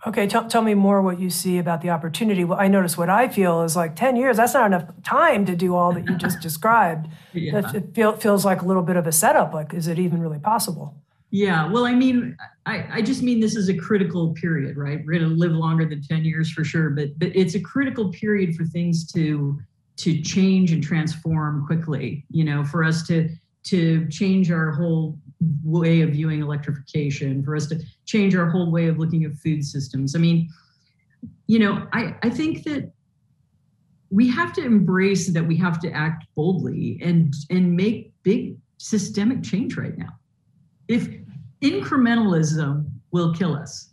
Okay, 0.07 0.29
tell, 0.29 0.47
tell 0.47 0.63
me 0.63 0.75
more 0.75 1.03
what 1.03 1.19
you 1.19 1.31
see 1.31 1.59
about 1.59 1.83
the 1.83 1.91
opportunity. 1.91 2.45
Well, 2.45 2.61
I 2.61 2.69
notice 2.69 2.97
what 2.97 3.11
I 3.11 3.29
feel 3.29 3.63
is 3.63 3.75
like 3.75 3.97
10 3.97 4.15
years, 4.15 4.37
that's 4.37 4.55
not 4.55 4.67
enough 4.67 4.85
time 5.03 5.45
to 5.47 5.57
do 5.57 5.75
all 5.75 5.93
that 5.93 6.07
you 6.07 6.17
just 6.17 6.41
described. 6.49 7.09
yeah. 7.33 7.73
It 7.75 7.93
feel, 7.93 8.13
feels 8.13 8.45
like 8.45 8.63
a 8.63 8.65
little 8.65 8.85
bit 8.85 8.97
of 8.97 9.07
a 9.09 9.13
setup. 9.13 9.53
Like, 9.53 9.75
is 9.75 9.89
it 9.89 9.99
even 9.99 10.21
really 10.21 10.39
possible? 10.39 10.95
Yeah, 11.31 11.69
well, 11.71 11.85
I 11.85 11.93
mean, 11.93 12.37
I, 12.67 12.87
I 12.93 13.03
just 13.03 13.21
mean 13.21 13.41
this 13.41 13.57
is 13.57 13.69
a 13.69 13.77
critical 13.77 14.33
period, 14.35 14.77
right? 14.77 15.03
We're 15.05 15.19
going 15.19 15.29
to 15.29 15.37
live 15.37 15.53
longer 15.53 15.85
than 15.85 16.01
10 16.01 16.25
years 16.25 16.53
for 16.53 16.63
sure, 16.63 16.91
but 16.91 17.19
but 17.19 17.35
it's 17.35 17.57
a 17.57 17.61
critical 17.61 18.13
period 18.13 18.55
for 18.55 18.65
things 18.65 19.11
to 19.13 19.59
to 19.97 20.23
change 20.23 20.73
and 20.73 20.83
transform 20.83 21.67
quickly, 21.67 22.25
you 22.31 22.45
know, 22.45 22.63
for 22.65 22.85
us 22.85 23.07
to 23.09 23.29
to 23.65 24.07
change 24.09 24.53
our 24.53 24.71
whole 24.71 25.19
way 25.62 26.01
of 26.01 26.11
viewing 26.11 26.41
electrification, 26.41 27.43
for 27.43 27.55
us 27.57 27.66
to 27.66 27.80
change 28.05 28.34
our 28.34 28.49
whole 28.49 28.70
way 28.70 28.87
of 28.87 28.99
looking 28.99 29.24
at 29.24 29.34
food 29.34 29.64
systems. 29.64 30.16
I 30.16 30.18
mean, 30.18 30.49
you 31.47 31.59
know, 31.59 31.87
I, 31.93 32.16
I 32.22 32.30
think 32.30 32.64
that 32.64 32.91
we 34.11 34.28
have 34.28 34.53
to 34.55 34.64
embrace 34.64 35.28
that 35.28 35.45
we 35.45 35.57
have 35.57 35.80
to 35.80 35.91
act 35.91 36.26
boldly 36.34 36.99
and 37.03 37.34
and 37.51 37.76
make 37.76 38.12
big 38.22 38.57
systemic 38.78 39.43
change 39.43 39.76
right 39.76 39.97
now. 39.97 40.11
If 40.89 41.09
incrementalism 41.62 42.89
will 43.11 43.34
kill 43.34 43.55
us, 43.55 43.91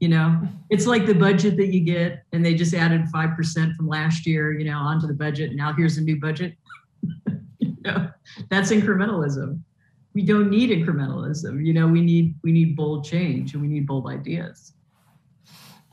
you 0.00 0.08
know, 0.08 0.40
it's 0.70 0.86
like 0.86 1.06
the 1.06 1.14
budget 1.14 1.56
that 1.56 1.72
you 1.72 1.80
get 1.80 2.22
and 2.32 2.44
they 2.44 2.54
just 2.54 2.74
added 2.74 3.06
5% 3.12 3.74
from 3.74 3.88
last 3.88 4.26
year, 4.26 4.52
you 4.52 4.64
know, 4.66 4.78
onto 4.78 5.06
the 5.06 5.14
budget. 5.14 5.54
Now 5.54 5.72
here's 5.72 5.96
a 5.96 6.02
new 6.02 6.20
budget. 6.20 6.54
you 7.58 7.76
know, 7.82 8.08
that's 8.50 8.70
incrementalism. 8.70 9.60
We 10.16 10.22
don't 10.22 10.48
need 10.48 10.70
incrementalism. 10.70 11.62
You 11.62 11.74
know, 11.74 11.86
we 11.86 12.00
need 12.00 12.36
we 12.42 12.50
need 12.50 12.74
bold 12.74 13.04
change 13.04 13.52
and 13.52 13.60
we 13.60 13.68
need 13.68 13.86
bold 13.86 14.06
ideas. 14.06 14.72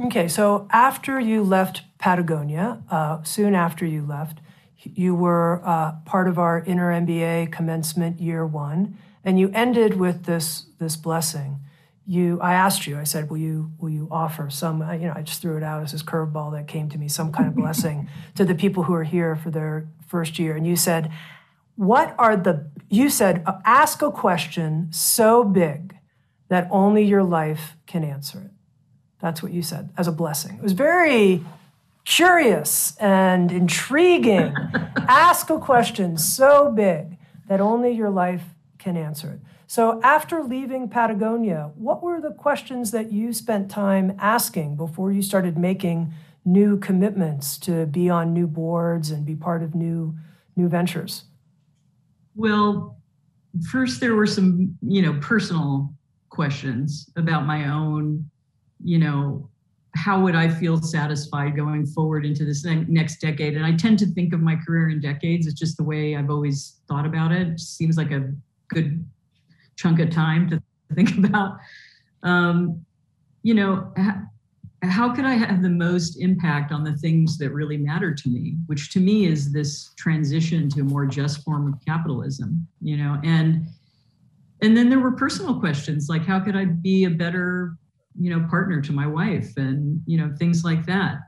Okay, 0.02 0.30
so 0.30 0.66
after 0.72 1.20
you 1.20 1.44
left 1.44 1.82
Patagonia, 1.98 2.82
uh, 2.90 3.22
soon 3.24 3.54
after 3.54 3.86
you 3.86 4.02
left, 4.02 4.40
you 4.78 5.14
were 5.14 5.62
uh, 5.66 5.96
part 6.06 6.30
of 6.30 6.40
our 6.40 6.64
inner 6.66 6.90
MBA 7.02 7.52
commencement 7.52 8.22
year 8.22 8.46
one, 8.46 8.98
and 9.26 9.38
you 9.38 9.52
ended 9.54 10.00
with 10.00 10.24
this 10.24 10.68
this 10.80 10.96
blessing. 10.96 11.60
You, 12.08 12.40
I 12.40 12.54
asked 12.54 12.88
you, 12.88 12.98
I 12.98 13.04
said, 13.04 13.30
"Will 13.30 13.40
you 13.40 13.74
will 13.78 13.90
you 13.90 14.08
offer 14.10 14.50
some?" 14.50 14.80
You 14.94 15.08
know, 15.08 15.14
I 15.18 15.22
just 15.22 15.42
threw 15.42 15.58
it 15.58 15.64
out 15.64 15.84
as 15.84 15.92
this 15.92 16.02
curveball 16.02 16.54
that 16.54 16.70
came 16.70 16.88
to 16.92 16.98
me, 16.98 17.10
some 17.10 17.34
kind 17.34 17.50
of 17.50 17.56
blessing 17.64 18.08
to 18.36 18.46
the 18.46 18.56
people 18.56 18.84
who 18.84 18.94
are 18.94 19.04
here 19.04 19.36
for 19.36 19.52
their 19.52 19.90
first 20.08 20.40
year. 20.40 20.56
And 20.56 20.66
you 20.66 20.78
said, 20.78 21.12
"What 21.76 22.16
are 22.18 22.36
the?" 22.36 22.68
You 22.90 23.10
said, 23.10 23.44
uh, 23.46 23.60
"Ask 23.66 24.02
a 24.02 24.12
question 24.12 24.88
so 24.92 25.44
big 25.44 25.98
that 26.50 26.68
only 26.72 27.04
your 27.04 27.24
life 27.24 27.76
can 27.86 28.04
answer 28.04 28.40
it." 28.40 28.52
That's 29.20 29.42
what 29.42 29.54
you 29.54 29.62
said 29.62 29.90
as 29.98 30.08
a 30.08 30.12
blessing. 30.12 30.58
It 30.58 30.64
was 30.64 30.74
very 30.74 31.44
curious 32.06 32.96
and 32.98 33.52
intriguing. 33.52 34.54
Ask 35.08 35.50
a 35.50 35.60
question 35.60 36.18
so 36.18 36.72
big 36.72 37.18
that 37.48 37.62
only 37.62 37.92
your 37.92 38.10
life 38.10 38.44
can 38.78 38.98
answer 38.98 39.32
it. 39.32 39.40
So, 39.68 40.00
after 40.04 40.44
leaving 40.44 40.90
Patagonia, 40.90 41.72
what 41.76 42.04
were 42.04 42.22
the 42.22 42.32
questions 42.32 42.92
that 42.92 43.12
you 43.12 43.34
spent 43.34 43.72
time 43.72 44.16
asking 44.20 44.76
before 44.76 45.12
you 45.12 45.22
started 45.22 45.58
making 45.58 46.14
new 46.46 46.78
commitments 46.78 47.58
to 47.60 47.86
be 47.86 48.10
on 48.10 48.34
new 48.34 48.46
boards 48.46 49.10
and 49.10 49.26
be 49.26 49.36
part 49.36 49.64
of 49.64 49.74
new 49.74 50.16
new 50.56 50.68
ventures? 50.68 51.24
Well, 52.36 52.98
first 53.72 54.00
there 54.00 54.16
were 54.16 54.26
some, 54.26 54.76
you 54.82 55.02
know, 55.02 55.20
personal 55.22 55.94
questions 56.30 57.10
about 57.16 57.46
my 57.46 57.70
own 57.70 58.30
you 58.84 59.00
know, 59.00 59.50
how 59.96 60.20
would 60.20 60.36
I 60.36 60.50
feel 60.50 60.82
satisfied 60.82 61.56
going 61.56 61.86
forward 61.86 62.26
into 62.26 62.46
this 62.46 62.66
next 62.66 63.22
decade? 63.22 63.56
And 63.56 63.66
I 63.66 63.74
tend 63.74 64.00
to 64.00 64.08
think 64.08 64.34
of 64.34 64.42
my 64.42 64.56
career 64.56 64.90
in 64.90 65.00
decades. 65.00 65.48
It's 65.48 65.60
just 65.60 65.78
the 65.78 65.84
way 65.84 66.16
I've 66.16 66.30
always 66.30 66.82
thought 66.88 67.06
about 67.06 67.32
it. 67.32 67.48
it 67.48 67.60
seems 67.60 67.96
like 67.96 68.12
a 68.12 68.34
good 68.70 69.06
chunk 69.76 70.00
of 70.00 70.10
time 70.10 70.50
to 70.50 70.62
think 70.96 71.18
about. 71.18 71.58
Um, 72.24 72.84
you 73.44 73.54
know, 73.54 73.94
how 74.84 75.14
could 75.14 75.26
I 75.26 75.34
have 75.34 75.62
the 75.62 75.70
most 75.70 76.20
impact 76.20 76.72
on 76.72 76.84
the 76.84 76.94
things 76.98 77.38
that 77.38 77.52
really 77.52 77.78
matter 77.78 78.14
to 78.14 78.30
me, 78.30 78.56
which 78.66 78.92
to 78.92 79.00
me 79.00 79.26
is 79.26 79.52
this 79.52 79.94
transition 79.98 80.70
to 80.70 80.82
a 80.82 80.84
more 80.84 81.06
just 81.06 81.44
form 81.44 81.72
of 81.72 81.80
capitalism, 81.86 82.68
you 82.82 82.98
know, 82.98 83.20
and 83.24 83.68
and 84.62 84.78
then 84.78 84.90
there 84.90 85.00
were 85.00 85.12
personal 85.12 85.60
questions 85.60 86.08
like 86.08 86.26
how 86.26 86.40
could 86.40 86.56
I 86.56 86.66
be 86.66 87.04
a 87.04 87.10
better 87.10 87.76
you 88.18 88.30
know 88.30 88.48
partner 88.50 88.82
to 88.82 88.92
my 88.92 89.08
wife 89.08 89.58
and 89.58 90.02
you 90.06 90.18
know 90.18 90.34
things 90.38 90.64
like 90.64 90.86
that. 90.86 91.20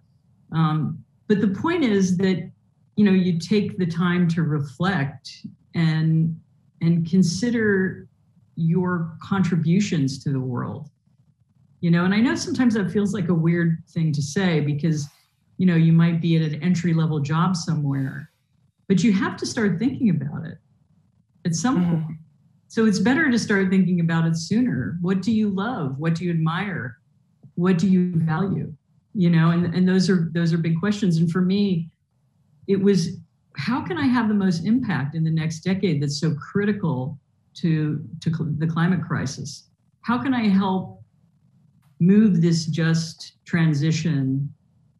Um, 0.51 1.03
but 1.27 1.41
the 1.41 1.47
point 1.47 1.83
is 1.83 2.17
that 2.17 2.49
you 2.95 3.05
know 3.05 3.11
you 3.11 3.39
take 3.39 3.77
the 3.77 3.85
time 3.85 4.27
to 4.29 4.43
reflect 4.43 5.29
and 5.75 6.39
and 6.81 7.09
consider 7.09 8.07
your 8.55 9.17
contributions 9.21 10.23
to 10.23 10.31
the 10.31 10.39
world 10.39 10.89
you 11.81 11.91
know 11.91 12.05
and 12.05 12.13
i 12.13 12.19
know 12.19 12.35
sometimes 12.35 12.73
that 12.73 12.91
feels 12.91 13.13
like 13.13 13.29
a 13.29 13.33
weird 13.33 13.77
thing 13.89 14.11
to 14.11 14.21
say 14.21 14.59
because 14.59 15.07
you 15.57 15.65
know 15.65 15.75
you 15.75 15.93
might 15.93 16.21
be 16.21 16.35
at 16.35 16.41
an 16.41 16.61
entry 16.61 16.93
level 16.93 17.19
job 17.19 17.55
somewhere 17.55 18.31
but 18.87 19.03
you 19.03 19.11
have 19.11 19.37
to 19.37 19.45
start 19.45 19.79
thinking 19.79 20.09
about 20.09 20.45
it 20.45 20.57
at 21.45 21.55
some 21.55 21.83
mm-hmm. 21.83 22.03
point 22.03 22.17
so 22.75 22.85
it's 22.85 22.99
better 22.99 23.31
to 23.31 23.39
start 23.39 23.69
thinking 23.69 24.01
about 24.01 24.25
it 24.25 24.35
sooner. 24.35 24.97
What 24.99 25.21
do 25.21 25.31
you 25.31 25.49
love? 25.49 25.97
What 25.97 26.15
do 26.15 26.25
you 26.25 26.31
admire? 26.31 26.97
What 27.53 27.77
do 27.77 27.87
you 27.87 28.11
value? 28.15 28.73
You 29.13 29.29
know, 29.29 29.51
and, 29.51 29.73
and 29.73 29.87
those 29.87 30.09
are 30.09 30.29
those 30.33 30.51
are 30.51 30.57
big 30.57 30.77
questions. 30.77 31.17
And 31.17 31.31
for 31.31 31.39
me, 31.39 31.89
it 32.67 32.81
was 32.81 33.17
how 33.55 33.81
can 33.81 33.97
I 33.97 34.07
have 34.07 34.27
the 34.27 34.33
most 34.33 34.65
impact 34.65 35.15
in 35.15 35.23
the 35.23 35.31
next 35.31 35.61
decade 35.61 36.03
that's 36.03 36.19
so 36.19 36.35
critical 36.35 37.17
to, 37.61 38.03
to 38.19 38.29
the 38.57 38.67
climate 38.67 39.01
crisis? 39.07 39.69
How 40.01 40.21
can 40.21 40.33
I 40.33 40.49
help 40.49 41.01
move 41.99 42.41
this 42.41 42.65
just 42.65 43.33
transition 43.45 44.53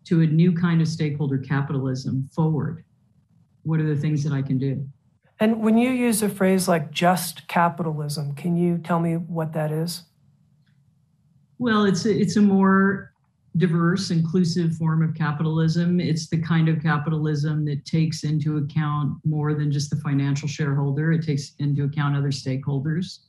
to 0.06 0.22
a 0.22 0.26
new 0.26 0.54
kind 0.54 0.82
of 0.82 0.88
stakeholder 0.88 1.38
capitalism 1.38 2.30
forward? 2.34 2.84
What 3.64 3.80
are 3.80 3.88
the 3.88 4.00
things 4.00 4.24
that 4.24 4.34
I 4.34 4.42
can 4.42 4.58
do? 4.58 4.88
And 5.40 5.62
when 5.62 5.78
you 5.78 5.90
use 5.90 6.22
a 6.22 6.30
phrase 6.30 6.68
like 6.68 6.92
just 6.92 7.48
capitalism, 7.48 8.36
can 8.36 8.56
you 8.56 8.78
tell 8.78 9.00
me 9.00 9.16
what 9.16 9.54
that 9.54 9.72
is? 9.72 10.04
Well, 11.58 11.86
it's 11.86 12.06
a, 12.06 12.14
it's 12.14 12.38
a 12.38 12.42
more 12.42 13.12
diverse, 13.58 14.12
inclusive 14.12 14.76
form 14.76 15.02
of 15.02 15.14
capitalism. 15.14 16.00
It's 16.00 16.28
the 16.28 16.42
kind 16.42 16.68
of 16.68 16.82
capitalism 16.82 17.66
that 17.66 17.86
takes 17.86 18.24
into 18.24 18.58
account 18.58 19.18
more 19.24 19.54
than 19.54 19.72
just 19.72 19.90
the 19.90 19.96
financial 19.98 20.48
shareholder. 20.48 21.14
It 21.14 21.26
takes 21.26 21.54
into 21.60 21.86
account 21.86 22.16
other 22.16 22.32
stakeholders. 22.32 23.20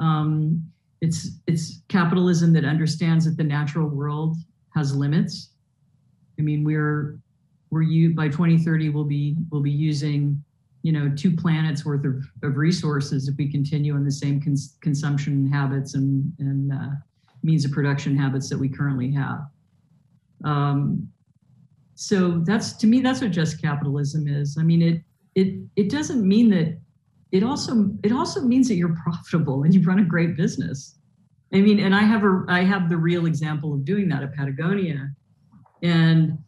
Um, 0.00 0.64
it's 1.00 1.40
it's 1.46 1.82
capitalism 1.88 2.52
that 2.54 2.64
understands 2.64 3.24
that 3.24 3.36
the 3.36 3.44
natural 3.44 3.88
world 3.88 4.36
has 4.74 4.94
limits. 4.94 5.50
I 6.38 6.42
mean, 6.42 6.64
we're 6.64 7.18
we're 7.74 7.82
you 7.82 8.14
by 8.14 8.28
2030 8.28 8.90
we'll 8.90 9.04
be 9.04 9.36
we'll 9.50 9.60
be 9.60 9.70
using 9.70 10.42
you 10.82 10.92
know 10.92 11.10
two 11.16 11.34
planets 11.34 11.84
worth 11.84 12.04
of, 12.04 12.22
of 12.44 12.56
resources 12.56 13.26
if 13.26 13.36
we 13.36 13.50
continue 13.50 13.96
in 13.96 14.04
the 14.04 14.12
same 14.12 14.40
cons- 14.40 14.76
consumption 14.80 15.50
habits 15.50 15.94
and, 15.94 16.32
and 16.38 16.72
uh, 16.72 16.90
means 17.42 17.64
of 17.64 17.72
production 17.72 18.16
habits 18.16 18.48
that 18.48 18.58
we 18.58 18.68
currently 18.68 19.10
have 19.10 19.40
um, 20.44 21.08
so 21.96 22.42
that's 22.46 22.74
to 22.74 22.86
me 22.86 23.00
that's 23.00 23.20
what 23.20 23.32
just 23.32 23.60
capitalism 23.60 24.28
is 24.28 24.56
i 24.58 24.62
mean 24.62 24.82
it 24.82 25.02
it 25.34 25.58
it 25.74 25.90
doesn't 25.90 26.26
mean 26.26 26.48
that 26.48 26.78
it 27.34 27.42
also 27.42 27.90
it 28.04 28.12
also 28.12 28.42
means 28.42 28.68
that 28.68 28.76
you're 28.76 28.94
profitable 28.94 29.64
and 29.64 29.74
you 29.74 29.82
run 29.82 29.98
a 29.98 30.04
great 30.04 30.36
business. 30.36 31.00
I 31.52 31.60
mean 31.60 31.80
and 31.80 31.92
i 31.94 32.02
have 32.02 32.22
a 32.22 32.44
i 32.48 32.62
have 32.62 32.88
the 32.88 32.96
real 32.96 33.26
example 33.26 33.74
of 33.74 33.84
doing 33.84 34.08
that 34.10 34.22
at 34.22 34.34
patagonia. 34.34 35.10
And 35.82 36.38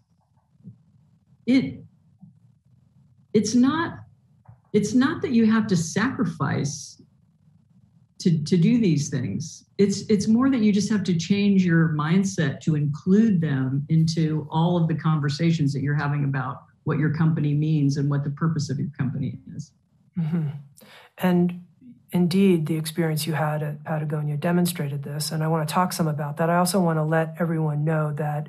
it 1.44 1.82
it's 3.34 3.56
not 3.56 3.98
it's 4.72 4.94
not 4.94 5.22
that 5.22 5.32
you 5.32 5.50
have 5.50 5.66
to 5.66 5.76
sacrifice 5.76 7.02
to, 8.20 8.42
to 8.44 8.56
do 8.56 8.80
these 8.80 9.08
things. 9.08 9.64
It's 9.78 10.02
it's 10.08 10.28
more 10.28 10.50
that 10.50 10.60
you 10.60 10.72
just 10.72 10.88
have 10.90 11.02
to 11.04 11.16
change 11.16 11.64
your 11.64 11.88
mindset 11.98 12.60
to 12.60 12.76
include 12.76 13.40
them 13.40 13.84
into 13.88 14.46
all 14.52 14.76
of 14.76 14.86
the 14.86 14.94
conversations 14.94 15.72
that 15.72 15.82
you're 15.82 15.96
having 15.96 16.22
about 16.22 16.62
what 16.84 17.00
your 17.00 17.12
company 17.12 17.54
means 17.54 17.96
and 17.96 18.08
what 18.08 18.22
the 18.22 18.30
purpose 18.30 18.70
of 18.70 18.78
your 18.78 18.90
company 18.96 19.40
is 19.56 19.72
mm-hmm. 20.18 20.48
and 21.18 21.64
indeed 22.12 22.66
the 22.66 22.76
experience 22.76 23.26
you 23.26 23.32
had 23.34 23.62
at 23.62 23.84
patagonia 23.84 24.36
demonstrated 24.36 25.02
this 25.02 25.30
and 25.32 25.42
i 25.42 25.48
want 25.48 25.66
to 25.66 25.72
talk 25.72 25.92
some 25.92 26.08
about 26.08 26.36
that 26.36 26.48
i 26.48 26.56
also 26.56 26.80
want 26.80 26.98
to 26.98 27.02
let 27.02 27.34
everyone 27.38 27.84
know 27.84 28.12
that 28.12 28.46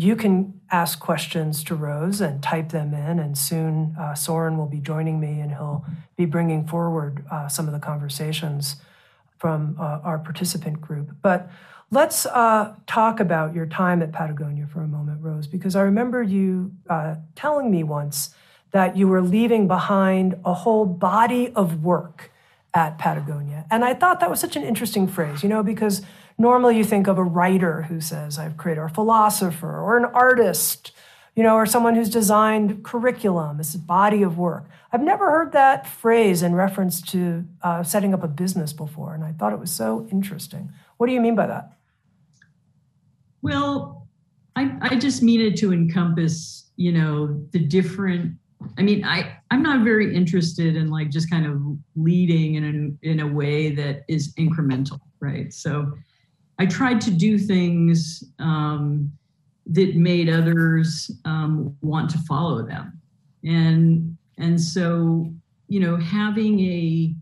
you 0.00 0.16
can 0.16 0.58
ask 0.70 0.98
questions 0.98 1.62
to 1.64 1.74
Rose 1.74 2.22
and 2.22 2.42
type 2.42 2.70
them 2.70 2.94
in, 2.94 3.18
and 3.18 3.36
soon 3.36 3.94
uh, 4.00 4.14
Soren 4.14 4.56
will 4.56 4.66
be 4.66 4.80
joining 4.80 5.20
me 5.20 5.40
and 5.40 5.50
he'll 5.50 5.84
be 6.16 6.24
bringing 6.24 6.66
forward 6.66 7.22
uh, 7.30 7.48
some 7.48 7.66
of 7.66 7.74
the 7.74 7.78
conversations 7.78 8.76
from 9.36 9.76
uh, 9.78 10.00
our 10.02 10.18
participant 10.18 10.80
group. 10.80 11.10
But 11.20 11.50
let's 11.90 12.24
uh, 12.24 12.76
talk 12.86 13.20
about 13.20 13.54
your 13.54 13.66
time 13.66 14.00
at 14.00 14.10
Patagonia 14.10 14.66
for 14.66 14.80
a 14.80 14.88
moment, 14.88 15.22
Rose, 15.22 15.46
because 15.46 15.76
I 15.76 15.82
remember 15.82 16.22
you 16.22 16.72
uh, 16.88 17.16
telling 17.34 17.70
me 17.70 17.82
once 17.82 18.34
that 18.72 18.96
you 18.96 19.08
were 19.08 19.22
leaving 19.22 19.66
behind 19.66 20.36
a 20.44 20.54
whole 20.54 20.86
body 20.86 21.52
of 21.54 21.82
work 21.82 22.30
at 22.72 22.98
Patagonia. 22.98 23.66
And 23.70 23.84
I 23.84 23.94
thought 23.94 24.20
that 24.20 24.30
was 24.30 24.38
such 24.38 24.56
an 24.56 24.62
interesting 24.62 25.08
phrase, 25.08 25.42
you 25.42 25.48
know, 25.48 25.62
because 25.62 26.02
normally 26.38 26.76
you 26.76 26.84
think 26.84 27.08
of 27.08 27.18
a 27.18 27.24
writer 27.24 27.82
who 27.82 28.00
says, 28.00 28.38
I've 28.38 28.56
created, 28.56 28.80
or 28.80 28.84
a 28.84 28.90
philosopher, 28.90 29.80
or 29.80 29.98
an 29.98 30.04
artist, 30.04 30.92
you 31.34 31.42
know, 31.42 31.54
or 31.56 31.66
someone 31.66 31.94
who's 31.94 32.10
designed 32.10 32.84
curriculum, 32.84 33.56
this 33.56 33.74
body 33.74 34.22
of 34.22 34.38
work. 34.38 34.68
I've 34.92 35.02
never 35.02 35.30
heard 35.30 35.52
that 35.52 35.86
phrase 35.86 36.42
in 36.42 36.54
reference 36.54 37.00
to 37.02 37.44
uh, 37.62 37.82
setting 37.82 38.14
up 38.14 38.22
a 38.22 38.28
business 38.28 38.72
before, 38.72 39.14
and 39.14 39.24
I 39.24 39.32
thought 39.32 39.52
it 39.52 39.58
was 39.58 39.70
so 39.70 40.06
interesting. 40.10 40.72
What 40.96 41.06
do 41.06 41.12
you 41.12 41.20
mean 41.20 41.34
by 41.34 41.46
that? 41.46 41.72
Well, 43.42 44.08
I, 44.54 44.76
I 44.80 44.96
just 44.96 45.22
mean 45.22 45.40
it 45.40 45.56
to 45.58 45.72
encompass, 45.72 46.70
you 46.76 46.92
know, 46.92 47.42
the 47.52 47.58
different. 47.58 48.34
I 48.78 48.82
mean, 48.82 49.04
I 49.04 49.36
I'm 49.50 49.62
not 49.62 49.84
very 49.84 50.14
interested 50.14 50.76
in 50.76 50.90
like 50.90 51.10
just 51.10 51.30
kind 51.30 51.46
of 51.46 51.60
leading 51.96 52.54
in 52.56 52.98
a, 53.02 53.08
in 53.08 53.20
a 53.20 53.26
way 53.26 53.74
that 53.74 54.04
is 54.08 54.34
incremental, 54.34 55.00
right? 55.20 55.52
So, 55.52 55.92
I 56.58 56.66
tried 56.66 57.00
to 57.02 57.10
do 57.10 57.38
things 57.38 58.22
um, 58.38 59.10
that 59.66 59.96
made 59.96 60.28
others 60.28 61.10
um, 61.24 61.74
want 61.80 62.10
to 62.10 62.18
follow 62.18 62.66
them, 62.66 63.00
and 63.44 64.16
and 64.38 64.60
so 64.60 65.32
you 65.70 65.78
know, 65.78 65.96
having 65.96 66.60
a 66.60 67.14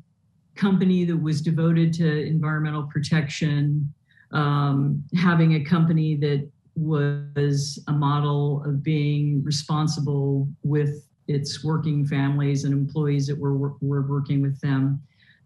company 0.56 1.04
that 1.04 1.16
was 1.16 1.40
devoted 1.40 1.92
to 1.92 2.26
environmental 2.26 2.84
protection, 2.84 3.92
um, 4.32 5.04
having 5.14 5.54
a 5.54 5.64
company 5.64 6.16
that 6.16 6.50
was 6.74 7.78
a 7.88 7.92
model 7.92 8.64
of 8.64 8.82
being 8.82 9.44
responsible 9.44 10.48
with 10.62 11.06
its 11.28 11.62
working 11.62 12.06
families 12.06 12.64
and 12.64 12.72
employees 12.72 13.26
that 13.26 13.38
were, 13.38 13.56
were 13.80 14.02
working 14.02 14.42
with 14.42 14.58
them. 14.60 15.00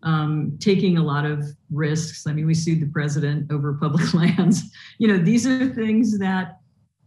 Um, 0.05 0.57
taking 0.59 0.99
a 0.99 1.03
lot 1.03 1.25
of 1.25 1.45
risks. 1.71 2.27
I 2.27 2.33
mean, 2.33 2.47
we 2.47 2.55
sued 2.55 2.81
the 2.81 2.87
president 2.87 3.53
over 3.53 3.75
public 3.75 4.15
lands. 4.15 4.71
You 4.99 5.09
know, 5.09 5.19
these 5.19 5.47
are 5.47 5.69
things 5.69 6.19
that, 6.19 6.59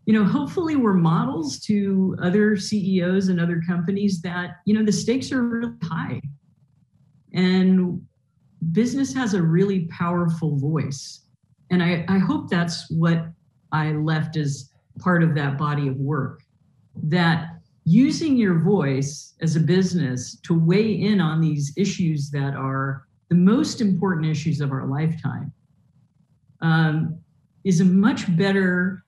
you 0.06 0.14
know, 0.14 0.24
hopefully 0.24 0.78
were 0.78 0.94
models 0.94 1.60
to 1.62 2.16
other 2.22 2.56
CEOs 2.56 3.28
and 3.28 3.42
other 3.42 3.62
companies 3.68 4.22
that, 4.22 4.62
you 4.66 4.74
know, 4.74 4.86
the 4.86 4.94
stakes 4.94 5.32
are 5.34 5.44
really 5.44 5.74
high. 5.84 6.22
And 7.34 8.02
business 8.72 9.14
has 9.14 9.34
a 9.34 9.42
really 9.42 9.88
powerful 9.88 10.58
voice. 10.58 11.22
And 11.72 11.84
I, 11.84 12.06
I 12.08 12.18
hope 12.18 12.50
that's 12.50 12.90
what 12.90 13.28
I 13.74 13.92
left 13.92 14.38
as 14.38 14.72
part 15.00 15.22
of 15.22 15.36
that 15.36 15.58
body 15.58 15.90
of 15.90 15.98
work. 15.98 16.42
That 17.04 17.55
using 17.86 18.36
your 18.36 18.60
voice 18.60 19.36
as 19.42 19.56
a 19.56 19.60
business 19.60 20.40
to 20.42 20.58
weigh 20.58 20.92
in 20.92 21.22
on 21.22 21.40
these 21.40 21.72
issues 21.78 22.30
that 22.32 22.56
are 22.56 23.08
the 23.30 23.36
most 23.36 23.80
important 23.80 24.26
issues 24.26 24.60
of 24.60 24.72
our 24.72 24.88
lifetime 24.88 25.54
um, 26.62 27.18
is 27.64 27.82
a 27.82 27.86
much 27.86 28.36
better 28.38 29.04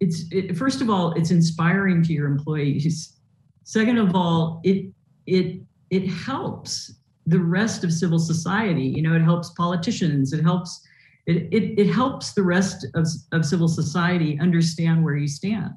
it's 0.00 0.24
it, 0.30 0.56
first 0.56 0.80
of 0.80 0.88
all 0.88 1.12
it's 1.12 1.30
inspiring 1.30 2.02
to 2.02 2.12
your 2.12 2.26
employees 2.26 3.18
second 3.64 3.98
of 3.98 4.14
all 4.14 4.60
it 4.64 4.86
it 5.26 5.60
it 5.90 6.06
helps 6.06 6.94
the 7.26 7.38
rest 7.38 7.84
of 7.84 7.92
civil 7.92 8.18
society 8.18 8.84
you 8.84 9.02
know 9.02 9.14
it 9.14 9.22
helps 9.22 9.50
politicians 9.50 10.32
it 10.32 10.42
helps 10.42 10.86
it, 11.28 11.46
it, 11.52 11.78
it 11.78 11.92
helps 11.92 12.32
the 12.32 12.42
rest 12.42 12.86
of, 12.94 13.06
of 13.32 13.44
civil 13.44 13.68
society 13.68 14.38
understand 14.40 15.04
where 15.04 15.14
you 15.14 15.28
stand. 15.28 15.74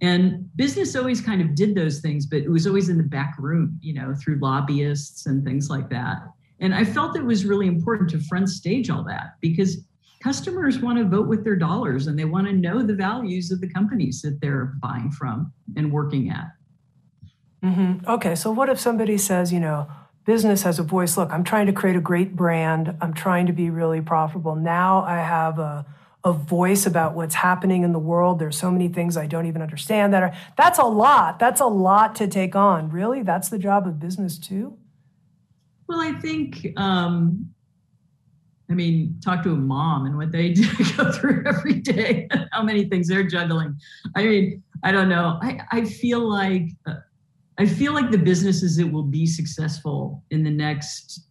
And 0.00 0.54
business 0.56 0.94
always 0.94 1.20
kind 1.20 1.40
of 1.40 1.54
did 1.54 1.74
those 1.74 2.00
things, 2.00 2.26
but 2.26 2.40
it 2.40 2.50
was 2.50 2.66
always 2.66 2.88
in 2.88 2.98
the 2.98 3.04
back 3.04 3.36
room, 3.38 3.78
you 3.80 3.94
know, 3.94 4.14
through 4.14 4.38
lobbyists 4.40 5.26
and 5.26 5.44
things 5.44 5.70
like 5.70 5.88
that. 5.90 6.18
And 6.60 6.74
I 6.74 6.84
felt 6.84 7.16
it 7.16 7.24
was 7.24 7.46
really 7.46 7.66
important 7.66 8.10
to 8.10 8.20
front 8.20 8.48
stage 8.48 8.90
all 8.90 9.04
that 9.04 9.36
because 9.40 9.78
customers 10.22 10.80
want 10.80 10.98
to 10.98 11.04
vote 11.04 11.28
with 11.28 11.44
their 11.44 11.56
dollars 11.56 12.06
and 12.06 12.18
they 12.18 12.24
want 12.24 12.46
to 12.46 12.52
know 12.52 12.82
the 12.82 12.94
values 12.94 13.50
of 13.50 13.60
the 13.60 13.68
companies 13.68 14.20
that 14.22 14.40
they're 14.40 14.74
buying 14.82 15.10
from 15.10 15.52
and 15.76 15.90
working 15.90 16.30
at. 16.30 16.46
Mm-hmm. 17.62 18.08
Okay, 18.08 18.34
so 18.34 18.50
what 18.50 18.68
if 18.68 18.78
somebody 18.78 19.18
says, 19.18 19.52
you 19.52 19.60
know, 19.60 19.88
business 20.26 20.62
has 20.62 20.78
a 20.78 20.82
voice. 20.82 21.16
Look, 21.16 21.30
I'm 21.30 21.44
trying 21.44 21.66
to 21.66 21.72
create 21.72 21.96
a 21.96 22.00
great 22.00 22.36
brand. 22.36 22.94
I'm 23.00 23.14
trying 23.14 23.46
to 23.46 23.52
be 23.52 23.70
really 23.70 24.02
profitable. 24.02 24.56
Now 24.56 25.02
I 25.04 25.18
have 25.18 25.58
a, 25.58 25.86
a 26.26 26.32
voice 26.32 26.86
about 26.86 27.14
what's 27.14 27.36
happening 27.36 27.84
in 27.84 27.92
the 27.92 28.00
world. 28.00 28.40
There's 28.40 28.58
so 28.58 28.68
many 28.68 28.88
things 28.88 29.16
I 29.16 29.26
don't 29.26 29.46
even 29.46 29.62
understand 29.62 30.12
that 30.12 30.24
are, 30.24 30.34
that's 30.56 30.80
a 30.80 30.84
lot. 30.84 31.38
That's 31.38 31.60
a 31.60 31.66
lot 31.66 32.16
to 32.16 32.26
take 32.26 32.56
on. 32.56 32.90
Really? 32.90 33.22
That's 33.22 33.48
the 33.48 33.60
job 33.60 33.86
of 33.86 34.00
business 34.00 34.36
too? 34.36 34.76
Well, 35.88 36.00
I 36.00 36.14
think, 36.14 36.66
um, 36.76 37.48
I 38.68 38.74
mean, 38.74 39.20
talk 39.24 39.44
to 39.44 39.52
a 39.52 39.56
mom 39.56 40.06
and 40.06 40.16
what 40.16 40.32
they 40.32 40.52
go 40.96 41.12
through 41.12 41.44
every 41.46 41.74
day, 41.74 42.26
how 42.50 42.64
many 42.64 42.86
things 42.86 43.06
they're 43.06 43.22
juggling. 43.22 43.78
I 44.16 44.24
mean, 44.24 44.64
I 44.82 44.90
don't 44.90 45.08
know. 45.08 45.38
I, 45.40 45.60
I 45.70 45.84
feel 45.84 46.28
like 46.28 46.70
uh, 46.86 46.96
I 47.58 47.66
feel 47.66 47.94
like 47.94 48.10
the 48.10 48.18
businesses 48.18 48.76
that 48.78 48.86
will 48.86 49.04
be 49.04 49.26
successful 49.26 50.24
in 50.30 50.42
the 50.42 50.50
next 50.50 51.28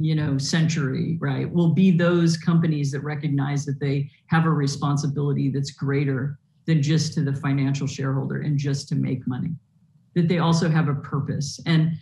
you 0.00 0.14
know 0.14 0.38
century 0.38 1.16
right 1.20 1.52
will 1.52 1.70
be 1.70 1.90
those 1.90 2.36
companies 2.36 2.92
that 2.92 3.00
recognize 3.00 3.64
that 3.64 3.80
they 3.80 4.08
have 4.26 4.46
a 4.46 4.50
responsibility 4.50 5.50
that's 5.50 5.72
greater 5.72 6.38
than 6.68 6.82
just 6.82 7.14
to 7.14 7.22
the 7.22 7.32
financial 7.32 7.86
shareholder 7.86 8.42
and 8.42 8.58
just 8.58 8.88
to 8.90 8.94
make 8.94 9.26
money. 9.26 9.50
That 10.14 10.28
they 10.28 10.38
also 10.38 10.68
have 10.68 10.88
a 10.88 10.94
purpose. 10.94 11.58
And 11.66 11.92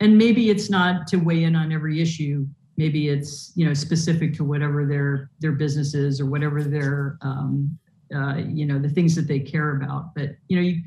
and 0.00 0.18
maybe 0.18 0.50
it's 0.50 0.68
not 0.68 1.06
to 1.06 1.16
weigh 1.16 1.44
in 1.44 1.56
on 1.56 1.72
every 1.72 2.02
issue. 2.02 2.46
Maybe 2.76 3.08
it's 3.08 3.52
you 3.54 3.64
know 3.64 3.72
specific 3.72 4.34
to 4.34 4.44
whatever 4.44 4.84
their 4.84 5.30
their 5.38 5.52
business 5.52 5.94
is 5.94 6.20
or 6.20 6.26
whatever 6.26 6.62
their 6.62 7.18
um, 7.22 7.78
uh, 8.14 8.38
you 8.38 8.66
know 8.66 8.78
the 8.80 8.90
things 8.90 9.14
that 9.14 9.28
they 9.28 9.38
care 9.38 9.76
about. 9.76 10.14
But 10.14 10.30
you 10.48 10.56
know 10.56 10.62
you 10.62 10.82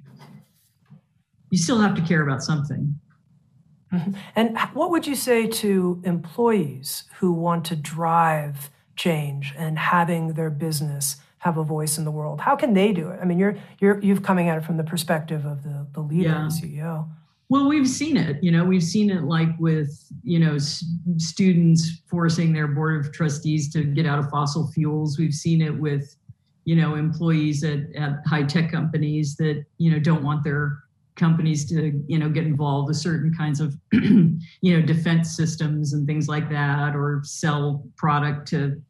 you 1.49 1.57
still 1.57 1.79
have 1.79 1.95
to 1.95 2.01
care 2.01 2.21
about 2.21 2.43
something. 2.43 2.93
Mm-hmm. 3.91 4.11
And 4.35 4.57
what 4.73 4.91
would 4.91 5.07
you 5.07 5.15
say 5.15 5.47
to 5.47 6.01
employees 6.03 7.05
who 7.19 7.31
want 7.31 7.65
to 7.65 7.75
drive 7.75 8.69
change 8.95 9.53
and 9.57 9.79
having 9.79 10.33
their 10.33 10.49
business 10.49 11.17
have 11.39 11.57
a 11.57 11.63
voice 11.63 11.97
in 11.97 12.05
the 12.05 12.11
world? 12.11 12.41
How 12.41 12.55
can 12.55 12.73
they 12.73 12.91
do 12.91 13.09
it? 13.09 13.19
I 13.21 13.25
mean, 13.25 13.39
you're 13.39 13.57
you're 13.79 13.99
you've 14.01 14.23
coming 14.23 14.49
at 14.49 14.57
it 14.57 14.63
from 14.63 14.77
the 14.77 14.83
perspective 14.83 15.45
of 15.45 15.63
the 15.63 15.87
the 15.93 16.01
leader, 16.01 16.29
yeah. 16.29 16.49
the 16.49 16.67
CEO. 16.67 17.09
Well, 17.49 17.67
we've 17.67 17.89
seen 17.89 18.15
it. 18.15 18.43
You 18.43 18.51
know, 18.51 18.63
we've 18.63 18.83
seen 18.83 19.09
it 19.09 19.23
like 19.23 19.49
with 19.59 20.05
you 20.23 20.39
know 20.39 20.55
s- 20.55 20.85
students 21.17 22.01
forcing 22.07 22.53
their 22.53 22.67
board 22.67 23.03
of 23.03 23.11
trustees 23.11 23.71
to 23.73 23.83
get 23.83 24.05
out 24.05 24.19
of 24.19 24.29
fossil 24.29 24.67
fuels. 24.67 25.17
We've 25.17 25.33
seen 25.33 25.61
it 25.61 25.75
with 25.75 26.15
you 26.65 26.75
know 26.75 26.93
employees 26.93 27.63
at, 27.63 27.79
at 27.95 28.19
high 28.27 28.43
tech 28.43 28.71
companies 28.71 29.35
that 29.37 29.65
you 29.79 29.89
know 29.89 29.99
don't 29.99 30.23
want 30.23 30.43
their 30.43 30.83
companies 31.19 31.65
to 31.69 32.03
you 32.07 32.17
know 32.17 32.29
get 32.29 32.45
involved 32.45 32.87
with 32.87 32.97
certain 32.97 33.33
kinds 33.33 33.59
of 33.59 33.75
you 33.91 34.39
know 34.63 34.81
defense 34.81 35.35
systems 35.35 35.93
and 35.93 36.07
things 36.07 36.27
like 36.27 36.49
that 36.49 36.95
or 36.95 37.21
sell 37.23 37.83
product 37.97 38.47
to 38.47 38.81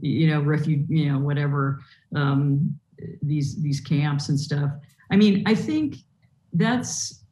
you 0.00 0.28
know 0.28 0.40
refuge 0.40 0.86
you 0.88 1.12
know 1.12 1.18
whatever 1.18 1.80
um, 2.14 2.78
these 3.22 3.60
these 3.60 3.80
camps 3.80 4.28
and 4.28 4.38
stuff. 4.38 4.70
I 5.10 5.16
mean 5.16 5.42
i 5.46 5.54
think 5.54 5.96
that's 6.54 7.24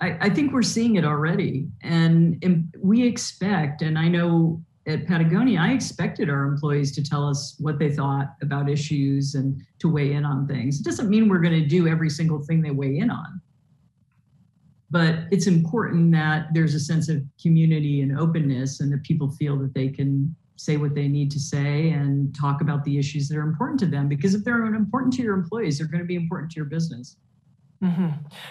I, 0.00 0.16
I 0.20 0.30
think 0.30 0.52
we're 0.52 0.62
seeing 0.62 0.96
it 0.96 1.04
already 1.04 1.68
and, 1.82 2.38
and 2.42 2.74
we 2.78 3.06
expect 3.06 3.82
and 3.82 3.98
i 3.98 4.08
know 4.08 4.62
at 4.86 5.06
Patagonia, 5.06 5.60
I 5.60 5.72
expected 5.72 6.28
our 6.28 6.44
employees 6.44 6.92
to 6.92 7.02
tell 7.02 7.26
us 7.26 7.56
what 7.58 7.78
they 7.78 7.90
thought 7.90 8.34
about 8.42 8.68
issues 8.68 9.34
and 9.34 9.62
to 9.78 9.88
weigh 9.88 10.12
in 10.12 10.24
on 10.24 10.46
things. 10.46 10.78
It 10.78 10.84
doesn't 10.84 11.08
mean 11.08 11.28
we're 11.28 11.40
going 11.40 11.60
to 11.60 11.66
do 11.66 11.88
every 11.88 12.10
single 12.10 12.42
thing 12.42 12.60
they 12.60 12.70
weigh 12.70 12.98
in 12.98 13.10
on. 13.10 13.40
But 14.90 15.20
it's 15.30 15.46
important 15.46 16.12
that 16.12 16.48
there's 16.52 16.74
a 16.74 16.80
sense 16.80 17.08
of 17.08 17.22
community 17.40 18.02
and 18.02 18.18
openness 18.18 18.80
and 18.80 18.92
that 18.92 19.02
people 19.02 19.30
feel 19.30 19.58
that 19.58 19.74
they 19.74 19.88
can 19.88 20.34
say 20.56 20.76
what 20.76 20.94
they 20.94 21.08
need 21.08 21.30
to 21.32 21.40
say 21.40 21.90
and 21.90 22.34
talk 22.34 22.60
about 22.60 22.84
the 22.84 22.98
issues 22.98 23.28
that 23.28 23.36
are 23.36 23.42
important 23.42 23.80
to 23.80 23.86
them. 23.86 24.06
Because 24.06 24.34
if 24.34 24.44
they're 24.44 24.66
important 24.66 25.14
to 25.14 25.22
your 25.22 25.34
employees, 25.34 25.78
they're 25.78 25.88
going 25.88 26.02
to 26.02 26.06
be 26.06 26.14
important 26.14 26.52
to 26.52 26.56
your 26.56 26.66
business. 26.66 27.16
Mm-hmm. 27.82 28.08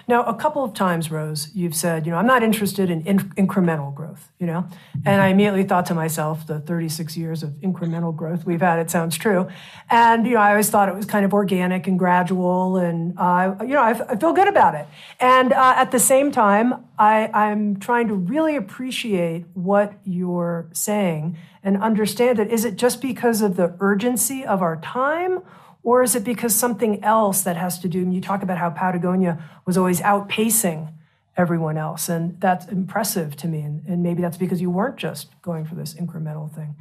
Now, 0.08 0.24
a 0.24 0.36
couple 0.36 0.64
of 0.64 0.74
times, 0.74 1.10
Rose, 1.10 1.50
you've 1.56 1.76
said, 1.76 2.06
you 2.06 2.12
know, 2.12 2.18
I'm 2.18 2.28
not 2.28 2.44
interested 2.44 2.90
in, 2.90 3.02
in 3.06 3.20
incremental 3.32 3.94
growth, 3.94 4.30
you 4.38 4.46
know, 4.46 4.68
and 5.06 5.22
I 5.22 5.30
immediately 5.30 5.64
thought 5.64 5.88
to 5.88 5.96
myself, 5.96 6.46
the 6.46 6.60
36 6.60 7.18
years 7.18 7.42
of 7.42 7.52
incremental 7.62 8.16
growth 8.16 8.46
we've 8.46 8.62
had, 8.62 8.80
it 8.80 8.92
sounds 8.92 9.18
true. 9.18 9.48
And, 9.90 10.28
you 10.28 10.34
know, 10.34 10.40
I 10.40 10.52
always 10.52 10.70
thought 10.70 10.88
it 10.88 10.96
was 10.96 11.06
kind 11.06 11.26
of 11.26 11.34
organic 11.34 11.88
and 11.88 11.98
gradual, 11.98 12.78
and, 12.78 13.18
uh, 13.18 13.56
you 13.62 13.70
know, 13.70 13.82
I, 13.82 14.12
I, 14.12 14.16
feel 14.18 14.34
good 14.34 14.48
about 14.48 14.76
it. 14.76 14.88
And 15.20 15.52
uh, 15.52 15.74
at 15.78 15.92
the 15.92 16.00
same 16.00 16.32
time, 16.32 16.86
I, 17.00 17.28
I'm 17.34 17.80
trying 17.80 18.08
to 18.10 18.14
really 18.14 18.56
appreciate 18.56 19.46
what 19.54 19.94
you're 20.04 20.70
saying 20.74 21.38
and 21.64 21.82
understand 21.82 22.40
it. 22.40 22.52
Is 22.52 22.66
it 22.66 22.76
just 22.76 23.02
because 23.02 23.42
of 23.42 23.56
the 23.56 23.76
urgency 23.80 24.46
of 24.46 24.62
our 24.62 24.78
time? 24.78 25.42
Or 25.84 26.02
is 26.02 26.16
it 26.16 26.24
because 26.24 26.56
something 26.56 27.04
else 27.04 27.42
that 27.44 27.58
has 27.58 27.78
to 27.80 27.90
do, 27.90 28.00
and 28.00 28.14
you 28.14 28.22
talk 28.22 28.42
about 28.42 28.58
how 28.58 28.70
Patagonia 28.70 29.44
was 29.66 29.78
always 29.78 30.00
outpacing 30.02 30.94
everyone 31.36 31.78
else. 31.78 32.10
And 32.10 32.40
that's 32.40 32.68
impressive 32.68 33.36
to 33.38 33.48
me. 33.48 33.62
And, 33.62 33.84
and 33.88 34.04
maybe 34.04 34.22
that's 34.22 34.38
because 34.38 34.62
you 34.62 34.70
weren't 34.70 34.98
just 34.98 35.30
going 35.42 35.66
for 35.66 35.76
this 35.76 35.96
incremental 35.96 36.54
thing. 36.54 36.76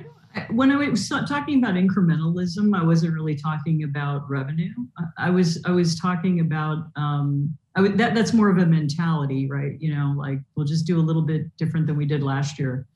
When 0.51 0.71
I 0.71 0.89
was 0.89 1.09
talking 1.09 1.63
about 1.63 1.75
incrementalism, 1.75 2.79
I 2.79 2.83
wasn't 2.85 3.15
really 3.15 3.35
talking 3.35 3.85
about 3.85 4.29
revenue. 4.31 4.73
I 5.19 5.29
was 5.29 5.63
I 5.67 5.73
was 5.73 5.99
talking 5.99 6.41
about 6.41 6.87
um, 6.97 7.57
would, 7.77 7.99
that 7.99 8.15
that's 8.15 8.33
more 8.33 8.49
of 8.49 8.57
a 8.57 8.65
mentality, 8.65 9.47
right? 9.47 9.77
You 9.79 9.95
know, 9.95 10.15
like 10.17 10.39
we'll 10.55 10.65
just 10.65 10.87
do 10.87 10.99
a 10.99 11.03
little 11.03 11.21
bit 11.21 11.55
different 11.59 11.87
than 11.87 11.97
we 11.97 12.07
did 12.07 12.23
last 12.23 12.59
year. 12.59 12.87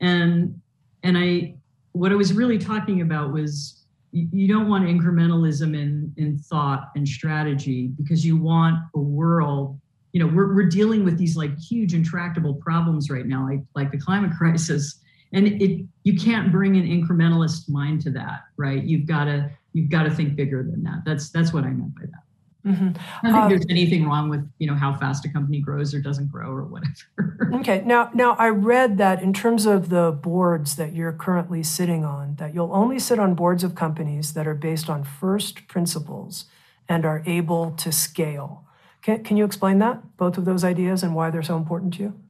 And 0.00 0.60
and 1.04 1.16
I 1.16 1.54
what 1.92 2.10
I 2.10 2.16
was 2.16 2.32
really 2.32 2.58
talking 2.58 3.02
about 3.02 3.32
was 3.32 3.83
you 4.14 4.46
don't 4.46 4.68
want 4.68 4.84
incrementalism 4.84 5.74
in 5.74 6.12
in 6.16 6.38
thought 6.38 6.90
and 6.94 7.06
strategy 7.06 7.88
because 7.88 8.24
you 8.24 8.36
want 8.36 8.76
a 8.94 9.00
world 9.00 9.78
you 10.12 10.20
know 10.20 10.32
we're, 10.32 10.54
we're 10.54 10.68
dealing 10.68 11.04
with 11.04 11.18
these 11.18 11.36
like 11.36 11.58
huge 11.58 11.94
intractable 11.94 12.54
problems 12.54 13.10
right 13.10 13.26
now 13.26 13.46
like 13.46 13.60
like 13.74 13.90
the 13.90 13.98
climate 13.98 14.30
crisis. 14.38 15.00
And 15.32 15.48
it 15.48 15.84
you 16.04 16.16
can't 16.16 16.52
bring 16.52 16.76
an 16.76 16.86
incrementalist 16.86 17.68
mind 17.68 18.02
to 18.02 18.10
that 18.10 18.44
right? 18.56 18.82
You've 18.82 19.06
got 19.06 19.24
to 19.24 19.50
you've 19.72 19.90
got 19.90 20.04
to 20.04 20.10
think 20.10 20.36
bigger 20.36 20.62
than 20.62 20.84
that. 20.84 21.02
That's 21.04 21.30
that's 21.30 21.52
what 21.52 21.64
i 21.64 21.70
meant 21.70 21.94
by 21.96 22.02
that 22.02 22.23
Mm-hmm. 22.66 22.88
I 23.22 23.30
don't 23.30 23.32
think 23.32 23.34
um, 23.34 23.48
there's 23.50 23.66
anything 23.68 24.06
wrong 24.06 24.30
with 24.30 24.48
you 24.58 24.66
know 24.66 24.74
how 24.74 24.94
fast 24.94 25.24
a 25.26 25.28
company 25.28 25.60
grows 25.60 25.92
or 25.92 26.00
doesn't 26.00 26.30
grow 26.30 26.50
or 26.50 26.64
whatever. 26.64 27.50
okay. 27.60 27.82
Now, 27.84 28.10
now 28.14 28.36
I 28.38 28.48
read 28.48 28.96
that 28.98 29.22
in 29.22 29.34
terms 29.34 29.66
of 29.66 29.90
the 29.90 30.10
boards 30.10 30.76
that 30.76 30.94
you're 30.94 31.12
currently 31.12 31.62
sitting 31.62 32.04
on, 32.04 32.36
that 32.36 32.54
you'll 32.54 32.72
only 32.72 32.98
sit 32.98 33.18
on 33.18 33.34
boards 33.34 33.64
of 33.64 33.74
companies 33.74 34.32
that 34.32 34.46
are 34.46 34.54
based 34.54 34.88
on 34.88 35.04
first 35.04 35.68
principles 35.68 36.46
and 36.88 37.04
are 37.04 37.22
able 37.26 37.72
to 37.72 37.92
scale. 37.92 38.64
Can, 39.02 39.22
can 39.22 39.36
you 39.36 39.44
explain 39.44 39.78
that, 39.80 40.16
both 40.16 40.38
of 40.38 40.46
those 40.46 40.64
ideas, 40.64 41.02
and 41.02 41.14
why 41.14 41.28
they're 41.30 41.42
so 41.42 41.58
important 41.58 41.92
to 41.94 42.02
you? 42.02 42.20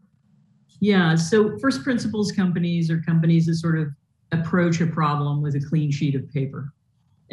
Yeah. 0.80 1.14
So, 1.14 1.56
first 1.60 1.84
principles 1.84 2.32
companies 2.32 2.90
are 2.90 3.00
companies 3.02 3.46
that 3.46 3.54
sort 3.54 3.78
of 3.78 3.88
approach 4.32 4.80
a 4.80 4.86
problem 4.86 5.42
with 5.42 5.54
a 5.54 5.60
clean 5.60 5.92
sheet 5.92 6.16
of 6.16 6.28
paper 6.32 6.72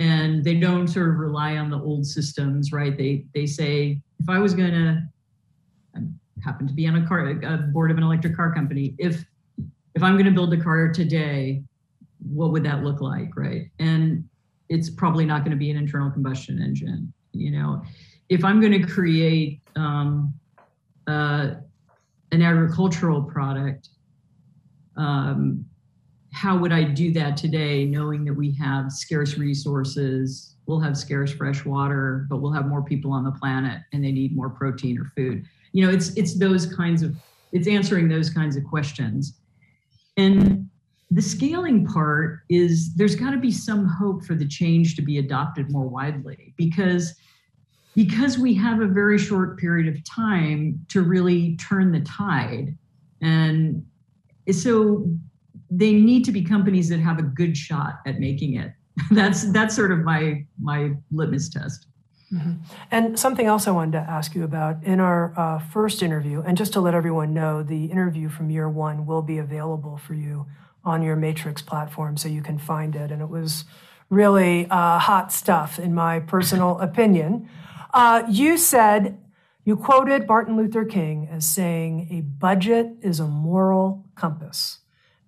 and 0.01 0.43
they 0.43 0.55
don't 0.55 0.87
sort 0.87 1.09
of 1.09 1.17
rely 1.17 1.57
on 1.57 1.69
the 1.69 1.79
old 1.79 2.07
systems, 2.07 2.71
right? 2.71 2.97
They 2.97 3.25
they 3.35 3.45
say 3.45 4.01
if 4.19 4.27
I 4.27 4.39
was 4.39 4.55
going 4.55 4.71
to 4.71 5.03
happen 6.43 6.67
to 6.67 6.73
be 6.73 6.87
on 6.87 6.95
a 6.95 7.07
car 7.07 7.29
a 7.29 7.57
board 7.71 7.91
of 7.91 7.97
an 7.97 8.03
electric 8.03 8.35
car 8.35 8.51
company, 8.51 8.95
if 8.97 9.23
if 9.93 10.01
I'm 10.01 10.13
going 10.13 10.25
to 10.25 10.31
build 10.31 10.51
a 10.53 10.57
car 10.57 10.91
today, 10.91 11.61
what 12.33 12.51
would 12.51 12.63
that 12.63 12.83
look 12.83 12.99
like, 12.99 13.37
right? 13.37 13.69
And 13.77 14.27
it's 14.69 14.89
probably 14.89 15.23
not 15.23 15.41
going 15.41 15.51
to 15.51 15.57
be 15.57 15.69
an 15.69 15.77
internal 15.77 16.09
combustion 16.09 16.59
engine. 16.59 17.13
You 17.33 17.51
know, 17.51 17.83
if 18.27 18.43
I'm 18.43 18.59
going 18.59 18.81
to 18.81 18.87
create 18.87 19.61
um, 19.75 20.33
uh, 21.05 21.51
an 22.31 22.41
agricultural 22.41 23.21
product, 23.21 23.89
um, 24.97 25.63
how 26.33 26.57
would 26.57 26.71
I 26.71 26.83
do 26.83 27.11
that 27.13 27.35
today, 27.37 27.85
knowing 27.85 28.23
that 28.25 28.33
we 28.33 28.53
have 28.53 28.91
scarce 28.91 29.37
resources, 29.37 30.55
we'll 30.65 30.79
have 30.79 30.97
scarce 30.97 31.31
fresh 31.33 31.65
water, 31.65 32.25
but 32.29 32.37
we'll 32.37 32.53
have 32.53 32.67
more 32.67 32.81
people 32.81 33.11
on 33.11 33.23
the 33.23 33.31
planet 33.31 33.81
and 33.91 34.03
they 34.03 34.11
need 34.11 34.35
more 34.35 34.49
protein 34.49 34.97
or 34.97 35.05
food. 35.15 35.45
You 35.73 35.85
know, 35.85 35.91
it's 35.91 36.15
it's 36.15 36.37
those 36.37 36.73
kinds 36.73 37.03
of 37.03 37.15
it's 37.51 37.67
answering 37.67 38.07
those 38.07 38.29
kinds 38.29 38.55
of 38.55 38.63
questions. 38.63 39.39
And 40.17 40.69
the 41.09 41.21
scaling 41.21 41.85
part 41.85 42.39
is 42.49 42.93
there's 42.95 43.15
got 43.15 43.31
to 43.31 43.37
be 43.37 43.51
some 43.51 43.85
hope 43.85 44.23
for 44.23 44.33
the 44.33 44.47
change 44.47 44.95
to 44.95 45.01
be 45.01 45.17
adopted 45.17 45.69
more 45.69 45.87
widely 45.87 46.53
because 46.57 47.15
because 47.93 48.37
we 48.37 48.53
have 48.53 48.79
a 48.79 48.87
very 48.87 49.17
short 49.17 49.59
period 49.59 49.93
of 49.93 50.01
time 50.05 50.85
to 50.87 51.01
really 51.01 51.57
turn 51.57 51.91
the 51.91 51.99
tide 52.01 52.77
and 53.21 53.85
so 54.49 55.05
they 55.71 55.93
need 55.93 56.25
to 56.25 56.31
be 56.31 56.43
companies 56.43 56.89
that 56.89 56.99
have 56.99 57.17
a 57.17 57.23
good 57.23 57.55
shot 57.55 57.99
at 58.05 58.19
making 58.19 58.55
it. 58.55 58.73
that's 59.11 59.51
that's 59.51 59.73
sort 59.75 59.91
of 59.91 59.99
my 59.99 60.45
my 60.61 60.91
litmus 61.11 61.49
test. 61.49 61.87
Mm-hmm. 62.33 62.51
And 62.91 63.19
something 63.19 63.45
else 63.45 63.67
I 63.67 63.71
wanted 63.71 63.93
to 63.93 64.09
ask 64.09 64.35
you 64.35 64.43
about 64.43 64.83
in 64.83 64.99
our 64.99 65.33
uh, 65.37 65.59
first 65.59 66.01
interview, 66.01 66.41
and 66.41 66.57
just 66.57 66.73
to 66.73 66.81
let 66.81 66.93
everyone 66.93 67.33
know, 67.33 67.63
the 67.63 67.85
interview 67.85 68.29
from 68.29 68.49
year 68.49 68.69
one 68.69 69.05
will 69.05 69.21
be 69.21 69.37
available 69.37 69.97
for 69.97 70.13
you 70.13 70.45
on 70.83 71.01
your 71.01 71.15
Matrix 71.15 71.61
platform, 71.61 72.17
so 72.17 72.27
you 72.27 72.41
can 72.41 72.57
find 72.57 72.95
it. 72.95 73.11
And 73.11 73.21
it 73.21 73.29
was 73.29 73.65
really 74.09 74.65
uh, 74.69 74.99
hot 74.99 75.31
stuff, 75.31 75.77
in 75.79 75.93
my 75.93 76.19
personal 76.19 76.79
opinion. 76.81 77.49
Uh, 77.93 78.23
you 78.29 78.57
said 78.57 79.17
you 79.65 79.75
quoted 79.75 80.27
Martin 80.27 80.55
Luther 80.55 80.85
King 80.85 81.27
as 81.29 81.45
saying, 81.45 82.07
"A 82.11 82.21
budget 82.21 82.95
is 83.01 83.19
a 83.19 83.27
moral 83.27 84.05
compass." 84.15 84.80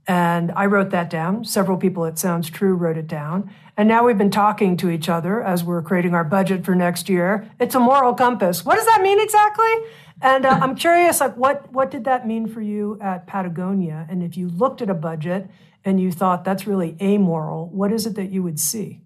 And 0.05 0.51
I 0.51 0.65
wrote 0.65 0.89
that 0.89 1.09
down. 1.09 1.45
Several 1.45 1.77
people 1.77 2.05
at 2.05 2.19
Sounds 2.19 2.49
True 2.49 2.75
wrote 2.75 2.97
it 2.97 3.07
down. 3.07 3.49
And 3.77 3.87
now 3.87 4.05
we've 4.05 4.17
been 4.17 4.29
talking 4.29 4.75
to 4.77 4.89
each 4.89 5.09
other 5.09 5.41
as 5.41 5.63
we're 5.63 5.81
creating 5.81 6.13
our 6.13 6.23
budget 6.25 6.65
for 6.65 6.75
next 6.75 7.09
year. 7.09 7.49
It's 7.59 7.73
a 7.73 7.79
moral 7.79 8.13
compass. 8.13 8.65
What 8.65 8.75
does 8.75 8.85
that 8.85 9.01
mean 9.01 9.19
exactly? 9.19 9.73
And 10.21 10.45
uh, 10.45 10.59
I'm 10.61 10.75
curious, 10.75 11.19
like, 11.19 11.35
what 11.35 11.71
what 11.71 11.89
did 11.89 12.03
that 12.05 12.27
mean 12.27 12.47
for 12.47 12.61
you 12.61 12.97
at 13.01 13.27
Patagonia? 13.27 14.05
And 14.09 14.21
if 14.21 14.37
you 14.37 14.49
looked 14.49 14.81
at 14.81 14.89
a 14.89 14.93
budget 14.93 15.49
and 15.83 15.99
you 15.99 16.11
thought 16.11 16.43
that's 16.43 16.67
really 16.67 16.95
amoral, 17.01 17.67
what 17.69 17.91
is 17.91 18.05
it 18.05 18.15
that 18.15 18.29
you 18.29 18.43
would 18.43 18.59
see? 18.59 19.01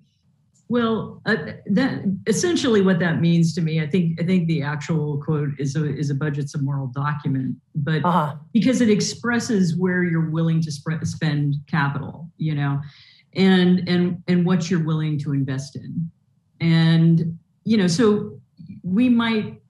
Well, 0.69 1.21
uh, 1.25 1.35
that 1.67 2.03
essentially 2.27 2.81
what 2.81 2.99
that 2.99 3.21
means 3.21 3.55
to 3.55 3.61
me, 3.61 3.81
I 3.81 3.87
think 3.87 4.19
I 4.21 4.25
think 4.25 4.47
the 4.47 4.61
actual 4.61 5.21
quote 5.23 5.51
is 5.59 5.77
a 5.77 5.85
is 5.97 6.09
a 6.09 6.15
budget's 6.15 6.55
a 6.55 6.61
moral 6.61 6.87
document, 6.87 7.55
but 7.75 8.03
uh-huh. 8.03 8.35
because 8.51 8.81
it 8.81 8.89
expresses 8.89 9.77
where 9.77 10.03
you're 10.03 10.29
willing 10.29 10.61
to 10.61 10.71
sp- 10.71 11.03
spend 11.03 11.55
capital, 11.67 12.29
you 12.37 12.53
know, 12.53 12.81
and 13.33 13.87
and 13.87 14.21
and 14.27 14.45
what 14.45 14.69
you're 14.69 14.83
willing 14.83 15.17
to 15.19 15.31
invest 15.31 15.77
in, 15.77 16.11
and 16.59 17.37
you 17.63 17.77
know, 17.77 17.87
so 17.87 18.37
we 18.83 19.07
might 19.07 19.61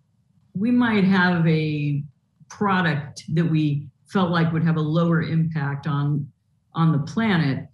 we 0.56 0.72
might 0.72 1.04
have 1.04 1.48
a 1.48 2.04
product 2.50 3.24
that 3.36 3.46
we 3.46 3.88
felt 4.08 4.32
like 4.32 4.52
would 4.52 4.64
have 4.64 4.78
a 4.78 4.82
lower 4.82 5.22
impact 5.22 5.86
on 5.86 6.28
on 6.74 6.92
the 6.92 7.00
planet 7.00 7.68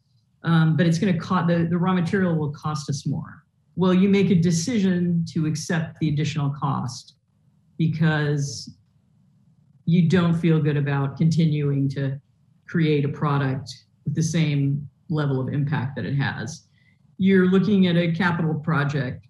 um, 0.44 0.76
but 0.76 0.86
it's 0.86 1.00
going 1.00 1.14
to 1.14 1.20
cost 1.20 1.48
the, 1.48 1.68
the 1.70 1.78
raw 1.78 1.94
material 1.94 2.36
will 2.36 2.52
cost 2.52 2.90
us 2.90 3.06
more. 3.06 3.44
Well, 3.76 3.94
you 3.94 4.10
make 4.10 4.30
a 4.30 4.36
decision 4.36 5.26
to 5.34 5.46
accept 5.46 6.00
the 6.00 6.10
additional 6.10 6.52
cost 6.52 7.16
because 7.78 8.76
you 9.86 10.08
don't 10.08 10.36
feel 10.36 10.60
good 10.60 10.78
about 10.78 11.18
continuing 11.18 11.90
to 11.90 12.20
create 12.68 13.04
a 13.06 13.10
product 13.10 13.70
with 14.06 14.16
the 14.16 14.24
same 14.24 14.88
level 15.10 15.40
of 15.40 15.54
impact 15.54 15.96
that 15.96 16.06
it 16.06 16.16
has. 16.16 16.68
You're 17.18 17.48
looking 17.48 17.88
at 17.88 17.96
a 17.96 18.12
capital 18.12 18.54
project, 18.54 19.26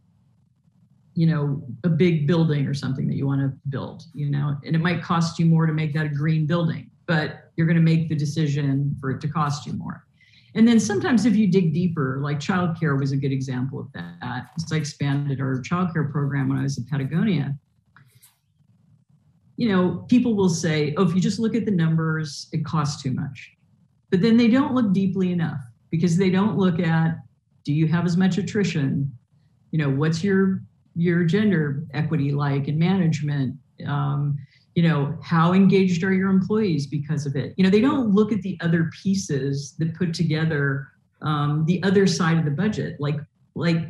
you 1.16 1.28
know, 1.28 1.64
a 1.84 1.90
big 1.90 2.28
building 2.28 2.66
or 2.68 2.74
something 2.74 3.08
that 3.08 3.16
you 3.16 3.28
want 3.28 3.42
to 3.42 3.54
build, 3.70 4.04
you 4.14 4.30
know, 4.30 4.58
and 4.66 4.76
it 4.76 4.80
might 4.80 5.02
cost 5.02 5.40
you 5.40 5.46
more 5.46 5.66
to 5.66 5.74
make 5.74 5.94
that 5.94 6.06
a 6.06 6.10
green 6.10 6.46
building, 6.46 6.90
but 7.06 7.52
you're 7.56 7.68
going 7.68 7.78
to 7.78 7.84
make 7.84 8.10
the 8.10 8.16
decision 8.16 8.96
for 9.00 9.12
it 9.12 9.22
to 9.22 9.28
cost 9.28 9.66
you 9.66 9.74
more. 9.74 10.06
And 10.56 10.68
then 10.68 10.80
sometimes 10.80 11.26
if 11.26 11.36
you 11.36 11.48
dig 11.48 11.74
deeper, 11.74 12.20
like 12.22 12.40
childcare 12.40 13.00
was 13.00 13.12
a 13.12 13.18
good 13.18 13.32
example 13.32 13.80
of 13.80 13.92
that. 13.94 14.50
So 14.60 14.76
I 14.76 14.80
expanded 14.80 15.42
our 15.42 15.62
childcare 15.62 16.12
program 16.12 16.50
when 16.50 16.60
I 16.60 16.64
was 16.64 16.78
at 16.78 16.88
Patagonia. 16.88 17.56
You 19.58 19.70
know, 19.70 20.06
people 20.10 20.36
will 20.36 20.50
say, 20.50 20.94
oh, 20.98 21.08
if 21.08 21.16
you 21.16 21.22
just 21.22 21.40
look 21.40 21.56
at 21.56 21.66
the 21.66 21.72
numbers, 21.72 22.50
it 22.52 22.64
costs 22.66 23.02
too 23.02 23.12
much. 23.12 23.52
But 24.12 24.22
then 24.22 24.38
they 24.38 24.48
don't 24.48 24.74
look 24.74 24.94
deeply 24.94 25.32
enough 25.32 25.60
because 25.90 26.18
they 26.18 26.30
don't 26.30 26.58
look 26.58 26.80
at 26.80 27.18
do 27.64 27.74
you 27.74 27.88
have 27.88 28.06
as 28.06 28.18
much 28.18 28.38
attrition? 28.38 29.12
You 29.72 29.80
know, 29.80 29.90
what's 29.90 30.24
your 30.24 30.62
your 30.96 31.24
gender 31.24 31.86
equity 31.94 32.32
like 32.32 32.68
in 32.68 32.78
management? 32.78 33.56
Um, 33.88 34.38
you 34.76 34.84
know 34.84 35.18
how 35.22 35.54
engaged 35.54 36.04
are 36.04 36.14
your 36.14 36.30
employees 36.30 36.88
because 36.88 37.26
of 37.26 37.36
it? 37.36 37.54
You 37.58 37.64
know 37.64 37.70
they 37.70 37.82
don't 37.82 38.10
look 38.10 38.32
at 38.32 38.42
the 38.42 38.58
other 38.62 38.90
pieces 39.02 39.76
that 39.80 39.96
put 39.96 40.14
together 40.14 40.88
um, 41.22 41.66
the 41.66 41.82
other 41.84 42.08
side 42.08 42.38
of 42.38 42.46
the 42.46 42.52
budget. 42.52 43.00
Like 43.00 43.18
like 43.56 43.88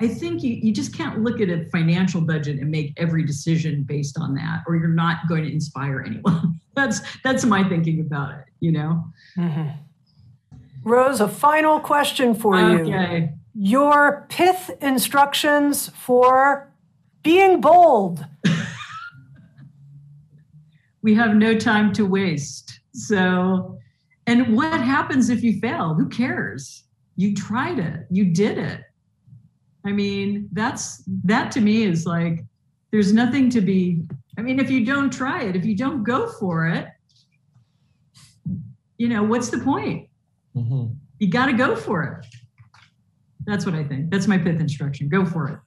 i 0.00 0.08
think 0.08 0.42
you, 0.42 0.54
you 0.54 0.72
just 0.72 0.96
can't 0.96 1.22
look 1.22 1.42
at 1.42 1.50
a 1.50 1.66
financial 1.66 2.22
budget 2.22 2.58
and 2.58 2.70
make 2.70 2.94
every 2.96 3.22
decision 3.22 3.82
based 3.82 4.18
on 4.18 4.34
that 4.34 4.62
or 4.66 4.74
you're 4.74 4.88
not 4.88 5.28
going 5.28 5.44
to 5.44 5.52
inspire 5.52 6.02
anyone. 6.06 6.58
That's 6.74 7.00
that's 7.22 7.44
my 7.44 7.68
thinking 7.68 8.00
about 8.00 8.30
it 8.38 8.44
you 8.60 8.72
know? 8.72 9.04
Mm-hmm. 9.36 9.70
rose 10.84 11.20
a 11.20 11.28
final 11.28 11.80
question 11.80 12.34
for 12.34 12.56
okay. 12.58 13.20
you 13.20 13.28
your 13.54 14.26
pith 14.28 14.70
instructions 14.80 15.88
for 15.90 16.72
being 17.22 17.60
bold 17.60 18.24
we 21.02 21.14
have 21.14 21.34
no 21.34 21.56
time 21.56 21.92
to 21.94 22.04
waste. 22.04 22.80
So, 22.92 23.78
and 24.26 24.56
what 24.56 24.80
happens 24.80 25.30
if 25.30 25.42
you 25.42 25.58
fail? 25.60 25.94
Who 25.94 26.08
cares? 26.08 26.84
You 27.16 27.34
tried 27.34 27.78
it, 27.78 28.06
you 28.10 28.32
did 28.32 28.58
it. 28.58 28.82
I 29.84 29.92
mean, 29.92 30.48
that's 30.52 31.02
that 31.24 31.50
to 31.52 31.60
me 31.60 31.84
is 31.84 32.06
like 32.06 32.44
there's 32.90 33.12
nothing 33.12 33.48
to 33.50 33.60
be 33.60 34.02
I 34.40 34.42
mean, 34.42 34.58
if 34.58 34.70
you 34.70 34.86
don't 34.86 35.12
try 35.12 35.42
it, 35.42 35.54
if 35.54 35.66
you 35.66 35.76
don't 35.76 36.02
go 36.02 36.26
for 36.26 36.66
it, 36.66 36.86
you 38.96 39.08
know, 39.08 39.22
what's 39.22 39.50
the 39.50 39.58
point? 39.58 40.08
Mm-hmm. 40.56 40.94
You 41.18 41.28
got 41.28 41.46
to 41.46 41.52
go 41.52 41.76
for 41.76 42.02
it. 42.04 42.26
That's 43.44 43.66
what 43.66 43.74
I 43.74 43.84
think. 43.84 44.10
That's 44.10 44.26
my 44.26 44.38
pith 44.38 44.60
instruction. 44.60 45.08
Go 45.08 45.26
for 45.26 45.48
it. 45.48 45.58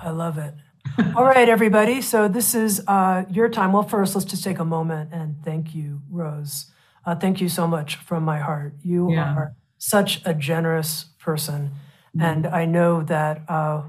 I 0.00 0.10
love 0.10 0.38
it. 0.38 0.54
All 1.16 1.24
right, 1.24 1.48
everybody. 1.48 2.02
So 2.02 2.28
this 2.28 2.54
is 2.54 2.82
uh, 2.86 3.24
your 3.30 3.48
time. 3.48 3.72
Well, 3.72 3.82
first, 3.82 4.14
let's 4.14 4.24
just 4.24 4.44
take 4.44 4.58
a 4.58 4.64
moment 4.64 5.10
and 5.12 5.36
thank 5.44 5.74
you, 5.74 6.02
Rose. 6.10 6.66
Uh, 7.04 7.14
thank 7.14 7.40
you 7.40 7.48
so 7.48 7.66
much 7.66 7.96
from 7.96 8.24
my 8.24 8.38
heart. 8.38 8.74
You 8.82 9.12
yeah. 9.12 9.34
are 9.34 9.54
such 9.78 10.22
a 10.24 10.34
generous 10.34 11.06
person. 11.18 11.72
Mm-hmm. 12.16 12.22
And 12.22 12.46
I 12.46 12.66
know 12.66 13.02
that 13.02 13.42
uh, 13.48 13.82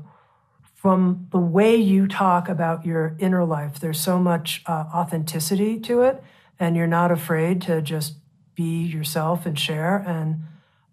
from 0.75 1.27
the 1.31 1.39
way 1.39 1.75
you 1.75 2.07
talk 2.07 2.47
about 2.47 2.85
your 2.85 3.15
inner 3.19 3.43
life, 3.43 3.79
there's 3.79 3.99
so 3.99 4.17
much 4.17 4.61
uh, 4.65 4.85
authenticity 4.93 5.79
to 5.81 6.01
it. 6.01 6.23
And 6.59 6.75
you're 6.75 6.87
not 6.87 7.11
afraid 7.11 7.61
to 7.63 7.81
just 7.81 8.15
be 8.55 8.83
yourself 8.83 9.45
and 9.45 9.57
share. 9.57 9.97
And 9.97 10.43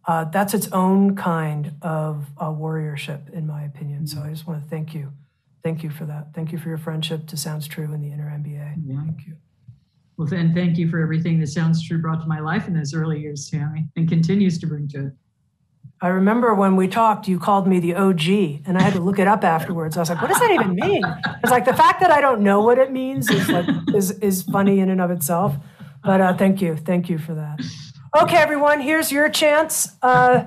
uh, 0.06 0.24
that's 0.24 0.54
its 0.54 0.70
own 0.72 1.14
kind 1.14 1.74
of 1.82 2.26
uh, 2.38 2.46
warriorship, 2.46 3.30
in 3.32 3.46
my 3.46 3.62
opinion. 3.62 4.06
So 4.06 4.22
I 4.22 4.30
just 4.30 4.46
want 4.46 4.62
to 4.62 4.68
thank 4.68 4.94
you. 4.94 5.12
Thank 5.62 5.82
you 5.82 5.90
for 5.90 6.04
that. 6.06 6.28
Thank 6.34 6.52
you 6.52 6.58
for 6.58 6.68
your 6.68 6.78
friendship 6.78 7.26
to 7.28 7.36
Sounds 7.36 7.68
True 7.68 7.92
and 7.92 8.02
the 8.02 8.10
Inner 8.12 8.30
MBA. 8.30 8.82
Yeah. 8.86 8.96
Thank 8.96 9.26
you. 9.26 9.36
Well, 10.16 10.28
then 10.28 10.54
thank 10.54 10.76
you 10.76 10.88
for 10.88 11.00
everything 11.00 11.40
that 11.40 11.48
Sounds 11.48 11.86
True 11.86 11.98
brought 11.98 12.20
to 12.20 12.26
my 12.26 12.40
life 12.40 12.68
in 12.68 12.74
those 12.74 12.94
early 12.94 13.20
years, 13.20 13.50
Tami, 13.50 13.88
and 13.96 14.08
continues 14.08 14.58
to 14.58 14.66
bring 14.66 14.88
to 14.88 15.06
it. 15.06 15.12
I 16.02 16.08
remember 16.08 16.54
when 16.54 16.76
we 16.76 16.88
talked, 16.88 17.28
you 17.28 17.38
called 17.38 17.66
me 17.66 17.78
the 17.78 17.94
OG, 17.94 18.28
and 18.66 18.78
I 18.78 18.82
had 18.82 18.94
to 18.94 19.00
look 19.00 19.18
it 19.18 19.28
up 19.28 19.44
afterwards. 19.44 19.98
I 19.98 20.00
was 20.00 20.08
like, 20.08 20.22
"What 20.22 20.28
does 20.28 20.40
that 20.40 20.50
even 20.50 20.74
mean?" 20.74 21.02
It's 21.42 21.50
like 21.50 21.66
the 21.66 21.74
fact 21.74 22.00
that 22.00 22.10
I 22.10 22.22
don't 22.22 22.40
know 22.40 22.62
what 22.62 22.78
it 22.78 22.90
means 22.90 23.30
is 23.30 23.48
like 23.50 23.66
is 23.94 24.12
is 24.12 24.42
funny 24.42 24.80
in 24.80 24.88
and 24.88 25.00
of 25.00 25.10
itself. 25.10 25.56
But 26.02 26.22
uh, 26.22 26.36
thank 26.36 26.62
you, 26.62 26.76
thank 26.76 27.10
you 27.10 27.18
for 27.18 27.34
that. 27.34 27.60
Okay, 28.22 28.38
everyone, 28.38 28.80
here's 28.80 29.12
your 29.12 29.28
chance. 29.28 29.94
Uh, 30.00 30.44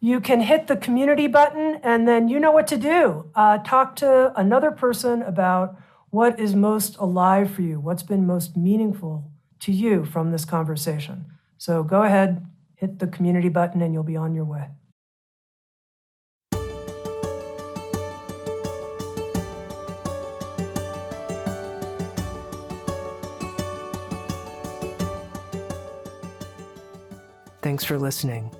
you 0.00 0.20
can 0.20 0.40
hit 0.40 0.68
the 0.68 0.76
community 0.76 1.26
button, 1.26 1.80
and 1.82 2.06
then 2.06 2.28
you 2.28 2.38
know 2.38 2.52
what 2.52 2.66
to 2.68 2.76
do. 2.76 3.30
Uh, 3.34 3.58
talk 3.58 3.96
to 3.96 4.32
another 4.38 4.70
person 4.70 5.22
about 5.22 5.76
what 6.10 6.38
is 6.38 6.54
most 6.54 6.96
alive 6.98 7.50
for 7.50 7.62
you, 7.62 7.80
what's 7.80 8.02
been 8.02 8.26
most 8.26 8.56
meaningful 8.56 9.30
to 9.60 9.72
you 9.72 10.04
from 10.04 10.30
this 10.30 10.44
conversation. 10.44 11.26
So 11.58 11.82
go 11.82 12.02
ahead, 12.02 12.46
hit 12.76 13.00
the 13.00 13.08
community 13.08 13.48
button, 13.48 13.82
and 13.82 13.92
you'll 13.92 14.04
be 14.04 14.16
on 14.16 14.34
your 14.34 14.44
way. 14.44 14.68
Thanks 27.60 27.84
for 27.84 27.98
listening. 27.98 28.50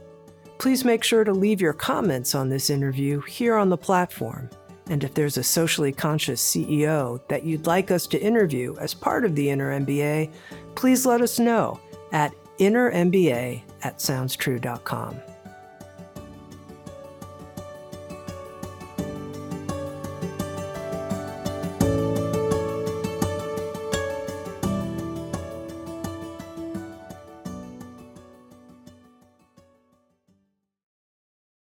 Please 0.59 0.84
make 0.84 1.04
sure 1.04 1.22
to 1.22 1.32
leave 1.32 1.61
your 1.61 1.72
comments 1.72 2.34
on 2.34 2.48
this 2.48 2.68
interview 2.68 3.20
here 3.20 3.54
on 3.54 3.68
the 3.68 3.76
platform. 3.76 4.50
And 4.90 5.04
if 5.04 5.14
there's 5.14 5.36
a 5.36 5.42
socially 5.42 5.92
conscious 5.92 6.42
CEO 6.42 7.20
that 7.28 7.44
you'd 7.44 7.66
like 7.66 7.90
us 7.90 8.06
to 8.09 8.20
interview 8.20 8.74
as 8.80 8.92
part 8.92 9.24
of 9.24 9.36
the 9.36 9.50
Inner 9.50 9.78
MBA, 9.78 10.32
please 10.74 11.06
let 11.06 11.20
us 11.20 11.38
know 11.38 11.78
at 12.12 12.32
innermba 12.59 13.62
at 13.82 13.98
soundstrue.com. 13.98 15.20